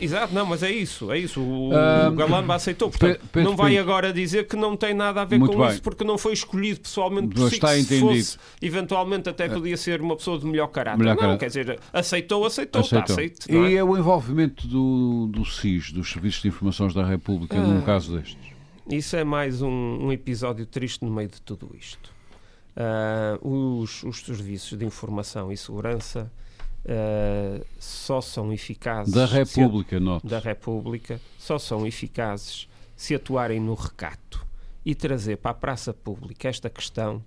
Exato, 0.01 0.33
não, 0.35 0.47
mas 0.47 0.63
é 0.63 0.71
isso, 0.71 1.11
é 1.11 1.19
isso. 1.19 1.41
O, 1.41 1.71
Ah, 1.75 2.09
o 2.09 2.15
Galamba 2.15 2.55
aceitou, 2.55 2.91
portanto, 2.91 3.21
Pedro 3.33 3.51
não 3.51 3.57
vai 3.57 3.71
Pinto. 3.73 3.81
agora 3.83 4.13
dizer 4.13 4.47
que 4.47 4.55
não 4.57 4.77
tem 4.77 4.95
nada 4.95 5.23
a 5.23 5.25
ver 5.25 5.39
Muito 5.39 5.53
com 5.57 5.59
bem. 5.63 5.71
isso 5.71 5.83
porque 5.83 6.05
não 6.05 6.17
foi 6.17 6.33
escolhido 6.33 6.81
pessoalmente 6.81 7.35
por 7.35 7.49
si, 7.49 7.55
está 7.57 7.79
entendido. 7.79 8.07
fosse, 8.09 8.39
eventualmente 8.63 9.29
até 9.29 9.49
podia 9.49 9.77
ser 9.77 10.01
uma 10.01 10.17
pessoa 10.17 10.39
de 10.39 10.47
melhor 10.47 10.69
caráter. 10.69 10.99
Melhor 10.99 11.15
não, 11.15 11.21
caráter. 11.21 11.39
quer 11.41 11.47
dizer, 11.47 11.81
aceitou, 11.93 12.47
aceitou, 12.47 12.83
está 12.83 12.99
Aceitou. 13.03 13.17
aceito. 13.17 13.53
não 13.53 13.65
é? 13.65 13.71
E 13.73 13.77
é 13.77 13.83
o 13.85 13.97
envolvimento 13.97 14.67
do, 14.69 15.27
do 15.31 15.45
SIS, 15.45 15.91
dos 15.93 16.11
Serviços 16.13 16.43
de 16.43 16.49
Informações 16.49 16.95
da 16.95 17.05
República, 17.05 17.57
num 17.61 17.79
Ah. 17.79 17.83
caso 17.83 18.17
destes. 18.17 18.37
Isso 18.91 19.17
é 19.17 19.25
mais 19.25 19.63
um, 19.63 19.69
um 19.71 20.13
episódio 20.13 20.67
triste 20.67 21.05
no 21.05 21.11
meio 21.11 21.29
de 21.29 21.41
tudo 21.41 21.71
isto. 21.79 22.13
Ah, 22.77 23.39
os, 23.41 24.03
os 24.05 24.21
serviços 24.21 24.77
de 24.79 24.85
informação 24.85 25.51
e 25.53 25.57
segurança 25.57 26.31
ah, 26.87 27.61
só 27.79 28.21
são 28.21 28.53
eficazes 28.53 29.13
Da 29.15 29.27
República, 29.27 29.99
note. 30.01 30.27
da 30.27 30.39
República 30.39 31.21
só 31.39 31.59
são 31.59 31.87
eficazes 31.87 32.69
se 32.97 33.15
atuarem 33.15 33.61
no 33.61 33.75
recato 33.75 34.47
e 34.85 34.95
trazer 34.95 35.37
para 35.39 35.51
a 35.53 35.55
praça 35.55 35.93
pública 35.95 36.49
esta 36.49 36.69
questão, 36.71 37.23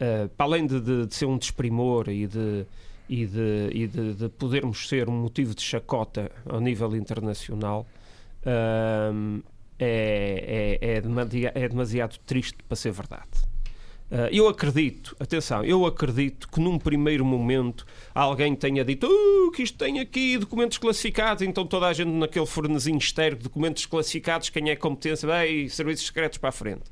ah, 0.00 0.28
para 0.36 0.46
além 0.46 0.66
de, 0.66 0.80
de- 0.80 1.06
de 1.06 1.14
ser 1.14 1.26
um 1.26 1.36
desprimor 1.38 2.08
e 2.08 2.26
de 2.26 2.66
e, 3.06 3.26
de, 3.26 3.68
e 3.70 3.86
de, 3.86 4.14
de 4.14 4.28
podermos 4.30 4.88
ser 4.88 5.10
um 5.10 5.12
motivo 5.12 5.54
de 5.54 5.60
chacota 5.60 6.30
ao 6.48 6.58
nível 6.58 6.96
internacional, 6.96 7.86
ahm, 8.46 9.40
é, 9.78 10.78
é, 10.80 10.94
é, 10.96 11.00
demasiado, 11.02 11.52
é 11.56 11.68
demasiado 11.68 12.18
triste 12.24 12.56
para 12.66 12.76
ser 12.76 12.92
verdade. 12.92 13.28
Ah, 14.16 14.28
eu 14.30 14.46
acredito, 14.46 15.16
atenção, 15.18 15.64
eu 15.64 15.84
acredito 15.84 16.48
que 16.48 16.60
num 16.60 16.78
primeiro 16.78 17.24
momento 17.24 17.84
alguém 18.14 18.54
tenha 18.54 18.84
dito 18.84 19.08
"Uh, 19.08 19.50
que 19.50 19.64
isto 19.64 19.76
tem 19.76 19.98
aqui 19.98 20.38
documentos 20.38 20.78
classificados, 20.78 21.42
então 21.42 21.66
toda 21.66 21.88
a 21.88 21.92
gente 21.92 22.12
naquele 22.12 22.46
fornezinho 22.46 22.96
estéreo 22.96 23.36
de 23.36 23.42
documentos 23.42 23.86
classificados, 23.86 24.50
quem 24.50 24.70
é 24.70 24.76
competência, 24.76 25.26
vai, 25.26 25.68
serviços 25.68 26.06
secretos 26.06 26.38
para 26.38 26.50
a 26.50 26.52
frente. 26.52 26.84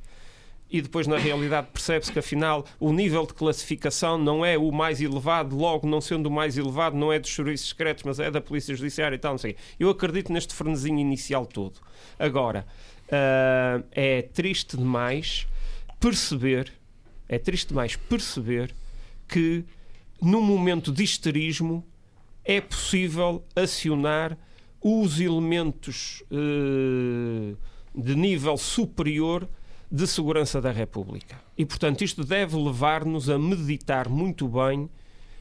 E 0.69 0.81
depois, 0.81 1.07
na 1.07 1.17
realidade, 1.17 1.69
percebe-se 1.73 2.11
que 2.11 2.19
afinal 2.19 2.65
o 2.81 2.93
nível 2.93 3.25
de 3.25 3.35
classificação 3.35 4.19
não 4.19 4.45
é 4.45 4.59
o 4.59 4.73
mais 4.73 5.01
elevado, 5.01 5.55
logo 5.55 5.87
não 5.87 6.01
sendo 6.01 6.27
o 6.27 6.31
mais 6.31 6.59
elevado, 6.59 6.97
não 6.97 7.13
é 7.13 7.21
dos 7.21 7.33
serviços 7.33 7.69
secretos, 7.69 8.03
mas 8.03 8.19
é 8.19 8.33
da 8.33 8.41
Polícia 8.41 8.75
Judiciária 8.75 9.15
e 9.15 9.19
tal, 9.19 9.35
não 9.35 9.39
sei. 9.39 9.55
Eu 9.79 9.91
acredito 9.91 10.33
neste 10.33 10.53
fornezinho 10.55 10.99
inicial 10.99 11.47
todo. 11.47 11.79
Agora, 12.19 12.67
ah, 13.13 13.81
é 13.93 14.23
triste 14.23 14.77
demais 14.77 15.47
perceber, 16.01 16.73
é 17.33 17.39
triste 17.39 17.69
demais 17.69 17.97
perceber 17.97 18.75
que 19.27 19.65
num 20.21 20.43
momento 20.43 20.93
de 20.93 21.03
histerismo 21.03 21.83
é 22.45 22.61
possível 22.61 23.43
acionar 23.57 24.37
os 24.83 25.19
elementos 25.19 26.23
eh, 26.31 27.55
de 27.95 28.15
nível 28.15 28.59
superior 28.59 29.49
de 29.91 30.07
segurança 30.07 30.61
da 30.61 30.71
República. 30.71 31.41
E, 31.57 31.65
portanto, 31.65 32.05
isto 32.05 32.23
deve 32.23 32.55
levar-nos 32.55 33.31
a 33.31 33.39
meditar 33.39 34.11
muito 34.11 34.47
bem 34.47 34.91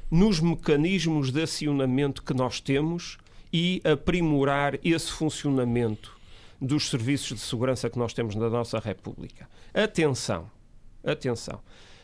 nos 0.10 0.40
mecanismos 0.40 1.30
de 1.30 1.42
acionamento 1.42 2.24
que 2.24 2.34
nós 2.34 2.62
temos 2.62 3.18
e 3.52 3.82
aprimorar 3.84 4.80
esse 4.82 5.12
funcionamento 5.12 6.18
dos 6.62 6.90
serviços 6.90 7.40
de 7.40 7.46
segurança 7.46 7.90
que 7.90 8.00
nós 8.00 8.14
temos 8.14 8.34
na 8.36 8.50
nossa 8.50 8.80
República. 8.80 9.50
Atenção, 9.74 10.50
atenção. 11.04 11.60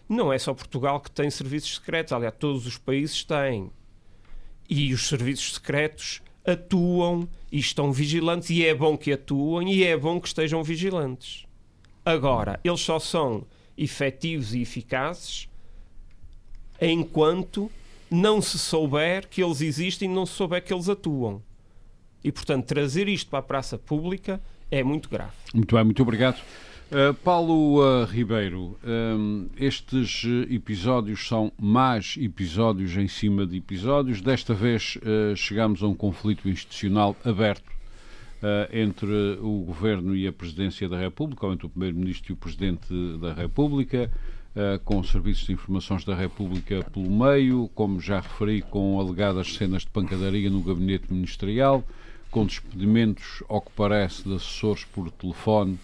Não 0.07 0.31
é 0.31 0.39
só 0.39 0.53
Portugal 0.53 0.99
que 0.99 1.11
tem 1.11 1.29
serviços 1.29 1.75
secretos, 1.75 2.13
aliás, 2.13 2.33
todos 2.37 2.65
os 2.65 2.77
países 2.77 3.23
têm. 3.23 3.69
E 4.69 4.93
os 4.93 5.07
serviços 5.07 5.55
secretos 5.55 6.21
atuam 6.45 7.27
e 7.51 7.59
estão 7.59 7.91
vigilantes, 7.91 8.49
e 8.49 8.65
é 8.65 8.73
bom 8.73 8.97
que 8.97 9.11
atuem 9.11 9.73
e 9.73 9.83
é 9.83 9.97
bom 9.97 10.19
que 10.19 10.27
estejam 10.27 10.63
vigilantes. 10.63 11.45
Agora, 12.05 12.59
eles 12.63 12.79
só 12.79 12.99
são 12.99 13.45
efetivos 13.77 14.53
e 14.53 14.61
eficazes 14.61 15.49
enquanto 16.79 17.69
não 18.09 18.41
se 18.41 18.57
souber 18.57 19.27
que 19.27 19.43
eles 19.43 19.61
existem 19.61 20.09
e 20.09 20.13
não 20.13 20.25
se 20.25 20.33
souber 20.33 20.63
que 20.63 20.73
eles 20.73 20.87
atuam. 20.87 21.41
E, 22.23 22.31
portanto, 22.31 22.65
trazer 22.65 23.07
isto 23.07 23.29
para 23.29 23.39
a 23.39 23.43
praça 23.43 23.77
pública 23.77 24.41
é 24.71 24.83
muito 24.83 25.09
grave. 25.09 25.33
Muito 25.53 25.75
bem, 25.75 25.83
muito 25.83 26.01
obrigado. 26.01 26.41
Uh, 26.89 27.13
Paulo 27.15 27.81
uh, 27.81 28.05
Ribeiro, 28.05 28.79
um, 28.81 29.49
estes 29.59 30.23
uh, 30.23 30.47
episódios 30.49 31.27
são 31.27 31.51
mais 31.59 32.15
episódios 32.17 32.95
em 32.95 33.09
cima 33.09 33.45
de 33.45 33.57
episódios. 33.57 34.21
Desta 34.21 34.53
vez 34.53 34.97
uh, 34.97 35.35
chegamos 35.35 35.83
a 35.83 35.87
um 35.87 35.93
conflito 35.93 36.47
institucional 36.47 37.13
aberto 37.25 37.75
entre 38.71 39.39
o 39.41 39.63
Governo 39.65 40.15
e 40.15 40.27
a 40.27 40.31
Presidência 40.31 40.87
da 40.87 40.97
República, 40.97 41.47
ou 41.47 41.53
entre 41.53 41.65
o 41.65 41.69
Primeiro-Ministro 41.69 42.31
e 42.31 42.33
o 42.33 42.37
Presidente 42.37 42.87
da 43.19 43.33
República, 43.33 44.11
com 44.85 44.99
os 44.99 45.09
serviços 45.09 45.47
de 45.47 45.53
informações 45.53 46.05
da 46.05 46.13
República 46.13 46.85
pelo 46.93 47.09
meio, 47.09 47.67
como 47.73 47.99
já 47.99 48.19
referi, 48.19 48.61
com 48.61 48.99
alegadas 48.99 49.55
cenas 49.55 49.81
de 49.81 49.87
pancadaria 49.87 50.51
no 50.51 50.61
gabinete 50.61 51.11
ministerial, 51.11 51.83
com 52.29 52.45
despedimentos, 52.45 53.41
ao 53.49 53.59
que 53.59 53.71
parece, 53.75 54.21
de 54.23 54.35
assessores 54.35 54.85
por 54.85 55.09
telefone. 55.09 55.79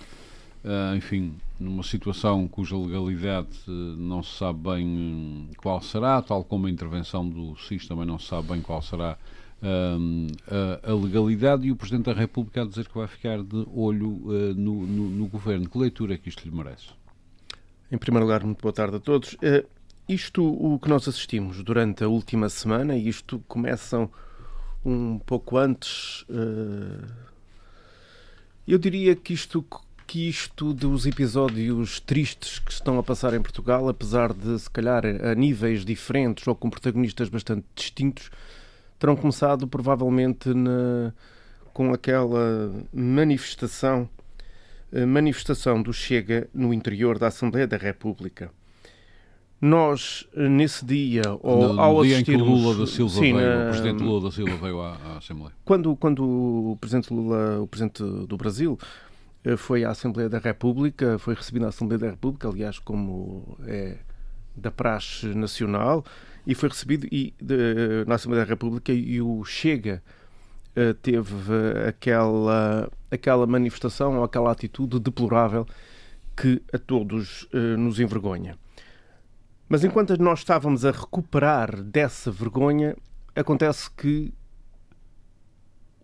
Uh, 0.64 0.95
enfim, 0.95 1.36
numa 1.59 1.84
situação 1.84 2.47
cuja 2.47 2.78
legalidade 2.78 3.49
uh, 3.68 3.72
não 3.72 4.24
se 4.24 4.38
sabe 4.38 4.59
bem 4.59 4.88
hum, 4.88 5.49
qual 5.57 5.82
será, 5.82 6.22
tal 6.22 6.41
como 6.41 6.68
a 6.68 6.70
intervenção 6.70 7.28
do 7.28 7.57
SIS 7.57 7.86
também 7.86 8.05
não 8.05 8.18
se 8.18 8.28
sabe 8.28 8.47
bem 8.47 8.61
qual 8.61 8.82
será 8.82 9.18
hum, 9.61 10.28
a, 10.82 10.93
legalidade, 10.93 11.68
e 11.68 11.72
o 11.72 11.76
Presidente 11.76 12.05
da 12.05 12.14
República 12.14 12.61
a 12.61 12.66
dizer 12.66 12.88
que 12.88 12.97
vai 12.97 13.07
ficar 13.07 13.43
de 13.43 13.68
olho 13.76 14.07
uh, 14.07 14.53
no, 14.55 14.88
no, 14.88 15.09
no 15.09 15.28
Governo. 15.28 15.70
Que 15.70 15.78
leitura 15.78 16.14
é 16.14 16.18
que 16.18 16.30
isto 16.30 16.47
lhe 16.47 16.55
merece? 16.55 16.88
Em 17.93 17.97
primeiro 17.97 18.26
lugar, 18.26 18.43
muito 18.43 18.59
boa 18.59 18.74
tarde 18.74 18.95
a 18.95 18.99
todos. 18.99 19.38
Eh, 19.39 19.64
isto, 20.09 20.43
o 20.43 20.80
que 20.80 20.89
nós 20.89 21.07
assistimos 21.07 21.64
durante 21.64 22.03
a 22.03 22.07
última 22.07 22.49
semana, 22.49 22.95
e 22.95 23.07
isto 23.07 23.38
começam 23.47 24.09
um 24.84 25.20
pouco 25.20 25.57
antes, 25.57 26.26
eh, 26.28 27.07
eu 28.68 28.80
diria 28.80 29.16
que 29.16 29.32
isto, 29.32 29.64
que 30.08 30.28
isto 30.30 30.74
dos 30.74 31.06
episódios 31.06 31.99
tristes 31.99 32.60
que 32.60 32.72
estão 32.72 32.97
a 32.99 33.04
passar 33.04 33.34
em 33.34 33.41
Portugal, 33.41 33.88
apesar 33.89 34.34
de 34.34 34.60
se 34.60 34.70
calhar 34.70 35.04
a 35.06 35.34
níveis 35.36 35.84
diferentes 35.86 36.47
ou 36.47 36.56
com 36.56 36.70
protagonistas 36.70 37.30
bastante 37.30 37.66
distintos, 37.76 38.30
terão 38.99 39.16
começado 39.16 39.68
provavelmente 39.68 40.54
na, 40.54 41.14
com 41.74 41.93
aquela 41.93 42.72
manifestação 42.93 44.08
manifestação 45.08 45.82
do 45.82 45.91
Chega 45.91 46.47
no 46.54 46.72
interior 46.72 47.18
da 47.18 47.26
Assembleia 47.28 47.66
da 47.66 47.78
República. 47.78 48.51
Nós, 49.60 50.28
nesse 50.36 50.86
dia, 50.86 51.22
ou 51.41 51.74
no, 51.74 51.80
ao 51.82 52.04
dia 52.04 52.20
em 52.20 52.24
que. 52.24 52.36
Lula 52.36 52.76
da 52.78 52.86
Silva 52.86 53.14
Sim, 53.16 53.34
veio, 53.34 53.38
na- 53.38 53.64
o 53.66 53.70
Presidente 53.70 54.04
Lula 54.04 54.22
da 54.30 54.32
Silva 54.32 54.56
veio 54.58 54.82
à, 54.82 54.97
à 54.97 55.18
Assembleia. 55.18 55.54
quando, 55.64 55.95
quando 55.95 56.24
o 56.24 56.78
Presidente 56.82 57.14
Lula, 57.14 57.62
o 57.62 57.68
Presidente 57.68 58.04
do 58.04 58.36
Brasil, 58.38 58.78
foi 59.58 59.84
à 59.84 59.89
Assembleia 59.91 60.30
da 60.30 60.39
República, 60.39 61.18
foi 61.20 61.34
recebido 61.36 61.64
na 61.64 61.70
Assembleia 61.70 62.00
da 62.00 62.10
República, 62.12 62.48
aliás, 62.48 62.80
como 62.80 63.58
é 63.66 63.98
da 64.56 64.72
praxe 64.72 65.28
nacional, 65.34 66.06
e 66.46 66.54
foi 66.56 66.70
recebido 66.70 67.08
e, 67.12 67.34
de- 67.41 68.06
na 68.08 68.16
Assembleia 68.16 68.46
da 68.46 68.50
República 68.50 68.94
e 68.94 69.22
o 69.22 69.44
Chega 69.44 70.02
eh, 70.76 70.94
teve 70.94 71.34
eh, 71.54 71.89
aquela, 71.89 72.89
aquela 73.12 73.46
manifestação 73.48 74.24
aquela 74.24 74.52
atitude 74.52 75.00
deplorável 75.00 75.66
que 76.36 76.62
a 76.74 76.78
todos 76.78 77.48
eh, 77.54 77.76
nos 77.78 78.00
envergonha. 78.00 78.58
Mas 79.70 79.84
enquanto 79.84 80.16
nós 80.22 80.39
estávamos 80.39 80.86
a 80.86 80.91
recuperar 80.91 81.82
dessa 81.82 82.30
vergonha, 82.32 82.96
acontece 83.36 83.89
que 83.89 84.32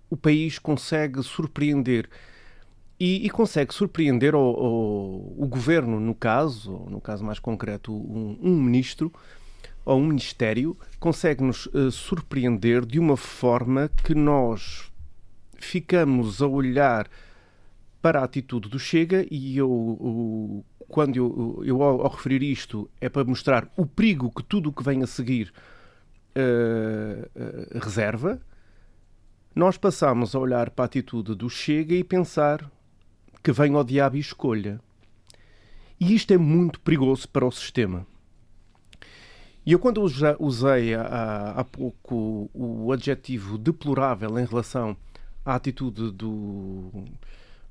o 0.09 0.17
país 0.17 0.57
consegue 0.57 1.21
surpreender 1.21 2.09
e, 2.99 3.25
e 3.25 3.29
consegue 3.29 3.73
surpreender 3.73 4.35
o, 4.35 4.39
o, 4.39 5.43
o, 5.43 5.47
governo, 5.47 5.99
no 5.99 6.13
caso, 6.13 6.73
ou 6.73 6.89
no 6.89 6.99
caso 6.99 7.23
mais 7.23 7.39
concreto, 7.39 7.93
um, 7.93 8.37
um 8.41 8.61
ministro 8.61 9.11
ou 9.85 9.99
um 9.99 10.07
ministério, 10.07 10.77
consegue-nos 10.99 11.67
uh, 11.67 11.89
surpreender 11.89 12.85
de 12.85 12.99
uma 12.99 13.15
forma 13.15 13.89
que 14.03 14.13
nós 14.13 14.91
ficamos 15.55 16.41
a 16.41 16.47
olhar 16.47 17.09
para 18.01 18.19
a 18.19 18.23
atitude 18.23 18.69
do 18.69 18.77
Chega 18.77 19.25
e 19.31 19.57
eu, 19.57 20.63
quando 20.87 21.15
eu, 21.15 21.61
eu 21.65 21.81
ao, 21.81 22.01
ao, 22.01 22.11
referir 22.11 22.43
isto 22.43 22.89
é 22.99 23.09
para 23.09 23.23
mostrar 23.23 23.67
o 23.75 23.85
perigo 23.85 24.31
que 24.31 24.43
tudo 24.43 24.69
o 24.69 24.73
que 24.73 24.83
vem 24.83 25.03
a 25.03 25.07
seguir 25.07 25.53
uh, 26.35 27.25
uh, 27.25 27.79
reserva, 27.79 28.39
nós 29.55 29.77
passamos 29.77 30.35
a 30.35 30.39
olhar 30.39 30.69
para 30.69 30.85
a 30.85 30.87
atitude 30.87 31.35
do 31.35 31.49
Chega 31.49 31.95
e 31.95 32.03
pensar 32.03 32.69
que 33.43 33.51
vem 33.51 33.73
ao 33.75 33.83
diabo 33.83 34.17
e 34.17 34.19
escolha. 34.19 34.79
E 35.99 36.13
isto 36.13 36.33
é 36.33 36.37
muito 36.37 36.79
perigoso 36.79 37.27
para 37.27 37.45
o 37.45 37.51
sistema. 37.51 38.05
E 39.65 39.71
eu, 39.73 39.79
quando 39.79 40.01
usei 40.39 40.95
há, 40.95 41.65
pouco 41.71 42.49
o 42.53 42.91
adjetivo 42.91 43.57
deplorável 43.57 44.39
em 44.39 44.45
relação 44.45 44.95
à 45.45 45.55
atitude 45.55 46.11
do, 46.11 46.89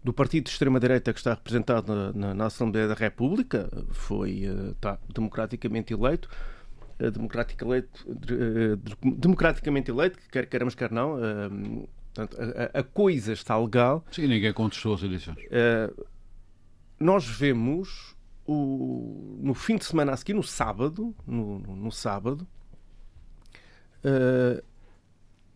do 0.05 0.13
partido 0.13 0.45
de 0.45 0.51
extrema-direita 0.51 1.13
que 1.13 1.19
está 1.19 1.35
representado 1.35 2.13
na, 2.15 2.35
na, 2.35 2.47
Assembleia 2.47 2.87
da 2.87 2.95
República, 2.95 3.69
foi 3.91 4.45
está 4.71 4.99
democraticamente 5.13 5.93
eleito, 5.93 6.29
eh, 7.01 7.11
democraticamente, 7.11 7.89
eh, 8.07 8.77
democraticamente 9.17 9.91
eleito, 9.91 10.19
quer 10.31 10.47
queremos, 10.47 10.75
quer 10.75 10.93
não, 10.93 11.19
portanto, 12.27 12.37
a, 12.75 12.81
a, 12.81 12.83
coisa 12.83 13.33
está 13.33 13.57
legal. 13.57 14.05
Sim, 14.11 14.27
ninguém 14.27 14.53
contestou 14.53 14.95
as 14.95 15.03
eleições. 15.03 15.37
Uh, 15.37 16.07
nós 16.99 17.27
vemos 17.27 18.17
o, 18.47 19.39
no 19.41 19.55
fim 19.55 19.77
de 19.77 19.85
semana 19.85 20.13
a 20.13 20.17
seguir, 20.17 20.35
no 20.35 20.43
sábado, 20.43 21.15
no, 21.27 21.59
no 21.61 21.93
sábado, 21.93 22.47
uh, 24.05 24.63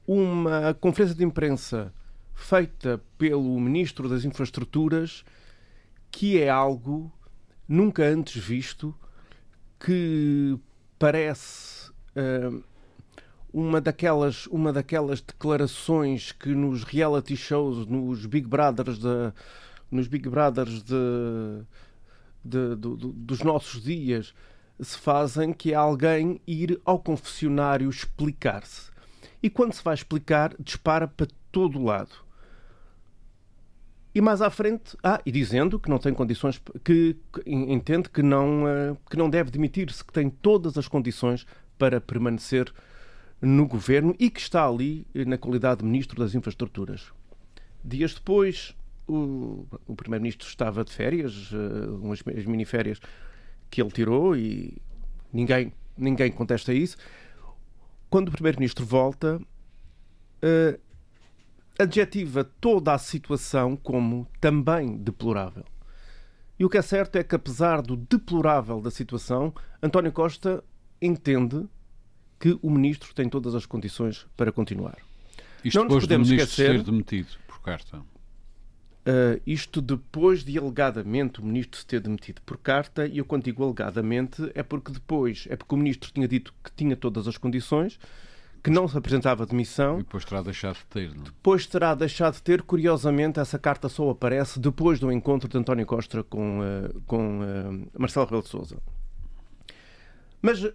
uma 0.07 0.75
conferência 0.75 1.17
de 1.17 1.25
imprensa 1.25 1.93
feita 2.35 3.03
pelo 3.19 3.59
Ministro 3.61 4.09
das 4.09 4.25
Infraestruturas 4.25 5.25
que 6.11 6.41
é 6.41 6.49
algo 6.49 7.11
nunca 7.67 8.05
antes 8.05 8.37
visto 8.37 8.95
que 9.81 10.59
parece 10.99 11.91
uh, 11.91 12.63
uma 13.53 13.81
daquelas, 13.81 14.47
uma 14.47 14.73
daquelas 14.73 15.21
declarações 15.21 16.33
que 16.33 16.55
nos 16.55 16.85
reality 16.85 17.37
shows, 17.37 17.87
nos 17.87 18.25
Big 18.27 18.47
Brothers, 18.47 18.99
de, 18.99 19.33
nos 19.91 20.07
Big 20.09 20.29
Brothers 20.29 20.83
de, 20.83 20.95
de, 22.45 22.77
dos 22.77 23.43
nossos 23.43 23.83
dias 23.83 24.35
se 24.81 24.99
fazem, 24.99 25.53
que 25.53 25.73
é 25.73 25.77
alguém 25.77 26.41
ir 26.47 26.81
ao 26.85 26.99
confessionário 26.99 27.89
explicar-se. 27.89 28.91
E 29.43 29.51
quando 29.51 29.73
se 29.73 29.83
vai 29.83 29.95
explicar, 29.95 30.55
dispara 30.59 31.07
para 31.07 31.27
todo 31.51 31.79
o 31.79 31.85
lado. 31.85 32.11
E 34.15 34.21
mais 34.21 34.43
à 34.43 34.51
frente, 34.51 34.97
ah, 35.03 35.21
e 35.25 35.33
dizendo 35.33 35.79
que 35.79 35.89
não 35.89 35.99
tem 35.99 36.13
condições, 36.13 36.61
que, 36.85 37.17
que 37.33 37.51
entende 37.51 38.11
que 38.11 38.23
não, 38.23 38.65
uh, 38.65 38.99
que 39.09 39.17
não 39.17 39.31
deve 39.31 39.51
demitir-se, 39.51 40.05
que 40.05 40.13
tem 40.13 40.29
todas 40.29 40.77
as 40.77 40.87
condições 40.87 41.47
para 41.79 42.01
permanecer 42.01 42.73
no 43.43 43.67
governo 43.67 44.15
e 44.21 44.31
que 44.31 44.41
está 44.41 44.65
ali 44.65 45.05
eh, 45.13 45.25
na 45.25 45.37
qualidade 45.37 45.81
de 45.81 45.87
Ministro 45.87 46.23
das 46.23 46.35
Infraestruturas. 46.35 47.13
Dias 47.85 48.15
depois, 48.15 48.77
o, 49.09 49.67
o 49.87 49.97
Primeiro-Ministro 49.97 50.47
estava 50.47 50.85
de 50.85 50.93
férias, 50.93 51.51
uh, 51.51 51.99
umas 52.01 52.23
mini-férias 52.23 53.01
que 53.69 53.83
ele 53.83 53.91
tirou 53.91 54.37
e 54.37 54.81
ninguém, 55.33 55.73
ninguém 55.99 56.31
contesta 56.31 56.73
isso. 56.73 56.97
Quando 58.09 58.29
o 58.29 58.31
Primeiro-Ministro 58.31 58.87
volta, 58.87 59.39
uh, 59.39 60.81
adjetiva 61.77 62.45
toda 62.45 62.95
a 62.95 62.99
situação 62.99 63.75
como 63.75 64.29
também 64.41 64.97
deplorável. 64.97 65.65
E 66.59 66.65
o 66.65 66.69
que 66.69 66.79
é 66.79 66.83
certo 66.83 67.17
é 67.17 67.25
que, 67.25 67.35
apesar 67.35 67.83
do 67.83 67.97
deplorável 67.97 68.81
da 68.81 68.91
situação, 68.91 69.53
António 69.83 70.13
Costa 70.13 70.63
entende 71.01 71.67
que 72.43 72.59
o 72.61 72.69
ministro 72.69 73.15
tem 73.15 73.29
todas 73.29 73.55
as 73.55 73.65
condições 73.65 74.27
para 74.37 74.51
continuar. 74.51 74.99
Isto 75.65 75.79
Não 75.79 75.87
depois 75.87 76.09
do 76.09 76.19
ministro 76.19 76.43
esquecer, 76.43 76.73
ser 76.73 76.83
demitido 76.83 77.29
por 77.47 77.61
carta. 77.61 77.99
Uh, 77.99 79.41
isto 79.47 79.81
depois 79.81 80.43
de 80.43 80.59
alegadamente 80.59 81.41
o 81.41 81.45
ministro 81.45 81.79
se 81.79 81.87
ter 81.87 82.01
demitido 82.01 82.43
por 82.43 82.59
carta, 82.59 83.07
e 83.07 83.19
eu 83.19 83.25
quando 83.25 83.45
digo 83.45 83.63
alegadamente 83.63 84.51
é 84.57 84.63
porque 84.65 84.91
depois, 84.91 85.47
é 85.51 85.55
porque 85.55 85.73
o 85.73 85.79
ministro 85.79 86.11
tinha 86.13 86.27
dito 86.27 86.53
que 86.65 86.73
tinha 86.73 86.97
todas 86.97 87.29
as 87.29 87.39
condições, 87.39 87.97
que 88.61 88.71
não 88.71 88.89
se 88.89 88.99
apresentava 88.99 89.47
demissão. 89.47 90.01
E 90.01 90.03
depois 90.03 90.25
terá 90.25 90.43
deixado 90.43 90.79
de 90.79 90.87
ter, 90.87 91.15
não? 91.15 91.23
Depois 91.23 91.65
terá 91.65 91.95
deixado 91.95 92.35
de 92.35 92.43
ter. 92.43 92.63
Curiosamente, 92.63 93.39
essa 93.39 93.57
carta 93.57 93.89
só 93.89 94.11
aparece 94.11 94.59
depois 94.59 94.99
do 94.99 95.13
encontro 95.13 95.49
de 95.49 95.57
António 95.57 95.87
Costa 95.87 96.25
com, 96.25 96.59
uh, 96.59 97.01
com 97.07 97.39
uh, 97.41 97.89
Marcelo 97.97 98.27
Rebelo 98.27 98.43
de 98.43 98.49
Sousa. 98.49 98.79
Mas 100.43 100.65
uh, 100.65 100.73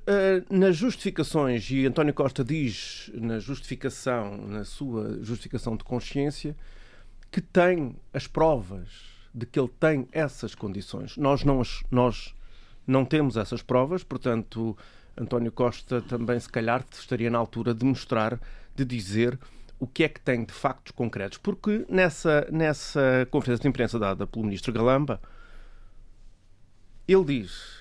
nas 0.50 0.78
justificações, 0.78 1.70
e 1.70 1.86
António 1.86 2.14
Costa 2.14 2.42
diz 2.42 3.12
na 3.14 3.38
justificação, 3.38 4.38
na 4.48 4.64
sua 4.64 5.22
justificação 5.22 5.76
de 5.76 5.84
consciência, 5.84 6.56
que 7.30 7.42
tem 7.42 7.98
as 8.14 8.26
provas 8.26 8.88
de 9.34 9.46
que 9.46 9.60
ele 9.60 9.70
tem 9.78 10.08
essas 10.14 10.56
condições. 10.56 11.18
Nós 11.18 11.44
não, 11.44 11.62
nós 11.92 12.34
não 12.88 13.04
temos 13.04 13.36
essas 13.36 13.62
provas, 13.62 14.06
portanto, 14.06 14.76
António 15.18 15.52
Costa 15.52 16.02
também, 16.02 16.40
se 16.40 16.50
calhar, 16.50 16.86
estaria 16.90 17.30
na 17.30 17.38
altura 17.38 17.74
de 17.74 17.84
mostrar, 17.84 18.40
de 18.74 18.86
dizer 18.86 19.38
o 19.78 19.86
que 19.86 20.06
é 20.06 20.10
que 20.10 20.22
tem 20.22 20.46
de 20.46 20.54
factos 20.54 20.94
concretos. 20.94 21.38
Porque 21.38 21.86
nessa, 21.90 22.48
nessa 22.50 23.28
conferência 23.30 23.64
de 23.64 23.68
imprensa 23.68 24.00
dada 24.00 24.26
pelo 24.26 24.46
ministro 24.46 24.72
Galamba, 24.72 25.20
ele 27.06 27.26
diz 27.26 27.77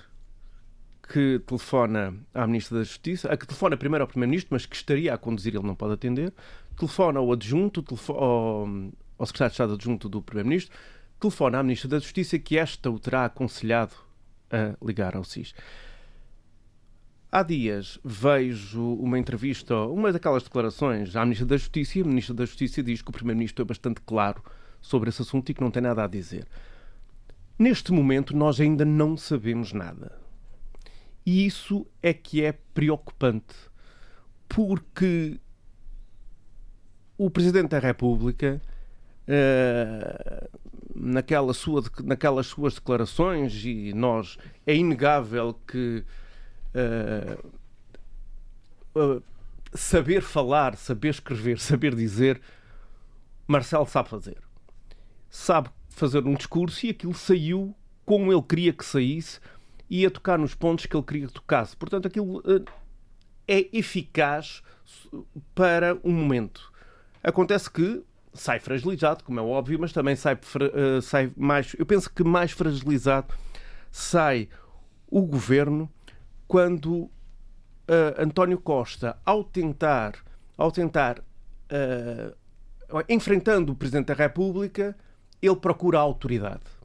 que 1.09 1.41
telefona 1.47 2.15
à 2.35 2.47
Ministra 2.47 2.79
da 2.79 2.85
Justiça, 2.85 3.29
a 3.29 3.37
que 3.37 3.47
telefona 3.47 3.77
primeiro 3.77 4.03
ao 4.03 4.09
Primeiro-Ministro, 4.09 4.55
mas 4.55 4.67
que 4.67 4.75
estaria 4.75 5.15
a 5.15 5.19
conduzir, 5.19 5.55
ele 5.55 5.67
não 5.67 5.75
pode 5.75 5.95
atender, 5.95 6.33
telefona 6.77 7.21
ao 7.21 7.33
adjunto, 7.33 7.83
telefona 7.83 8.19
ao, 8.19 8.69
ao 9.19 9.27
Secretário 9.27 9.51
de 9.51 9.55
Estado 9.55 9.75
adjunto 9.75 10.09
do 10.09 10.21
Primeiro-Ministro, 10.21 10.77
telefona 11.21 11.59
à 11.59 11.63
Ministra 11.63 11.89
da 11.89 11.99
Justiça 11.99 12.39
que 12.39 12.59
esta 12.59 12.91
o 12.91 12.99
terá 12.99 13.25
aconselhado 13.25 13.95
a 14.51 14.77
ligar 14.85 15.17
ao 15.17 15.25
SIS. 15.25 15.55
Há 17.31 17.43
dias 17.43 17.99
vejo 18.05 18.95
uma 18.95 19.19
entrevista, 19.19 19.77
uma 19.77 20.13
daquelas 20.13 20.43
declarações 20.43 21.15
à 21.15 21.25
Ministra 21.25 21.47
da 21.47 21.57
Justiça, 21.57 21.99
e 21.99 22.03
a 22.03 22.05
Ministra 22.05 22.35
da 22.35 22.45
Justiça 22.45 22.83
diz 22.83 23.03
que 23.03 23.11
o 23.11 23.13
Primeiro-Ministro 23.13 23.63
é 23.63 23.67
bastante 23.67 24.01
claro 24.01 24.43
sobre 24.81 25.09
esse 25.09 25.23
assunto 25.23 25.51
e 25.51 25.55
que 25.55 25.61
não 25.61 25.71
tem 25.71 25.83
nada 25.83 26.05
a 26.05 26.07
dizer. 26.07 26.47
Neste 27.59 27.93
momento, 27.93 28.37
nós 28.37 28.61
ainda 28.61 28.85
não 28.85 29.17
sabemos 29.17 29.73
nada. 29.73 30.26
E 31.27 31.45
isso 31.45 31.85
é 32.01 32.15
que 32.15 32.45
é 32.45 32.53
preocupante, 32.53 33.57
porque 34.49 35.41
o 37.19 37.29
Presidente 37.29 37.71
da 37.71 37.81
República, 37.81 38.63
uh, 39.27 40.49
naquela 40.95 41.53
sua, 41.53 41.83
naquelas 42.05 42.47
suas 42.47 42.75
declarações, 42.75 43.65
e 43.65 43.93
nós, 43.93 44.39
é 44.65 44.77
inegável 44.77 45.59
que 45.67 46.05
uh, 48.95 49.23
saber 49.75 50.23
falar, 50.23 50.77
saber 50.77 51.09
escrever, 51.09 51.59
saber 51.59 51.93
dizer, 51.97 52.41
Marcelo 53.49 53.87
sabe 53.87 54.09
fazer. 54.09 54.39
Sabe 55.29 55.71
fazer 55.89 56.25
um 56.25 56.35
discurso 56.35 56.87
e 56.87 56.91
aquilo 56.91 57.15
saiu 57.15 57.75
como 58.05 58.33
ele 58.33 58.43
queria 58.43 58.73
que 58.73 58.85
saísse 58.85 59.41
e 59.89 60.05
a 60.05 60.11
tocar 60.11 60.39
nos 60.39 60.55
pontos 60.55 60.87
que 60.87 60.97
ele 60.97 61.05
queria 61.05 61.27
que 61.27 61.33
tocasse. 61.33 61.77
Portanto, 61.77 62.07
aquilo 62.07 62.39
uh, 62.39 62.65
é 63.47 63.69
eficaz 63.73 64.63
para 65.55 65.99
um 66.05 66.13
momento. 66.13 66.73
Acontece 67.23 67.71
que 67.71 68.05
sai 68.35 68.61
fragilizado, 68.61 69.25
como 69.25 69.41
é 69.41 69.43
óbvio, 69.43 69.79
mas 69.81 69.93
também 69.93 70.15
sai, 70.15 70.35
uh, 70.35 71.01
sai 71.03 71.33
mais. 71.37 71.75
Eu 71.79 71.87
penso 71.87 72.11
que 72.11 72.23
mais 72.23 72.53
fragilizado 72.53 73.35
sai 73.91 74.49
o 75.09 75.23
governo 75.23 75.91
quando 76.47 76.95
uh, 76.95 77.11
António 78.19 78.59
Costa, 78.59 79.19
ao 79.25 79.43
tentar, 79.43 80.15
ao 80.57 80.71
tentar 80.71 81.19
uh, 81.21 82.37
enfrentando 83.09 83.73
o 83.73 83.77
Presidente 83.77 84.07
da 84.07 84.15
República, 84.15 84.97
ele 85.41 85.57
procura 85.57 85.99
a 85.99 86.03
autoridade. 86.03 86.76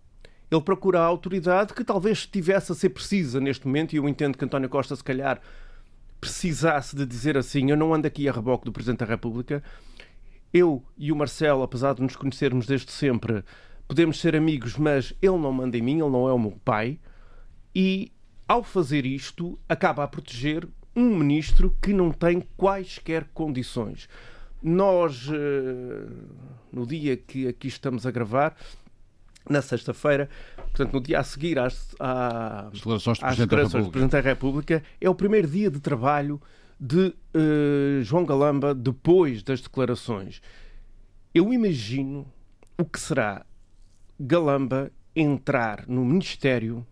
Ele 0.52 0.62
procura 0.62 1.00
a 1.00 1.06
autoridade 1.06 1.74
que 1.74 1.84
talvez 1.84 2.20
estivesse 2.20 2.74
a 2.74 2.76
ser 2.76 2.90
precisa 2.90 3.40
neste 3.40 3.66
momento, 3.66 3.94
e 3.94 3.96
eu 3.96 4.10
entendo 4.10 4.38
que 4.38 4.44
António 4.44 4.68
Costa, 4.68 4.94
se 4.96 5.04
calhar, 5.04 5.42
precisasse 6.20 6.96
de 6.96 7.06
dizer 7.06 7.38
assim: 7.38 7.72
eu 7.72 7.78
não 7.78 7.94
ando 7.94 8.06
aqui 8.06 8.28
a 8.28 8.34
reboque 8.34 8.66
do 8.66 8.72
Presidente 8.72 9.00
da 9.00 9.06
República. 9.06 9.64
Eu 10.54 10.84
e 10.98 11.12
o 11.12 11.16
Marcelo, 11.16 11.64
apesar 11.64 11.96
de 11.96 12.02
nos 12.02 12.18
conhecermos 12.18 12.68
desde 12.68 12.92
sempre, 12.92 13.44
podemos 13.88 14.20
ser 14.20 14.36
amigos, 14.36 14.78
mas 14.78 15.14
ele 15.22 15.38
não 15.38 15.54
manda 15.54 15.78
em 15.78 15.82
mim, 15.82 16.02
ele 16.02 16.10
não 16.10 16.28
é 16.28 16.34
o 16.34 16.40
meu 16.40 16.60
pai. 16.64 17.00
E, 17.74 18.12
ao 18.46 18.62
fazer 18.62 19.06
isto, 19.06 19.58
acaba 19.70 20.04
a 20.04 20.08
proteger 20.08 20.68
um 20.94 21.16
ministro 21.16 21.74
que 21.82 21.94
não 21.94 22.12
tem 22.12 22.42
quaisquer 22.58 23.30
condições. 23.34 24.10
Nós, 24.62 25.30
eh, 25.32 26.10
no 26.72 26.86
dia 26.86 27.16
que 27.16 27.48
aqui 27.48 27.70
estamos 27.70 28.06
a 28.06 28.12
gravar, 28.12 28.56
na 29.50 29.62
sexta-feira, 29.62 30.30
portanto, 30.56 30.94
no 30.94 31.02
dia 31.02 31.20
a 31.20 31.24
seguir 31.24 31.58
às, 31.60 31.94
declarações 32.72 33.20
do 33.20 33.26
às 33.26 33.36
Presidente 33.36 33.38
da 33.38 33.46
declarações 33.46 33.72
do 33.72 33.78
República. 33.78 33.92
Presidente 33.92 34.12
da 34.12 34.30
República, 34.30 34.84
é 35.00 35.10
o 35.10 35.16
primeiro 35.16 35.48
dia 35.48 35.70
de 35.72 35.80
trabalho 35.80 36.42
de 36.80 37.14
eh, 37.34 38.02
João 38.04 38.26
Galamba 38.26 38.74
depois 38.74 39.44
das 39.44 39.62
declarações. 39.62 40.42
Eu 41.34 41.54
imagino 41.54 42.26
o 42.78 42.86
que 42.86 43.00
será 43.00 43.46
Galamba 44.20 44.92
entrar 45.16 45.86
no 45.88 46.04
Ministério 46.06 46.86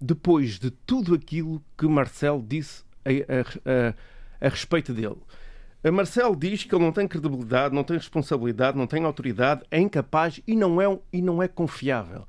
depois 0.00 0.58
de 0.58 0.70
tudo 0.70 1.14
aquilo 1.14 1.62
que 1.76 1.86
Marcelo 1.86 2.44
disse 2.46 2.84
a, 3.04 3.10
a- 3.10 3.90
a- 3.90 4.46
a 4.46 4.48
respeito 4.48 4.92
dele. 4.92 5.16
A 5.86 5.92
Marcelo 5.92 6.34
diz 6.34 6.64
que 6.64 6.74
ele 6.74 6.84
não 6.84 6.90
tem 6.92 7.06
credibilidade, 7.06 7.74
não 7.74 7.84
tem 7.84 7.96
responsabilidade, 7.96 8.76
não 8.76 8.86
tem 8.86 9.04
autoridade, 9.04 9.62
é 9.70 9.78
incapaz 9.78 10.40
e 10.46 10.56
não 10.56 10.80
é, 10.80 10.98
e 11.12 11.22
não 11.22 11.42
é 11.42 11.46
confiável. 11.46 12.24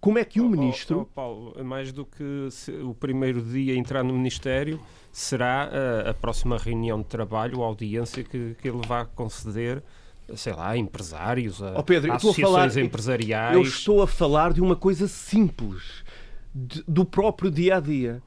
Como 0.00 0.18
é 0.18 0.24
que 0.24 0.40
um 0.40 0.46
Oh, 0.46 0.50
ministro. 0.50 1.00
oh, 1.02 1.04
Paulo, 1.06 1.64
mais 1.64 1.92
do 1.92 2.04
que 2.04 2.48
se- 2.50 2.72
o 2.72 2.92
primeiro 2.92 3.40
dia 3.40 3.76
entrar 3.76 4.02
no 4.02 4.12
Ministério, 4.12 4.80
será 5.12 5.70
a, 6.06 6.10
a 6.10 6.14
próxima 6.14 6.58
reunião 6.58 6.98
de 6.98 7.04
trabalho, 7.06 7.62
a 7.62 7.66
audiência 7.66 8.24
que, 8.24 8.56
que 8.60 8.68
ele 8.68 8.84
vai 8.86 9.06
conceder, 9.14 9.82
sei 10.34 10.52
lá, 10.52 10.70
a 10.70 10.76
empresários, 10.76 11.62
a, 11.62 11.78
Oh, 11.78 11.82
Pedro, 11.84 12.12
a 12.12 12.16
associações 12.16 12.72
falar- 12.74 12.84
empresariais. 12.84 13.54
Eu 13.54 13.62
estou 13.62 14.02
a 14.02 14.06
falar 14.06 14.52
de 14.52 14.60
uma 14.60 14.74
coisa 14.76 15.06
simples, 15.06 16.02
de- 16.54 16.82
do 16.88 17.04
próprio 17.04 17.50
dia 17.50 17.76
a 17.76 17.80
dia. 17.80 18.20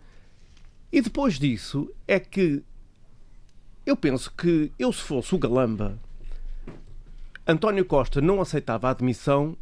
E 0.92 1.02
depois 1.02 1.38
disso 1.38 1.92
é 2.08 2.18
que 2.20 2.64
eu 3.90 3.96
penso 3.96 4.32
que 4.34 4.72
eu, 4.78 4.92
se 4.92 5.02
fosse 5.02 5.34
o 5.34 5.40
Galamba, 5.40 5.98
António 7.48 7.86
Costa 7.86 8.20
não 8.20 8.42
aceitava 8.42 8.88
a 8.88 8.92
admissão, 8.92 9.56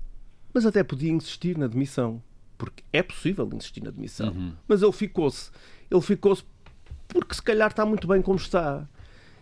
mas 0.52 0.66
até 0.66 0.84
podia 0.84 1.12
insistir 1.12 1.58
na 1.58 1.68
demissão. 1.68 2.22
Porque 2.58 2.84
é 2.92 3.04
possível 3.04 3.48
insistir 3.54 3.84
na 3.84 3.92
demissão. 3.92 4.34
Mas 4.68 4.82
ele 4.82 4.92
ficou-se. 4.92 5.52
Ele 5.92 6.02
ficou-se 6.02 6.44
porque 7.08 7.36
se 7.36 7.42
calhar 7.42 7.70
está 7.70 7.86
muito 7.86 8.08
bem 8.08 8.22
como 8.22 8.38
está. 8.38 8.88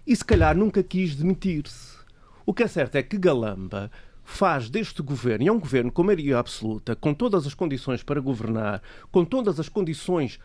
E 0.05 0.13
se 0.13 0.25
calhar 0.25 0.57
nunca 0.57 0.83
quis 0.83 1.15
demitir-se. 1.15 1.97
O 2.45 2.53
que 2.53 2.63
é 2.63 2.67
certo 2.67 2.95
é 2.95 3.03
que 3.03 3.17
Galamba 3.17 3.89
faz 4.25 4.69
deste 4.69 5.01
governo, 5.01 5.45
e 5.45 5.47
é 5.47 5.51
um 5.51 5.59
governo 5.59 5.91
com 5.91 6.03
maioria 6.03 6.39
absoluta, 6.39 6.95
com 6.95 7.13
todas 7.13 7.45
as 7.45 7.53
condições 7.53 8.03
para 8.03 8.21
governar, 8.21 8.81
com 9.11 9.23
todas 9.23 9.59
as 9.59 9.69
condições 9.69 10.39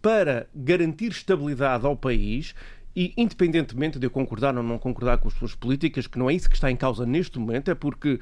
para 0.00 0.48
garantir 0.54 1.10
estabilidade 1.10 1.84
ao 1.84 1.96
país, 1.96 2.54
e 2.96 3.12
independentemente 3.14 3.98
de 3.98 4.06
eu 4.06 4.10
concordar 4.10 4.56
ou 4.56 4.62
não 4.62 4.78
concordar 4.78 5.18
com 5.18 5.28
as 5.28 5.34
suas 5.34 5.54
políticas, 5.54 6.06
que 6.06 6.18
não 6.18 6.30
é 6.30 6.34
isso 6.34 6.48
que 6.48 6.54
está 6.54 6.70
em 6.70 6.76
causa 6.76 7.04
neste 7.04 7.38
momento, 7.38 7.70
é 7.70 7.74
porque 7.74 8.18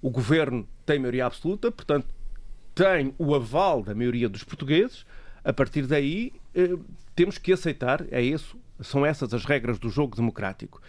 o 0.00 0.10
governo 0.10 0.66
tem 0.86 0.98
maioria 0.98 1.26
absoluta, 1.26 1.70
portanto, 1.70 2.08
tem 2.74 3.14
o 3.18 3.34
aval 3.34 3.82
da 3.82 3.94
maioria 3.94 4.26
dos 4.26 4.42
portugueses. 4.42 5.04
A 5.44 5.52
partir 5.52 5.86
daí, 5.86 6.32
eh, 6.54 6.78
temos 7.14 7.36
que 7.36 7.52
aceitar, 7.52 8.06
é 8.10 8.22
isso, 8.22 8.56
são 8.80 9.04
essas 9.04 9.34
as 9.34 9.44
regras 9.44 9.78
do 9.78 9.90
jogo 9.90 10.16
democrático. 10.16 10.80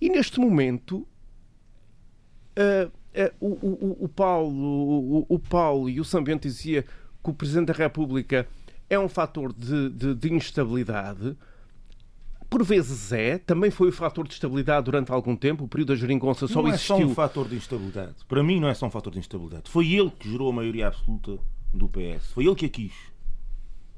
E 0.00 0.08
neste 0.08 0.40
momento, 0.40 1.06
eh, 2.56 2.88
eh, 3.12 3.32
o, 3.38 4.08
Paulo, 4.08 4.54
o, 4.56 5.26
o 5.28 5.38
Paulo 5.38 5.90
e 5.90 6.00
o 6.00 6.04
Sambento 6.04 6.48
dizia 6.48 6.82
que 6.82 7.30
o 7.30 7.34
Presidente 7.34 7.66
da 7.66 7.74
República 7.74 8.48
é 8.90 8.98
um 8.98 9.08
fator 9.08 9.52
de, 9.52 9.90
de- 9.90 10.14
de 10.14 10.32
instabilidade. 10.34 11.36
Por 12.50 12.62
vezes 12.62 13.10
é, 13.12 13.38
também 13.38 13.70
foi 13.70 13.88
o 13.88 13.92
fator 13.92 14.28
de 14.28 14.34
estabilidade 14.34 14.84
durante 14.84 15.10
algum 15.10 15.34
tempo. 15.34 15.64
O 15.64 15.68
período 15.68 15.88
da 15.88 15.96
geringonça 15.96 16.46
só 16.46 16.62
não 16.62 16.68
é 16.68 16.76
só 16.76 16.94
existiu. 16.94 17.10
um 17.10 17.14
fator 17.14 17.48
de 17.48 17.56
instabilidade. 17.56 18.14
Para 18.28 18.42
mim 18.44 18.60
não 18.60 18.68
é 18.68 18.74
só 18.74 18.86
um 18.86 18.90
fator 18.90 19.12
de 19.12 19.18
instabilidade. 19.18 19.68
Foi 19.70 19.90
ele 19.92 20.10
que 20.10 20.30
gerou 20.30 20.50
a 20.50 20.52
maioria 20.52 20.86
absoluta 20.88 21.38
do 21.72 21.88
PS. 21.88 22.28
Foi 22.32 22.44
ele 22.46 22.54
que 22.54 22.66
a 22.66 22.68
quis. 22.68 22.92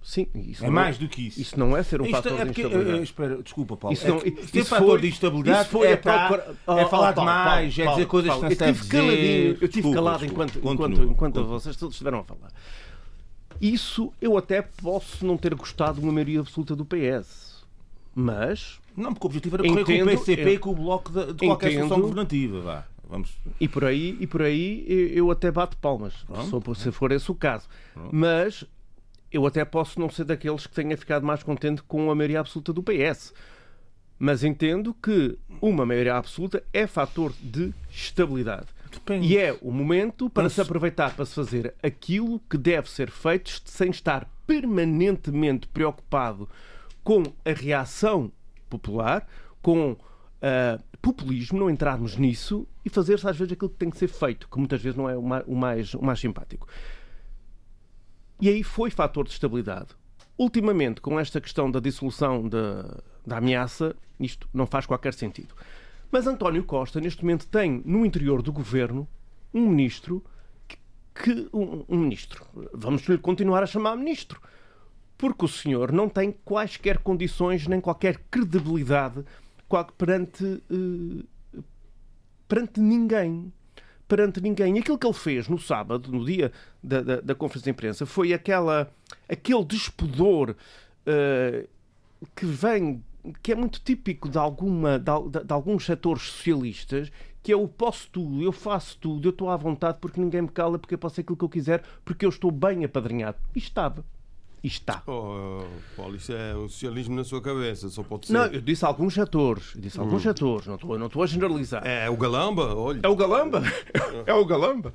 Sim, 0.02 0.28
isso 0.36 0.62
É 0.64 0.68
não 0.68 0.72
mais 0.74 0.96
do 0.96 1.08
que 1.08 1.26
isso. 1.26 1.40
Isso 1.40 1.58
não 1.58 1.76
é 1.76 1.82
ser 1.82 2.00
um 2.00 2.04
Isto 2.04 2.14
fator 2.16 2.32
é 2.32 2.36
de 2.36 2.44
porque, 2.46 2.62
instabilidade. 2.62 2.98
eh, 2.98 3.02
espera, 3.02 3.42
desculpa, 3.42 3.76
Paulo. 3.76 3.92
Isso 3.92 4.06
É 4.06 4.08
não- 4.08 4.20
que 4.20 4.28
isso 4.28 4.52
ter 4.52 4.64
foi- 4.64 4.78
fator 4.78 5.00
de 5.00 5.08
instabilidade 5.08 5.68
foi 5.68 5.86
é, 5.88 5.92
a 5.94 5.96
procura- 5.96 6.42
é 6.46 6.50
Oh, 6.52 6.54
falar 6.64 6.84
oh, 6.84 6.88
Paulo, 6.88 7.14
demais, 7.14 7.74
Paulo, 7.76 7.90
é 7.90 7.94
dizer 7.94 8.06
coisas 8.06 8.30
Paulo, 8.30 8.42
que 8.42 8.48
não 8.48 8.56
se 8.56 8.62
eu 8.62 8.66
deve 8.66 8.78
tive 8.78 8.88
caladinho. 8.88 9.48
Eu 9.50 9.54
tive 9.56 9.68
Desculpa, 9.68 9.94
calado 9.96 10.24
enquanto, 10.24 10.58
enquanto, 10.58 11.02
enquanto 11.02 11.16
continua. 11.34 11.44
vocês 11.60 11.76
todos 11.76 11.96
estiveram 11.96 12.20
a 12.20 12.24
falar. 12.24 12.52
Isso 13.60 14.12
eu 14.20 14.36
até 14.36 14.62
posso 14.62 15.24
não 15.26 15.36
ter 15.36 15.54
gostado 15.54 16.00
de 16.00 16.06
uma 16.06 16.12
maioria 16.12 16.40
absoluta 16.40 16.74
do 16.76 16.84
PS. 16.84 17.64
Mas, 18.14 18.78
Não, 18.96 19.12
porque 19.12 19.26
o 19.26 19.28
objetivo 19.28 19.56
era 19.56 19.64
correr 19.68 19.84
com 19.84 20.04
o 20.04 20.06
PCP 20.18 20.42
eu- 20.42 20.48
e 20.54 20.58
com 20.58 20.70
o 20.70 20.74
bloco 20.74 21.12
de, 21.12 21.32
de 21.34 21.46
qualquer 21.46 21.68
Entendo. 21.72 21.80
solução 21.88 22.00
governativa. 22.00 22.60
Vá. 22.60 22.84
Vamos. 23.08 23.30
e 23.60 23.68
por 23.68 23.84
aí, 23.84 24.16
e 24.18 24.26
por 24.26 24.42
aí 24.42 24.84
eu 25.14 25.30
até 25.30 25.48
bato 25.50 25.76
palmas, 25.76 26.12
Pronto. 26.26 26.74
se, 26.74 26.82
se 26.84 26.90
for 26.90 27.12
esse 27.12 27.30
o 27.30 27.34
caso. 27.36 27.68
Mas 28.10 28.64
eu 29.30 29.46
até 29.46 29.64
posso 29.64 30.00
não 30.00 30.10
ser 30.10 30.24
daqueles 30.24 30.66
que 30.66 30.74
tenha 30.74 30.96
ficado 30.96 31.24
mais 31.24 31.40
contente 31.42 31.82
com 31.84 32.10
a 32.10 32.14
maioria 32.16 32.40
absoluta 32.40 32.72
do 32.72 32.82
PS. 32.82 33.32
Mas 34.18 34.42
entendo 34.42 34.92
que 34.94 35.38
uma 35.62 35.86
maioria 35.86 36.16
absoluta 36.16 36.64
é 36.72 36.86
fator 36.86 37.32
de 37.40 37.72
estabilidade. 37.90 38.66
Depende. 38.96 39.26
E 39.28 39.38
é 39.38 39.56
o 39.62 39.70
momento 39.70 40.28
para 40.28 40.44
Mas- 40.44 40.52
se 40.54 40.60
aproveitar 40.60 41.14
para 41.14 41.24
se 41.24 41.34
fazer 41.34 41.74
aquilo 41.82 42.40
que 42.50 42.58
deve 42.58 42.90
ser 42.90 43.10
feito 43.10 43.50
sem 43.64 43.90
estar 43.90 44.28
permanentemente 44.46 45.66
preocupado 45.68 46.48
com 47.04 47.22
a 47.44 47.50
reação 47.52 48.32
popular, 48.68 49.26
com 49.62 49.96
ah, 50.42 50.78
populismo, 51.00 51.58
não 51.58 51.70
entrarmos 51.70 52.16
nisso 52.16 52.66
e 52.84 52.90
fazer-se 52.90 53.28
às 53.28 53.36
vezes 53.36 53.52
aquilo 53.52 53.70
que 53.70 53.76
tem 53.76 53.90
que 53.90 53.96
ser 53.98 54.08
feito, 54.08 54.48
que 54.48 54.58
muitas 54.58 54.80
vezes 54.82 54.96
não 54.96 55.08
é 55.08 55.16
o 55.16 55.22
ma- 55.22 55.44
o 55.46 55.54
mais, 55.54 55.94
o 55.94 56.02
mais 56.02 56.18
simpático. 56.18 56.66
E 58.40 58.48
aí 58.48 58.62
foi 58.62 58.90
fator 58.90 59.24
de 59.24 59.30
estabilidade. 59.32 59.88
Ultimamente, 60.38 61.00
com 61.00 61.18
esta 61.18 61.40
questão 61.40 61.70
da 61.70 61.80
dissolução 61.80 62.46
da, 62.48 63.00
da 63.26 63.38
ameaça, 63.38 63.94
isto 64.20 64.48
não 64.52 64.66
faz 64.66 64.84
qualquer 64.84 65.14
sentido. 65.14 65.54
Mas 66.10 66.26
António 66.26 66.64
Costa, 66.64 67.00
neste 67.00 67.22
momento, 67.22 67.46
tem 67.46 67.82
no 67.84 68.04
interior 68.06 68.42
do 68.42 68.52
governo 68.52 69.08
um 69.52 69.68
ministro 69.68 70.24
que. 71.14 71.48
um, 71.52 71.84
um 71.88 71.98
ministro. 71.98 72.44
Vamos 72.72 73.02
lhe 73.08 73.18
continuar 73.18 73.62
a 73.62 73.66
chamar 73.66 73.96
ministro. 73.96 74.40
Porque 75.18 75.46
o 75.46 75.48
senhor 75.48 75.92
não 75.92 76.08
tem 76.08 76.30
quaisquer 76.30 76.98
condições 76.98 77.66
nem 77.66 77.80
qualquer 77.80 78.18
credibilidade 78.30 79.24
perante, 79.96 80.62
eh, 80.70 81.60
perante 82.46 82.80
ninguém. 82.80 83.52
Perante 84.06 84.40
ninguém. 84.40 84.78
Aquilo 84.78 84.98
que 84.98 85.06
ele 85.06 85.14
fez 85.14 85.48
no 85.48 85.58
sábado, 85.58 86.12
no 86.12 86.24
dia 86.24 86.52
da, 86.82 87.00
da, 87.00 87.20
da 87.20 87.34
conferência 87.34 87.64
de 87.64 87.70
imprensa, 87.70 88.06
foi 88.06 88.32
aquela, 88.32 88.92
aquele 89.28 89.64
despudor 89.64 90.54
eh, 91.06 91.66
que 92.34 92.46
vem, 92.46 93.02
que 93.42 93.52
é 93.52 93.54
muito 93.54 93.80
típico 93.80 94.28
de, 94.28 94.38
alguma, 94.38 94.98
de, 94.98 95.44
de- 95.44 95.52
alguns 95.52 95.84
setores 95.84 96.22
socialistas, 96.24 97.10
que 97.42 97.52
é 97.52 97.56
o 97.56 97.68
posso 97.68 98.08
tudo, 98.10 98.42
eu 98.42 98.52
faço 98.52 98.98
tudo, 98.98 99.26
eu 99.28 99.30
estou 99.30 99.48
à 99.50 99.56
vontade 99.56 99.98
porque 100.00 100.20
ninguém 100.20 100.42
me 100.42 100.48
cala, 100.48 100.78
porque 100.78 100.94
eu 100.94 100.98
posso 100.98 101.20
aquilo 101.20 101.36
que 101.36 101.44
eu 101.44 101.48
quiser, 101.48 101.82
porque 102.04 102.24
eu 102.26 102.30
estou 102.30 102.50
bem 102.50 102.84
apadrinhado. 102.84 103.36
E 103.54 103.58
estava. 103.58 104.04
E 104.64 104.66
está. 104.68 105.00
Oh, 105.06 105.62
Paulo, 105.96 106.16
isso 106.16 106.32
é 106.32 106.54
o 106.56 106.68
socialismo 106.68 107.14
na 107.14 107.22
sua 107.22 107.40
cabeça, 107.40 107.88
só 107.88 108.02
pode 108.02 108.26
ser. 108.26 108.32
Não, 108.32 108.46
eu 108.46 108.60
disse 108.60 108.84
alguns 108.84 109.14
setores. 109.14 109.74
Disse 109.76 110.00
alguns 110.00 110.22
setores, 110.22 110.66
não 110.66 110.74
estou, 110.74 110.98
não 110.98 111.06
estou 111.06 111.22
a 111.22 111.26
generalizar. 111.26 111.86
É 111.86 112.10
o 112.10 112.16
Galamba, 112.16 112.74
olha. 112.74 113.00
É 113.02 113.08
o 113.08 113.14
Galamba? 113.14 113.62
É 114.26 114.34
o 114.34 114.44
Galamba. 114.44 114.92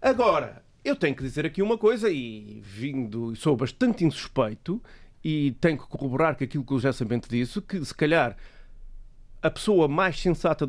Agora, 0.00 0.62
eu 0.84 0.94
tenho 0.94 1.16
que 1.16 1.22
dizer 1.22 1.44
aqui 1.44 1.60
uma 1.60 1.76
coisa, 1.76 2.08
e 2.10 2.60
vindo, 2.62 3.32
e 3.32 3.36
sou 3.36 3.56
bastante 3.56 4.04
insuspeito, 4.04 4.80
e 5.22 5.52
tenho 5.60 5.76
que 5.78 5.86
corroborar 5.86 6.36
que 6.36 6.44
aquilo 6.44 6.64
que 6.64 6.72
o 6.72 6.78
José 6.78 6.92
Sabente 6.92 7.28
disse, 7.28 7.60
que 7.60 7.84
se 7.84 7.94
calhar 7.94 8.36
a 9.42 9.50
pessoa 9.50 9.88
mais 9.88 10.20
sensata 10.20 10.66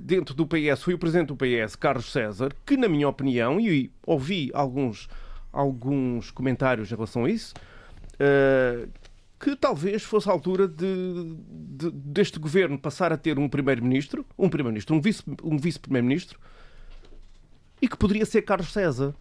dentro 0.00 0.34
do 0.34 0.46
PS 0.46 0.82
foi 0.82 0.94
o 0.94 0.98
presidente 0.98 1.28
do 1.28 1.36
PS, 1.36 1.76
Carlos 1.76 2.10
César, 2.10 2.52
que, 2.66 2.76
na 2.76 2.88
minha 2.88 3.08
opinião, 3.08 3.60
e 3.60 3.90
ouvi 4.06 4.50
alguns, 4.52 5.08
alguns 5.52 6.30
comentários 6.32 6.90
em 6.90 6.94
relação 6.94 7.24
a 7.24 7.30
isso, 7.30 7.54
eh, 8.18 8.88
que 9.38 9.54
talvez 9.54 10.02
fosse 10.02 10.28
a 10.28 10.32
altura 10.32 10.66
de, 10.66 11.36
de- 11.76 11.90
deste 11.92 12.38
governo 12.38 12.78
passar 12.78 13.12
a 13.12 13.16
ter 13.16 13.38
um 13.38 13.48
primeiro-ministro, 13.48 14.24
um 14.38 14.48
primeiro-ministro, 14.48 14.96
um 14.96 15.00
vice- 15.00 15.22
um 15.42 15.56
vice-primeiro-ministro, 15.56 16.38
e 17.80 17.86
que 17.88 17.96
poderia 17.96 18.24
ser 18.26 18.42
Carlos 18.42 18.72
César. 18.72 19.14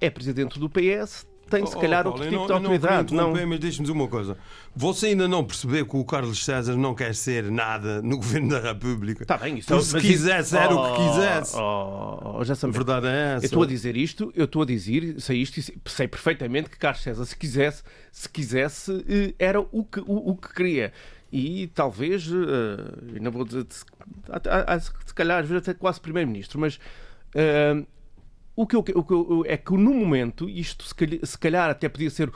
É 0.00 0.10
presidente 0.10 0.58
do 0.58 0.68
PS, 0.68 1.26
tem 1.48 1.64
se 1.66 1.76
calhar 1.76 2.06
Oh, 2.06 2.10
outro 2.10 2.24
tipo 2.24 2.34
eu 2.34 2.40
de 2.42 2.48
não, 2.48 2.56
eu 2.56 2.60
não 2.60 2.70
autoridade. 2.72 3.14
Não, 3.14 3.22
interromper, 3.30 3.46
Mas 3.46 3.60
deixe-me 3.60 3.90
uma 3.90 4.08
coisa. 4.08 4.36
Você 4.74 5.06
ainda 5.06 5.26
não 5.28 5.44
percebeu 5.44 5.86
que 5.86 5.96
o 5.96 6.04
Carlos 6.04 6.44
César 6.44 6.76
não 6.76 6.94
quer 6.94 7.14
ser 7.14 7.50
nada 7.50 8.02
no 8.02 8.16
governo 8.18 8.48
da 8.50 8.60
República? 8.60 9.22
Está 9.22 9.36
bem, 9.38 9.58
isso 9.58 9.68
Por 9.68 9.80
se 9.82 9.98
quisesse, 10.00 10.48
isso- 10.48 10.56
era 10.56 10.74
o 10.74 10.84
que 10.94 11.00
Oh, 11.00 11.08
quisesse. 11.10 11.56
Oh, 11.56 12.38
oh, 12.38 12.44
já 12.44 12.52
A 12.52 12.56
sabemos. 12.56 12.76
verdade 12.76 13.06
é 13.06 13.10
Eu 13.10 13.36
essa. 13.36 13.46
estou 13.46 13.62
a 13.62 13.66
dizer 13.66 13.96
isto, 13.96 14.32
eu 14.34 14.44
estou 14.44 14.62
a 14.62 14.66
dizer, 14.66 15.20
sei 15.20 15.38
isto 15.40 15.58
e 15.58 15.62
sei- 15.62 16.08
perfeitamente 16.08 16.68
que 16.70 16.76
Carlos 16.78 17.02
César, 17.02 17.24
se 17.24 17.36
quisesse, 17.36 17.82
se 18.12 18.28
quisesse, 18.28 19.04
eh, 19.08 19.34
era 19.38 19.60
o 19.60 19.84
que, 19.84 20.00
o, 20.00 20.30
o 20.30 20.36
que 20.36 20.52
queria. 20.52 20.92
E 21.32 21.66
talvez, 21.74 22.26
eh, 22.28 23.14
ainda 23.16 23.30
vou 23.30 23.44
dizer, 23.44 23.66
se, 23.68 23.84
a- 24.28 24.74
a- 24.74 24.74
calhar, 25.14 25.40
às 25.42 25.48
vezes 25.48 25.68
até 25.68 25.74
quase 25.78 26.00
primeiro-ministro, 26.00 26.58
mas 26.60 26.78
eh, 27.34 27.82
o, 28.56 28.66
que 28.66 28.74
eu, 28.74 28.80
o 28.80 29.04
que 29.04 29.12
eu- 29.12 29.44
é 29.46 29.56
que 29.56 29.72
no 29.72 29.92
momento, 29.94 30.48
isto 30.48 30.84
se 30.84 30.94
calhar, 30.94 31.20
se 31.24 31.38
calhar 31.38 31.70
até 31.70 31.88
podia 31.88 32.10
ser, 32.10 32.30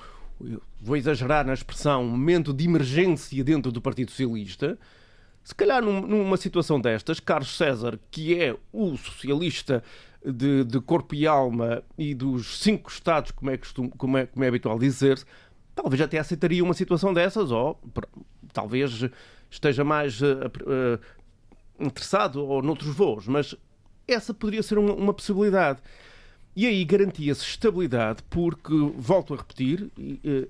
vou 0.81 0.97
exagerar 0.97 1.45
na 1.47 1.55
expressão, 1.55 2.05
um 2.05 2.11
momento 2.11 2.53
de 2.53 2.65
emergência 2.65 3.43
dentro 3.43 3.73
do 3.73 3.81
Partido 3.81 4.11
Socialista, 4.11 4.79
se 5.43 5.55
calhar 5.55 5.83
num- 5.83 6.03
numa 6.07 6.37
situação 6.37 6.81
destas, 6.81 7.19
Carlos 7.19 7.57
César, 7.57 7.99
que 8.11 8.39
é 8.39 8.55
o 8.73 8.97
socialista 8.97 9.83
de, 10.25 10.65
de 10.65 10.81
corpo 10.81 11.15
e 11.15 11.27
alma 11.27 11.83
e 11.97 12.15
dos 12.15 12.61
cinco 12.61 12.91
Estados, 12.91 13.31
como 13.31 13.51
é, 13.51 13.57
costum, 13.57 13.89
como 13.89 14.19
é, 14.19 14.27
como 14.27 14.45
é 14.45 14.49
habitual 14.49 14.79
dizer 14.79 15.19
talvez 15.75 16.03
até 16.03 16.19
aceitaria 16.19 16.63
uma 16.63 16.75
situação 16.75 17.15
dessas, 17.15 17.51
ou 17.51 17.81
talvez 18.53 19.09
esteja 19.51 19.83
mais 19.83 20.21
eh, 20.21 20.27
eh, 20.67 20.99
interessado 21.79 22.45
ou 22.45 22.61
noutros 22.61 22.95
voos, 22.95 23.27
mas 23.27 23.55
essa 24.07 24.35
poderia 24.35 24.63
ser 24.63 24.77
uma, 24.79 24.93
uma 24.93 25.15
possibilidade. 25.15 25.81
E 26.55 26.67
aí 26.67 26.85
garantia-se 26.85 27.43
estabilidade, 27.43 28.23
porque, 28.29 28.73
volto 28.97 29.35
a 29.35 29.37
repetir, 29.37 29.91
eh, 30.25 30.49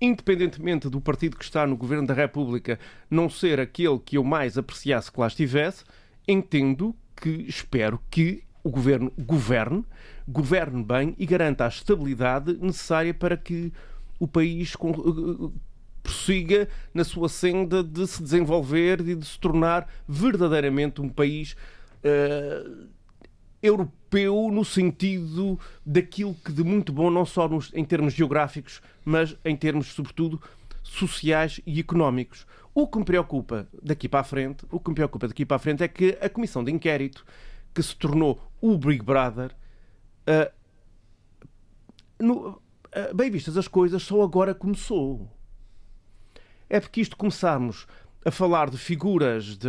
independentemente 0.00 0.88
do 0.88 1.00
partido 1.00 1.36
que 1.36 1.44
está 1.44 1.66
no 1.66 1.76
Governo 1.76 2.06
da 2.06 2.14
República 2.14 2.78
não 3.10 3.28
ser 3.28 3.60
aquele 3.60 3.98
que 3.98 4.16
eu 4.16 4.24
mais 4.24 4.56
apreciasse 4.56 5.12
que 5.12 5.20
lá 5.20 5.26
estivesse, 5.26 5.84
entendo 6.26 6.94
que, 7.14 7.28
espero 7.28 8.00
que 8.10 8.42
o 8.62 8.70
Governo 8.70 9.12
governe, 9.18 9.84
governe 10.26 10.82
bem 10.82 11.14
e 11.18 11.26
garanta 11.26 11.66
a 11.66 11.68
estabilidade 11.68 12.56
necessária 12.60 13.12
para 13.12 13.36
que 13.36 13.70
o 14.18 14.26
país 14.26 14.72
eh, 14.74 15.50
prossiga 16.02 16.68
na 16.92 17.04
sua 17.04 17.28
senda 17.28 17.82
de 17.82 18.06
se 18.06 18.22
desenvolver 18.22 19.00
e 19.00 19.14
de 19.14 19.26
se 19.26 19.38
tornar 19.38 19.88
verdadeiramente 20.08 21.02
um 21.02 21.08
país 21.08 21.54
eh, 22.02 22.64
europeu 23.64 24.50
no 24.52 24.64
sentido 24.64 25.58
daquilo 25.84 26.34
que 26.34 26.52
de 26.52 26.62
muito 26.62 26.92
bom, 26.92 27.10
não 27.10 27.24
só 27.24 27.48
nos- 27.48 27.72
em 27.74 27.84
termos 27.84 28.12
geográficos, 28.12 28.82
mas 29.04 29.36
em 29.44 29.56
termos, 29.56 29.86
sobretudo, 29.88 30.40
sociais 30.82 31.60
e 31.66 31.80
económicos. 31.80 32.46
O 32.74 32.86
que 32.86 32.98
me 32.98 33.04
preocupa 33.04 33.66
daqui 33.82 34.08
para 34.08 34.20
a 34.20 34.24
frente, 34.24 34.66
o 34.70 34.78
que 34.78 34.90
me 34.90 34.94
preocupa 34.94 35.28
daqui 35.28 35.46
para 35.46 35.56
a 35.56 35.60
frente 35.60 35.82
é 35.82 35.88
que 35.88 36.18
a 36.20 36.28
comissão 36.28 36.62
de 36.62 36.70
inquérito, 36.70 37.24
que 37.72 37.82
se 37.82 37.96
tornou 37.96 38.40
o 38.60 38.76
Big 38.76 39.02
Brother, 39.02 39.50
ah, 40.26 40.50
no- 42.20 42.60
ah, 42.92 43.12
bem 43.14 43.30
vistas 43.30 43.56
as 43.56 43.66
coisas, 43.68 44.02
só 44.02 44.22
agora 44.22 44.54
começou. 44.54 45.28
É 46.68 46.80
porque 46.80 47.00
isto 47.00 47.16
começarmos 47.16 47.86
a 48.24 48.30
falar 48.30 48.70
de 48.70 48.78
figuras 48.78 49.56
de 49.56 49.68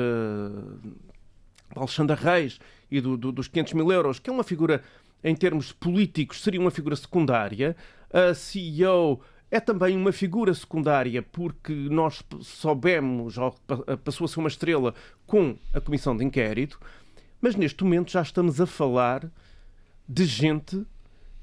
Alexandre 1.81 2.15
Reis 2.15 2.59
e 2.89 2.99
do- 3.01 3.17
do- 3.17 3.31
dos 3.31 3.47
500 3.47 3.73
mil 3.73 3.91
euros, 3.91 4.19
que 4.19 4.29
é 4.29 4.33
uma 4.33 4.43
figura, 4.43 4.81
em 5.23 5.35
termos 5.35 5.71
políticos, 5.71 6.41
seria 6.43 6.59
uma 6.61 6.71
figura 6.71 6.95
secundária. 6.95 7.75
A 8.11 8.33
CEO 8.33 9.21
é 9.51 9.59
também 9.59 9.95
uma 9.95 10.11
figura 10.11 10.53
secundária 10.53 11.21
porque 11.21 11.73
nós 11.73 12.23
soubemos, 12.41 13.37
ou 13.37 13.51
pa- 13.67 13.97
passou 13.97 14.25
a 14.25 14.27
ser 14.27 14.39
uma 14.39 14.49
estrela 14.49 14.93
com 15.25 15.57
a 15.73 15.79
comissão 15.81 16.15
de 16.15 16.23
inquérito, 16.23 16.79
mas 17.41 17.55
neste 17.55 17.83
momento 17.83 18.11
já 18.11 18.21
estamos 18.21 18.59
a 18.61 18.65
falar 18.65 19.29
de 20.07 20.25
gente 20.25 20.85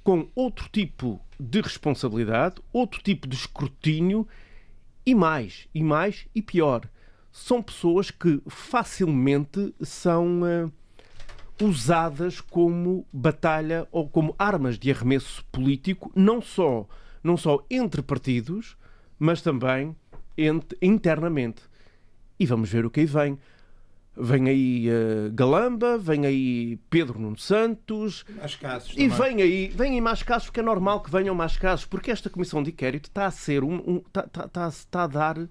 com 0.03 0.28
outro 0.35 0.68
tipo 0.72 1.20
de 1.39 1.61
responsabilidade, 1.61 2.57
outro 2.72 3.01
tipo 3.03 3.26
de 3.26 3.37
escrutínio 3.37 4.26
e 5.07 5.14
mais, 5.14 5.68
e 5.74 5.83
mais 5.83 6.26
e 6.35 6.41
pior. 6.43 6.89
São 7.33 7.62
pessoas 7.62 8.11
que 8.11 8.43
facilmente 8.47 9.74
são 9.80 10.47
eh, 10.47 10.68
usadas 11.61 12.41
como 12.41 13.07
batalha 13.12 13.87
ou 13.91 14.09
como 14.09 14.35
armas 14.39 14.78
de 14.78 14.91
arremesso 14.91 15.45
político, 15.51 16.12
não 16.14 16.41
só, 16.43 16.87
não 17.24 17.37
só 17.37 17.64
entre 17.70 18.03
partidos, 18.03 18.76
mas 19.18 19.41
também 19.41 19.97
ent- 20.37 20.74
internamente. 20.83 21.62
E 22.39 22.45
vamos 22.47 22.68
ver 22.70 22.85
o 22.85 22.91
que 22.91 23.01
aí 23.01 23.07
vem. 23.07 23.39
Vem 24.14 24.49
aí 24.51 24.89
eh, 24.91 25.30
Galamba, 25.33 25.97
vem 25.97 26.26
aí 26.26 26.76
Pedro 26.91 27.18
Nuno 27.18 27.39
Santos, 27.39 28.26
Mais 28.37 28.55
casos. 28.57 28.93
e 28.93 29.09
também. 29.09 29.37
vem 29.37 29.43
aí, 29.43 29.68
vem 29.68 29.93
aí 29.93 30.01
mais 30.03 30.22
casos, 30.22 30.49
porque 30.49 30.61
é 30.61 30.62
normal 30.62 31.01
que 31.01 31.11
venham 31.11 31.35
mais 31.35 31.57
casos, 31.57 31.87
porque 31.87 32.11
esta 32.11 32.28
comissão 32.28 32.62
de 32.62 32.70
inquérito 32.72 33.07
está 33.07 33.24
a 33.24 33.30
ser 33.30 33.64
um. 33.64 33.76
um- 33.76 34.03
está, 34.07 34.24
está- 34.24 34.45
está- 34.45 34.68
está 34.68 35.03
a 35.05 35.07
dar 35.07 35.49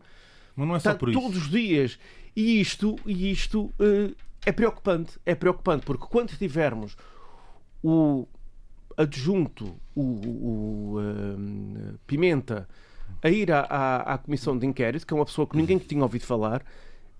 Mas 0.56 0.68
não 0.68 0.76
é 0.76 0.80
só 0.80 0.90
está 0.92 1.00
por 1.00 1.10
isso. 1.10 1.20
todos 1.20 1.38
os 1.38 1.50
dias. 1.50 1.98
E 2.36 2.62
isto, 2.62 2.98
e 3.06 3.32
isto 3.32 3.72
eh, 3.80 4.14
é 4.46 4.52
preocupante. 4.52 5.20
É 5.26 5.36
preocupante, 5.36 5.86
porque 5.86 6.06
quando 6.10 6.30
tivermos 6.38 6.96
o 7.84 8.28
adjunto, 8.98 9.76
o, 9.96 10.02
o, 10.02 10.96
eh, 11.02 11.94
Pimenta, 12.08 12.68
a 13.22 13.30
ir 13.30 13.52
à, 13.52 13.62
à, 13.62 14.14
à 14.14 14.18
comissão 14.18 14.58
de 14.58 14.66
inquérito, 14.66 15.06
que 15.06 15.14
é 15.14 15.16
uma 15.16 15.26
pessoa 15.26 15.48
que 15.48 15.58
ninguém 15.58 15.78
tinha 15.78 16.02
ouvido 16.02 16.26
falar, 16.26 16.64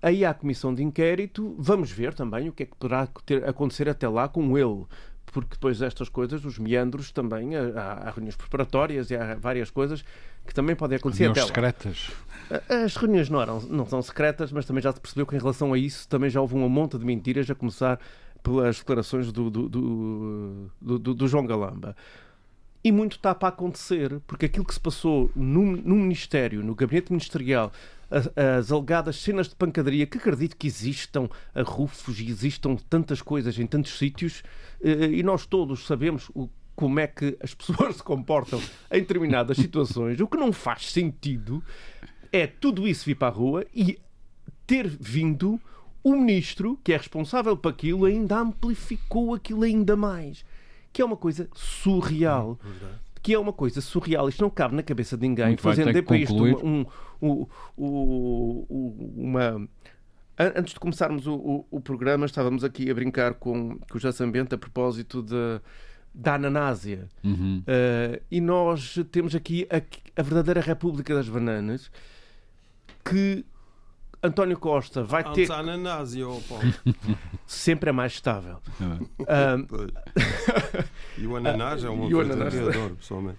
aí 0.00 0.24
à 0.24 0.34
comissão 0.34 0.74
de 0.74 0.82
inquérito, 0.82 1.54
vamos 1.58 1.90
ver 1.90 2.12
também 2.14 2.48
o 2.48 2.52
que 2.52 2.64
é 2.64 2.66
que 2.66 2.76
poderá 2.76 3.06
ter, 3.24 3.48
acontecer 3.48 3.88
até 3.88 4.08
lá 4.08 4.28
com 4.28 4.58
ele. 4.58 4.84
Porque 5.32 5.48
depois 5.54 5.78
destas 5.78 6.08
coisas, 6.08 6.44
os 6.44 6.58
meandros 6.58 7.10
também, 7.10 7.56
há, 7.56 8.04
há 8.04 8.10
reuniões 8.10 8.36
preparatórias 8.36 9.10
e 9.10 9.16
há 9.16 9.34
várias 9.34 9.70
coisas 9.70 10.04
que 10.46 10.52
também 10.54 10.76
podem 10.76 10.96
acontecer 10.98 11.24
Reuniões 11.24 11.46
secretas. 11.46 12.10
As 12.84 12.94
reuniões 12.96 13.30
não, 13.30 13.40
eram, 13.40 13.60
não 13.62 13.86
são 13.86 14.02
secretas, 14.02 14.52
mas 14.52 14.66
também 14.66 14.82
já 14.82 14.92
se 14.92 15.00
percebeu 15.00 15.26
que 15.26 15.34
em 15.34 15.38
relação 15.38 15.72
a 15.72 15.78
isso 15.78 16.06
também 16.06 16.28
já 16.28 16.40
houve 16.40 16.54
uma 16.54 16.68
monta 16.68 16.98
de 16.98 17.04
mentiras, 17.06 17.48
a 17.50 17.54
começar 17.54 17.98
pelas 18.42 18.78
declarações 18.78 19.32
do, 19.32 19.48
do, 19.48 19.68
do, 19.68 20.68
do- 20.80 20.98
do- 20.98 21.14
do 21.14 21.28
João 21.28 21.46
Galamba. 21.46 21.96
E 22.84 22.90
muito 22.90 23.16
está 23.16 23.34
para 23.34 23.48
acontecer, 23.48 24.20
porque 24.26 24.46
aquilo 24.46 24.64
que 24.64 24.74
se 24.74 24.80
passou 24.80 25.30
no, 25.36 25.76
no 25.76 25.94
Ministério, 25.94 26.64
no 26.64 26.74
Gabinete 26.74 27.12
Ministerial, 27.12 27.70
as, 28.10 28.28
as 28.36 28.72
alegadas 28.72 29.16
cenas 29.16 29.48
de 29.48 29.54
pancadaria, 29.54 30.06
que 30.06 30.18
acredito 30.18 30.56
que 30.56 30.66
existam 30.66 31.28
arrufos 31.54 32.18
e 32.20 32.28
existam 32.28 32.76
tantas 32.90 33.22
coisas 33.22 33.58
em 33.58 33.66
tantos 33.66 33.96
sítios, 33.96 34.42
eh, 34.82 35.06
e 35.12 35.22
nós 35.22 35.46
todos 35.46 35.86
sabemos 35.86 36.28
o, 36.34 36.48
como 36.74 36.98
é 36.98 37.06
que 37.06 37.36
as 37.40 37.54
pessoas 37.54 37.96
se 37.96 38.02
comportam 38.02 38.60
em 38.90 39.00
determinadas 39.00 39.56
situações, 39.56 40.20
o 40.20 40.26
que 40.26 40.36
não 40.36 40.52
faz 40.52 40.90
sentido 40.90 41.62
é 42.32 42.46
tudo 42.46 42.88
isso 42.88 43.04
vir 43.04 43.14
para 43.14 43.28
a 43.28 43.30
rua 43.30 43.66
e 43.74 43.98
ter 44.66 44.88
vindo 44.88 45.60
o 46.02 46.16
ministro, 46.16 46.78
que 46.82 46.92
é 46.92 46.96
responsável 46.96 47.56
por 47.56 47.68
aquilo, 47.68 48.06
ainda 48.06 48.38
amplificou 48.38 49.34
aquilo 49.34 49.62
ainda 49.62 49.94
mais. 49.94 50.44
Que 50.92 51.00
é 51.02 51.04
uma 51.04 51.16
coisa 51.16 51.48
surreal. 51.54 52.58
Que 53.22 53.34
é 53.34 53.38
uma 53.38 53.52
coisa 53.52 53.80
surreal. 53.80 54.28
Isto 54.28 54.42
não 54.42 54.50
cabe 54.50 54.74
na 54.74 54.82
cabeça 54.82 55.16
de 55.16 55.26
ninguém. 55.28 55.46
Muito 55.46 55.62
Fazendo 55.62 56.02
para 56.02 56.16
isto 56.16 56.34
um, 56.66 56.86
um- 57.22 57.46
um- 57.78 58.66
um- 58.68 59.12
uma. 59.16 59.68
An- 60.38 60.52
Antes 60.56 60.74
de 60.74 60.80
começarmos 60.80 61.26
o, 61.26 61.34
o- 61.34 61.66
o 61.70 61.80
programa, 61.80 62.26
estávamos 62.26 62.64
aqui 62.64 62.90
a 62.90 62.94
brincar 62.94 63.34
com, 63.34 63.78
com 63.78 63.96
o 63.96 64.00
Jaçambente 64.00 64.54
a 64.54 64.58
propósito 64.58 65.22
de, 65.22 65.60
da 66.12 66.34
ananásia. 66.34 67.06
Uhum. 67.22 67.58
Uh, 67.60 68.20
e 68.30 68.40
nós 68.40 68.98
temos 69.12 69.34
aqui 69.34 69.68
a, 69.70 69.80
a 70.20 70.22
verdadeira 70.22 70.60
República 70.60 71.14
das 71.14 71.28
Bananas 71.28 71.90
que 73.04 73.44
António 74.22 74.56
Costa 74.58 75.02
vai 75.02 75.24
ter 75.24 75.30
Antes 75.30 75.50
a 75.50 75.58
ananásia, 75.58 76.28
ó 76.28 76.38
Paulo. 76.48 76.64
sempre 77.46 77.90
é 77.90 77.92
mais 77.92 78.12
estável. 78.12 78.58
É. 78.80 79.54
Uh. 79.56 79.92
E 81.18 81.26
o 81.26 81.36
ananás 81.36 81.82
é 81.84 81.88
uma 81.88 82.04
E 82.08 82.14
o 82.14 82.16
coisa 82.18 82.32
ananás. 82.32 82.54
que 82.54 82.60
eu 82.60 82.68
adoro, 82.68 82.94
pessoalmente. 82.96 83.38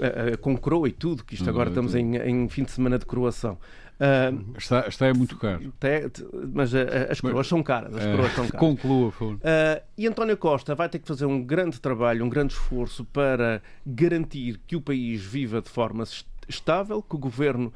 uh, 0.00 0.34
uh, 0.34 0.38
com 0.38 0.56
coroa 0.56 0.88
e 0.88 0.92
tudo, 0.92 1.22
que 1.24 1.34
isto 1.34 1.48
agora 1.48 1.68
estamos 1.68 1.92
tudo. 1.92 2.00
em, 2.00 2.16
em 2.16 2.48
fim 2.48 2.64
de 2.64 2.70
semana 2.70 2.98
de 2.98 3.04
coroação. 3.04 3.58
Uh, 3.98 4.56
Está, 4.58 4.86
está 4.88 5.06
é 5.06 5.12
muito 5.14 5.38
caro. 5.38 5.72
até- 5.78 6.10
mas 6.52 6.72
uh, 6.74 6.76
uh, 6.78 7.10
as 7.12 7.20
coroas 7.20 7.46
são 7.46 7.62
caras. 7.62 7.94
As 7.96 8.04
É, 8.04 8.10
coroas 8.10 8.32
são 8.34 8.44
caras. 8.46 8.60
conclua, 8.60 9.10
por 9.10 9.18
favor. 9.18 9.34
Uh, 9.36 9.82
e 9.96 10.06
António 10.06 10.36
Costa 10.36 10.74
vai 10.74 10.88
ter 10.88 10.98
que 10.98 11.08
fazer 11.08 11.24
um 11.26 11.42
grande 11.42 11.80
trabalho, 11.80 12.22
um 12.24 12.28
grande 12.28 12.52
esforço 12.52 13.04
para 13.06 13.62
garantir 13.86 14.60
que 14.66 14.76
o 14.76 14.80
país 14.82 15.22
viva 15.22 15.62
de 15.62 15.70
forma 15.70 16.02
est- 16.02 16.26
estável, 16.46 17.02
que 17.02 17.16
o 17.16 17.18
governo, 17.18 17.72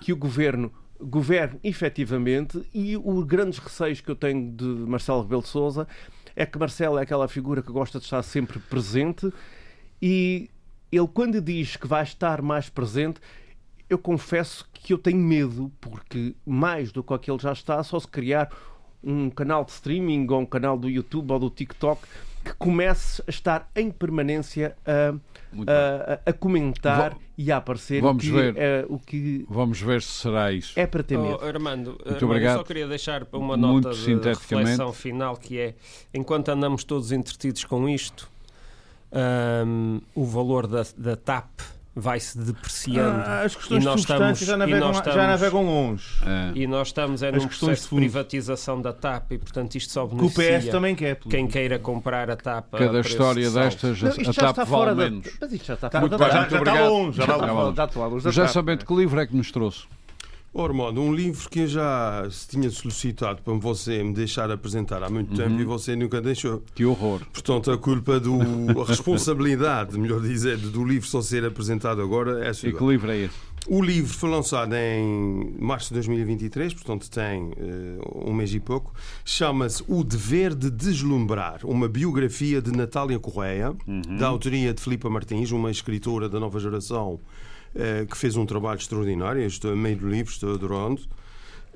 que 0.00 0.10
o 0.12 0.16
governo 0.16 0.72
governe 1.00 1.58
efetivamente. 1.62 2.62
E 2.74 2.96
os 2.96 3.24
grandes 3.24 3.58
receios 3.58 4.00
que 4.00 4.10
eu 4.10 4.16
tenho 4.16 4.52
de 4.52 4.64
Marcelo 4.64 5.22
Rebelo 5.22 5.42
de 5.42 5.48
Sousa 5.48 5.86
é 6.34 6.46
que 6.46 6.58
Marcelo 6.58 6.98
é 6.98 7.02
aquela 7.02 7.28
figura 7.28 7.62
que 7.62 7.72
gosta 7.72 7.98
de 7.98 8.04
estar 8.04 8.22
sempre 8.22 8.58
presente 8.58 9.32
e 10.00 10.48
ele, 10.90 11.08
quando 11.08 11.40
diz 11.40 11.76
que 11.76 11.86
vai 11.86 12.02
estar 12.02 12.40
mais 12.40 12.68
presente, 12.68 13.20
eu 13.90 13.98
confesso 13.98 14.68
que 14.72 14.92
eu 14.92 14.98
tenho 14.98 15.18
medo, 15.18 15.72
porque 15.80 16.34
mais 16.46 16.92
do 16.92 17.02
que 17.02 17.12
aquele 17.12 17.38
já 17.38 17.52
está, 17.52 17.82
só 17.82 17.98
se 17.98 18.08
criar 18.08 18.50
um 19.02 19.30
canal 19.30 19.64
de 19.64 19.72
streaming 19.72 20.26
ou 20.30 20.40
um 20.40 20.46
canal 20.46 20.78
do 20.78 20.88
YouTube 20.88 21.32
ou 21.32 21.38
do 21.38 21.50
TikTok 21.50 22.02
que 22.48 22.54
comece 22.56 23.22
a 23.26 23.30
estar 23.30 23.70
em 23.76 23.90
permanência 23.90 24.74
a, 24.86 25.14
a, 25.66 26.30
a, 26.30 26.32
comentar 26.32 27.16
e 27.36 27.52
a 27.52 27.58
aparecer 27.58 28.00
vamos 28.00 28.24
que 28.24 28.30
ver. 28.30 28.54
É, 28.56 28.86
o 28.88 28.98
que 28.98 29.44
Vamos 29.48 29.80
ver 29.80 30.02
se 30.02 30.08
será 30.08 30.50
isso. 30.52 30.78
é 30.78 30.86
para 30.86 31.02
ter 31.02 31.18
medo. 31.18 31.38
Oh, 31.40 31.44
Armando, 31.44 31.98
Armando, 32.04 32.24
obrigado. 32.24 32.54
eu 32.54 32.58
só 32.58 32.64
queria 32.64 32.86
deixar 32.86 33.26
uma 33.32 33.56
Muito 33.56 33.88
nota 33.88 33.96
de 33.96 34.14
reflexão 34.14 34.92
final 34.92 35.36
que 35.36 35.58
é, 35.58 35.74
enquanto 36.14 36.48
andamos 36.48 36.84
todos 36.84 37.12
entretidos 37.12 37.64
com 37.64 37.88
isto, 37.88 38.30
hum, 39.66 40.00
o 40.14 40.24
valor 40.24 40.66
da, 40.66 40.84
da 40.96 41.16
TAP 41.16 41.60
vai-se 41.98 42.38
depreciando. 42.38 43.22
Ah, 43.26 43.42
as 43.44 43.54
questões 43.56 43.82
E 43.82 43.86
nós 43.86 43.94
de 43.96 44.06
substância 44.06 44.44
estamos- 44.44 44.46
já 44.46 44.54
e 44.54 44.56
navegam, 44.58 44.80
nós 44.88 44.96
já 44.96 45.02
estamos- 45.02 45.26
navegam 45.28 45.62
longe. 45.64 46.04
É. 46.26 46.52
E 46.54 46.66
nós 46.66 46.88
estamos 46.88 47.22
é 47.22 47.28
As 47.28 47.32
num 47.34 47.48
questões 47.48 47.58
processo 47.80 47.82
de 47.82 47.88
de 47.88 47.96
privatização 47.96 48.80
da 48.80 48.92
TAP 48.92 49.32
e, 49.34 49.38
portanto, 49.38 49.74
isto 49.74 49.92
só 49.92 50.06
Que 50.06 50.14
o 50.14 50.16
beneficia 50.18 50.58
PS 50.60 50.68
também 50.70 50.94
quer. 50.94 51.16
pelo- 51.16 51.30
quem 51.30 51.46
queira 51.46 51.78
comprar 51.78 52.30
a 52.30 52.36
TAP. 52.36 52.74
a 52.74 52.78
Cada 52.78 52.90
preço 52.92 53.08
história 53.10 53.50
destas, 53.50 54.00
Não, 54.02 54.08
a 54.08 54.12
isto 54.12 54.24
já 54.24 54.32
TAP 54.32 54.50
está 54.50 54.64
vale 54.64 54.66
fora 54.70 54.94
da... 54.94 55.04
menos. 55.10 55.28
Mas 55.40 55.52
isto 55.52 55.66
já 55.66 55.74
está 55.74 55.88
Tá- 55.88 55.98
fora 56.00 56.08
Muito 56.08 56.18
da 56.18 56.24
bem, 56.24 56.34
já, 56.34 56.48
já 56.48 56.58
está 56.58 56.88
longe. 56.88 57.16
Já 57.18 57.26
Já 57.26 57.34
está 57.34 57.46
longe. 58.06 58.24
já 58.24 58.30
Já 58.30 58.42
TAP. 58.44 58.52
sabendo 58.52 58.84
que 58.86 58.94
livro 58.94 59.20
é 59.20 59.26
que 59.26 59.36
nos 59.36 59.50
trouxe? 59.50 59.84
Ormond, 60.52 60.98
um 60.98 61.14
livro 61.14 61.48
que 61.50 61.60
eu 61.60 61.66
já 61.68 62.26
se 62.30 62.48
tinha 62.48 62.70
solicitado 62.70 63.42
para 63.42 63.52
você 63.54 64.02
me 64.02 64.12
deixar 64.14 64.50
apresentar 64.50 65.02
há 65.02 65.10
muito 65.10 65.36
tempo 65.36 65.60
e 65.60 65.64
você 65.64 65.94
nunca 65.94 66.20
deixou. 66.20 66.62
Que 66.74 66.84
horror. 66.84 67.20
Portanto, 67.32 67.70
a 67.70 67.76
culpa 67.78 68.18
do. 68.18 68.38
a 68.80 68.84
responsabilidade, 68.86 69.98
melhor 69.98 70.20
dizer, 70.20 70.56
do 70.56 70.84
livro 70.84 71.06
só 71.06 71.20
ser 71.20 71.44
apresentado 71.44 72.00
agora 72.00 72.44
é 72.46 72.50
E 72.50 72.54
sua. 72.54 72.72
que 72.72 72.84
livro 72.84 73.10
é 73.10 73.18
esse? 73.24 73.48
O 73.66 73.82
livro 73.82 74.14
foi 74.14 74.30
lançado 74.30 74.72
em 74.74 75.54
março 75.58 75.88
de 75.88 75.94
2023, 75.94 76.72
portanto 76.72 77.10
tem 77.10 77.50
eh, 77.58 77.98
um 78.24 78.32
mês 78.32 78.54
e 78.54 78.60
pouco. 78.60 78.94
Chama-se 79.26 79.84
O 79.86 80.02
Dever 80.02 80.54
de 80.54 80.70
Deslumbrar, 80.70 81.60
uma 81.64 81.86
biografia 81.86 82.62
de 82.62 82.72
Natália 82.72 83.18
Correia, 83.18 83.74
da 84.18 84.28
autoria 84.28 84.72
de 84.72 84.80
Filipa 84.80 85.10
Martins, 85.10 85.50
uma 85.50 85.70
escritora 85.70 86.30
da 86.30 86.40
nova 86.40 86.58
geração 86.58 87.20
que 88.08 88.16
fez 88.16 88.36
um 88.36 88.46
trabalho 88.46 88.78
extraordinário. 88.78 89.42
Eu 89.42 89.46
estou 89.46 89.72
a 89.72 89.76
meio 89.76 89.96
do 89.96 90.08
livro, 90.08 90.32
estou 90.32 90.54
adorando. 90.54 91.02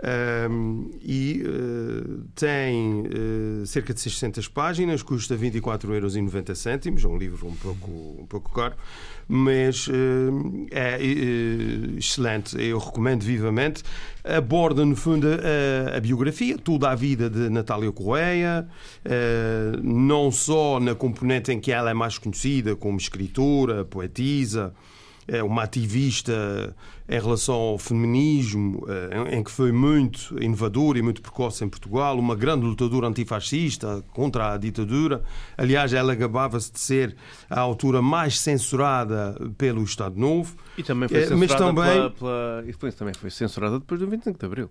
Um, 0.02 0.90
e 1.02 1.44
eh, 1.44 2.22
tem 2.34 3.04
eh, 3.06 3.66
cerca 3.66 3.92
de 3.92 4.00
600 4.00 4.48
páginas, 4.48 5.02
custa 5.02 5.36
24,90€. 5.36 7.04
É 7.04 7.06
um 7.06 7.16
livro 7.16 7.46
um 7.46 7.54
pouco, 7.54 7.90
um 8.18 8.26
pouco 8.26 8.52
caro, 8.52 8.74
mas 9.28 9.88
eh, 9.88 10.70
é 10.72 10.98
eh, 11.00 11.98
excelente. 11.98 12.60
Eu 12.60 12.78
recomendo 12.78 13.22
vivamente. 13.22 13.84
Aborda, 14.24 14.84
no 14.84 14.96
fundo, 14.96 15.28
a, 15.28 15.96
a 15.96 16.00
biografia, 16.00 16.56
toda 16.56 16.90
a 16.90 16.94
vida 16.94 17.28
de 17.28 17.50
Natália 17.50 17.92
Correia, 17.92 18.66
eh, 19.04 19.72
não 19.82 20.32
só 20.32 20.80
na 20.80 20.94
componente 20.94 21.52
em 21.52 21.60
que 21.60 21.70
ela 21.70 21.90
é 21.90 21.94
mais 21.94 22.18
conhecida 22.18 22.74
como 22.74 22.96
escritora, 22.96 23.84
poetisa 23.84 24.74
é 25.28 25.42
uma 25.42 25.62
ativista 25.62 26.74
em 27.08 27.20
relação 27.20 27.54
ao 27.54 27.78
feminismo, 27.78 28.84
eh, 28.88 29.36
em 29.36 29.42
que 29.44 29.50
foi 29.50 29.70
muito 29.72 30.36
inovadora 30.42 30.98
e 30.98 31.02
muito 31.02 31.20
precoce 31.20 31.64
em 31.64 31.68
Portugal, 31.68 32.18
uma 32.18 32.34
grande 32.34 32.64
lutadora 32.64 33.06
antifascista 33.08 34.02
contra 34.12 34.52
a 34.54 34.56
ditadura. 34.56 35.22
Aliás, 35.56 35.92
ela 35.92 36.14
gabava-se 36.14 36.72
de 36.72 36.80
ser 36.80 37.16
a 37.50 37.60
autora 37.60 38.00
mais 38.00 38.38
censurada 38.38 39.36
pelo 39.58 39.82
Estado 39.82 40.18
Novo. 40.18 40.56
E 40.78 40.82
também 40.82 41.08
foi 41.08 41.18
É, 41.18 41.26
censurada 41.26 41.38
mas 41.46 41.54
também- 41.58 42.10
pela, 42.12 42.64
pela- 42.72 42.92
também 42.92 43.14
foi 43.14 43.30
censurada 43.30 43.78
depois 43.78 44.00
do 44.00 44.06
25 44.06 44.38
de 44.38 44.46
Abril. 44.46 44.70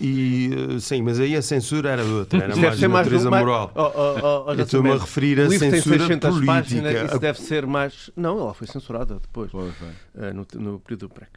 E 0.00 0.50
eh, 0.76 0.80
sim, 0.80 1.02
mas 1.02 1.20
aí 1.20 1.36
a 1.36 1.42
censura 1.42 1.90
era 1.90 2.02
outra, 2.04 2.42
era 2.42 2.52
Isso 2.52 2.60
mais 2.60 2.78
de 2.78 2.88
natureza 2.88 3.30
mais- 3.30 3.44
moral. 3.44 3.70
Oh, 3.74 3.80
oh, 3.82 3.92
oh, 3.94 4.44
oh, 4.48 4.52
Eu 4.52 4.64
estou-me 4.64 4.90
a 4.90 4.94
referir 4.96 5.40
a 5.40 5.48
tem 5.48 5.58
censura 5.58 5.98
600 5.98 6.30
política. 6.30 6.52
páginas, 6.52 7.10
isso 7.10 7.18
deve 7.20 7.40
ser 7.40 7.66
mais... 7.66 8.10
Não, 8.16 8.38
ela 8.40 8.52
foi 8.54 8.66
censurada 8.66 9.14
depois, 9.20 9.50
Pois 9.52 9.72
eh, 10.16 10.32
no, 10.32 10.46
no 10.54 10.80
período 10.80 11.08
do 11.08 11.14
PREC. 11.14 11.30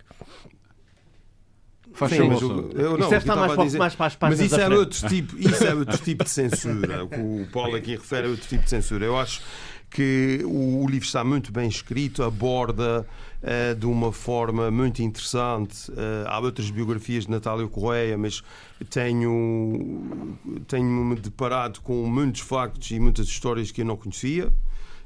Faz 1.94 2.12
Sim, 2.12 2.28
mas 2.28 2.42
eu 2.42 2.48
Isso 2.48 2.48
não, 2.76 2.98
deve 3.10 3.16
eu 3.16 3.18
estar 3.20 3.36
mais 3.36 3.52
a 3.52 3.56
para- 3.56 3.64
dizer- 3.64 3.78
mais 3.80 3.96
para 3.96 4.06
as 4.08 4.14
Mas 4.14 4.20
páginas 4.20 4.40
isso 4.46 4.56
da 4.58 4.62
é, 4.62 4.66
frente. 4.66 4.80
outro 4.80 5.08
tipo, 5.10 5.38
isso 5.40 5.64
é 5.64 5.74
outro 5.74 5.98
tipo 5.98 6.24
de 6.24 6.30
censura. 6.30 7.04
O 7.06 7.10
que 7.10 7.20
o 7.20 7.48
Paulo 7.52 7.76
aqui 7.78 7.92
refere 7.96 8.28
é 8.28 8.30
outro 8.30 8.48
tipo 8.48 8.64
de 8.64 8.70
censura. 8.70 9.06
Eu 9.06 9.18
acho 9.18 9.42
que 9.90 10.42
o, 10.44 10.84
o 10.84 10.88
livro 10.88 11.06
está 11.06 11.24
muito 11.24 11.52
bem 11.52 11.68
escrito, 11.68 12.24
aborda 12.24 13.08
eh, 13.42 13.74
de 13.74 13.86
uma 13.86 14.12
forma 14.12 14.70
muito 14.72 15.02
interessante. 15.02 15.92
Eh, 15.92 16.26
há 16.28 16.40
outras 16.40 16.70
biografias 16.70 17.26
de 17.26 17.32
Natália 17.32 17.68
Correia, 17.68 18.18
mas 18.18 18.44
tenho, 18.90 20.38
tenho-me 20.68 21.16
deparado 21.16 21.82
com 21.82 22.06
muitos 22.08 22.42
factos 22.42 22.92
e 22.92 23.00
muitas 23.00 23.28
histórias 23.28 23.72
que 23.72 23.82
eu 23.82 23.86
não 23.86 23.96
conhecia. 23.96 24.52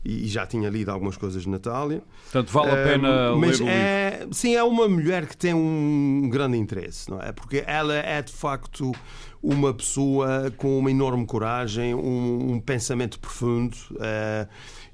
E 0.03 0.25
e 0.25 0.27
já 0.27 0.45
tinha 0.47 0.69
lido 0.69 0.89
algumas 0.89 1.15
coisas 1.17 1.43
de 1.43 1.49
Natália. 1.49 2.01
Portanto, 2.31 2.51
vale 2.51 2.71
a 2.71 2.83
pena 2.83 3.33
Um, 3.33 3.37
mas 3.39 3.59
ler 3.59 3.65
o 3.65 3.67
livro. 3.67 3.79
é, 3.79 4.27
sim, 4.31 4.55
é 4.55 4.63
uma 4.63 4.87
mulher 4.89 5.27
que 5.27 5.37
tem 5.37 5.53
um 5.53 6.27
grande 6.29 6.57
interesse, 6.57 7.09
não 7.09 7.21
é? 7.21 7.31
Porque 7.31 7.63
ela 7.67 7.93
é 7.95 8.21
de 8.21 8.31
facto 8.33 8.91
uma 9.43 9.73
pessoa 9.73 10.51
com 10.57 10.77
uma 10.77 10.89
enorme 10.91 11.25
coragem, 11.25 11.93
um, 11.95 12.53
um 12.53 12.59
pensamento 12.59 13.19
profundo. 13.19 13.75
eh, 13.99 14.47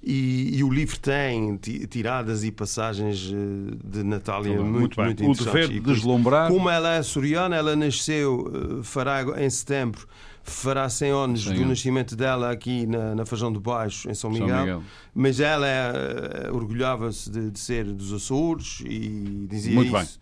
e, 0.03 0.57
e 0.57 0.63
o 0.63 0.71
livro 0.71 0.97
tem 0.99 1.57
ti- 1.57 1.85
tiradas 1.87 2.43
e 2.43 2.51
passagens 2.51 3.31
eh, 3.33 3.75
de 3.83 4.03
Natália 4.03 4.55
Tá 4.55 4.61
bem, 4.61 4.71
muito, 4.71 5.01
muito, 5.01 5.15
bem. 5.21 5.27
o 5.27 5.31
interessantes. 5.31 5.67
dever 5.69 5.69
de 5.69 5.79
deslumbrar. 5.79 6.49
como 6.51 6.69
ela 6.69 6.93
é 6.95 6.97
açoriana, 6.99 7.55
ela 7.55 7.75
nasceu, 7.75 8.51
eh, 8.79 8.83
fará 8.83 9.23
em 9.43 9.49
setembro, 9.49 10.05
fará 10.49 10.87
100 10.89 11.09
anos 11.11 11.45
do 11.45 11.65
nascimento 11.65 12.15
dela 12.15 12.51
aqui 12.51 12.85
na, 12.87 13.13
na 13.15 13.25
Fajão 13.25 13.51
do 13.51 13.59
Baixo, 13.59 14.09
em 14.09 14.13
São 14.13 14.31
São 14.33 14.41
Miguel. 14.45 14.59
Miguel. 14.59 14.83
Mas 15.13 15.39
ela 15.39 15.67
eh, 15.67 16.49
orgulhava-se 16.51 17.29
de, 17.29 17.51
de 17.51 17.59
ser 17.59 17.85
dos 17.85 18.13
Açores 18.13 18.81
e 18.85 19.45
dizia 19.49 19.75
Muito 19.75 19.91
bem. 19.91 20.01
isso. 20.03 20.19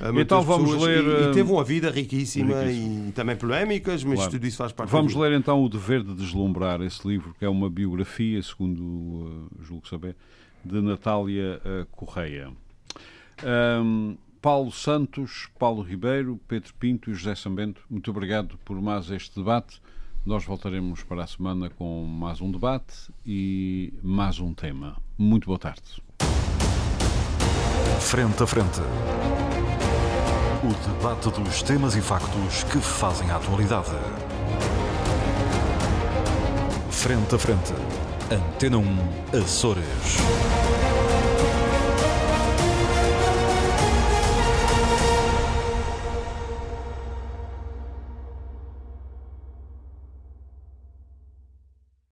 muitas 0.00 0.20
Então 0.22 0.42
vamos 0.42 0.74
ler, 0.82 1.04
E, 1.04 1.06
e 1.06 1.24
eh, 1.28 1.32
teve 1.32 1.50
uma 1.52 1.62
vida 1.64 1.90
riquíssima, 1.90 2.60
riquíssima. 2.62 3.08
e 3.08 3.12
também 3.12 3.36
polémicas, 3.36 4.02
mas 4.04 4.16
Claro. 4.16 4.30
tudo 4.32 4.46
isso 4.46 4.56
faz 4.56 4.72
parte 4.72 4.90
Vamos 4.90 5.14
ler 5.14 5.32
então 5.32 5.62
O 5.62 5.68
Dever 5.68 6.02
de 6.02 6.14
Deslumbrar, 6.14 6.80
esse 6.82 7.06
livro 7.06 7.34
que 7.38 7.44
é 7.44 7.48
uma 7.48 7.70
biografia, 7.70 8.42
segundo 8.42 8.82
uh, 8.82 9.48
julgo 9.62 9.86
saber, 9.88 10.16
de 10.64 10.80
Natália 10.80 11.60
uh, 11.64 11.86
Correia. 11.92 12.50
Ahm, 13.44 14.16
Paulo 14.40 14.70
Santos, 14.70 15.48
Paulo 15.58 15.82
Ribeiro, 15.82 16.40
Pedro 16.46 16.72
Pinto 16.74 17.10
e 17.10 17.14
José 17.14 17.34
Sambento, 17.34 17.82
muito 17.90 18.10
obrigado 18.10 18.56
por 18.64 18.80
mais 18.80 19.10
este 19.10 19.36
debate. 19.36 19.80
Nós 20.24 20.44
voltaremos 20.44 21.02
para 21.02 21.24
a 21.24 21.26
semana 21.26 21.68
com 21.70 22.04
mais 22.04 22.40
um 22.40 22.50
debate 22.50 23.10
e 23.26 23.92
mais 24.02 24.38
um 24.38 24.54
tema. 24.54 24.96
Muito 25.16 25.46
boa 25.46 25.58
tarde. 25.58 25.82
Frente 28.00 28.42
a 28.42 28.46
frente. 28.46 28.80
O 30.62 30.88
debate 30.92 31.30
dos 31.30 31.62
temas 31.62 31.96
e 31.96 32.00
factos 32.00 32.62
que 32.64 32.78
fazem 32.78 33.30
a 33.30 33.36
atualidade. 33.36 33.90
Frente 36.90 37.34
a 37.34 37.38
frente. 37.38 37.72
Antena 38.30 38.78
1, 38.78 39.38
Açores. 39.42 40.18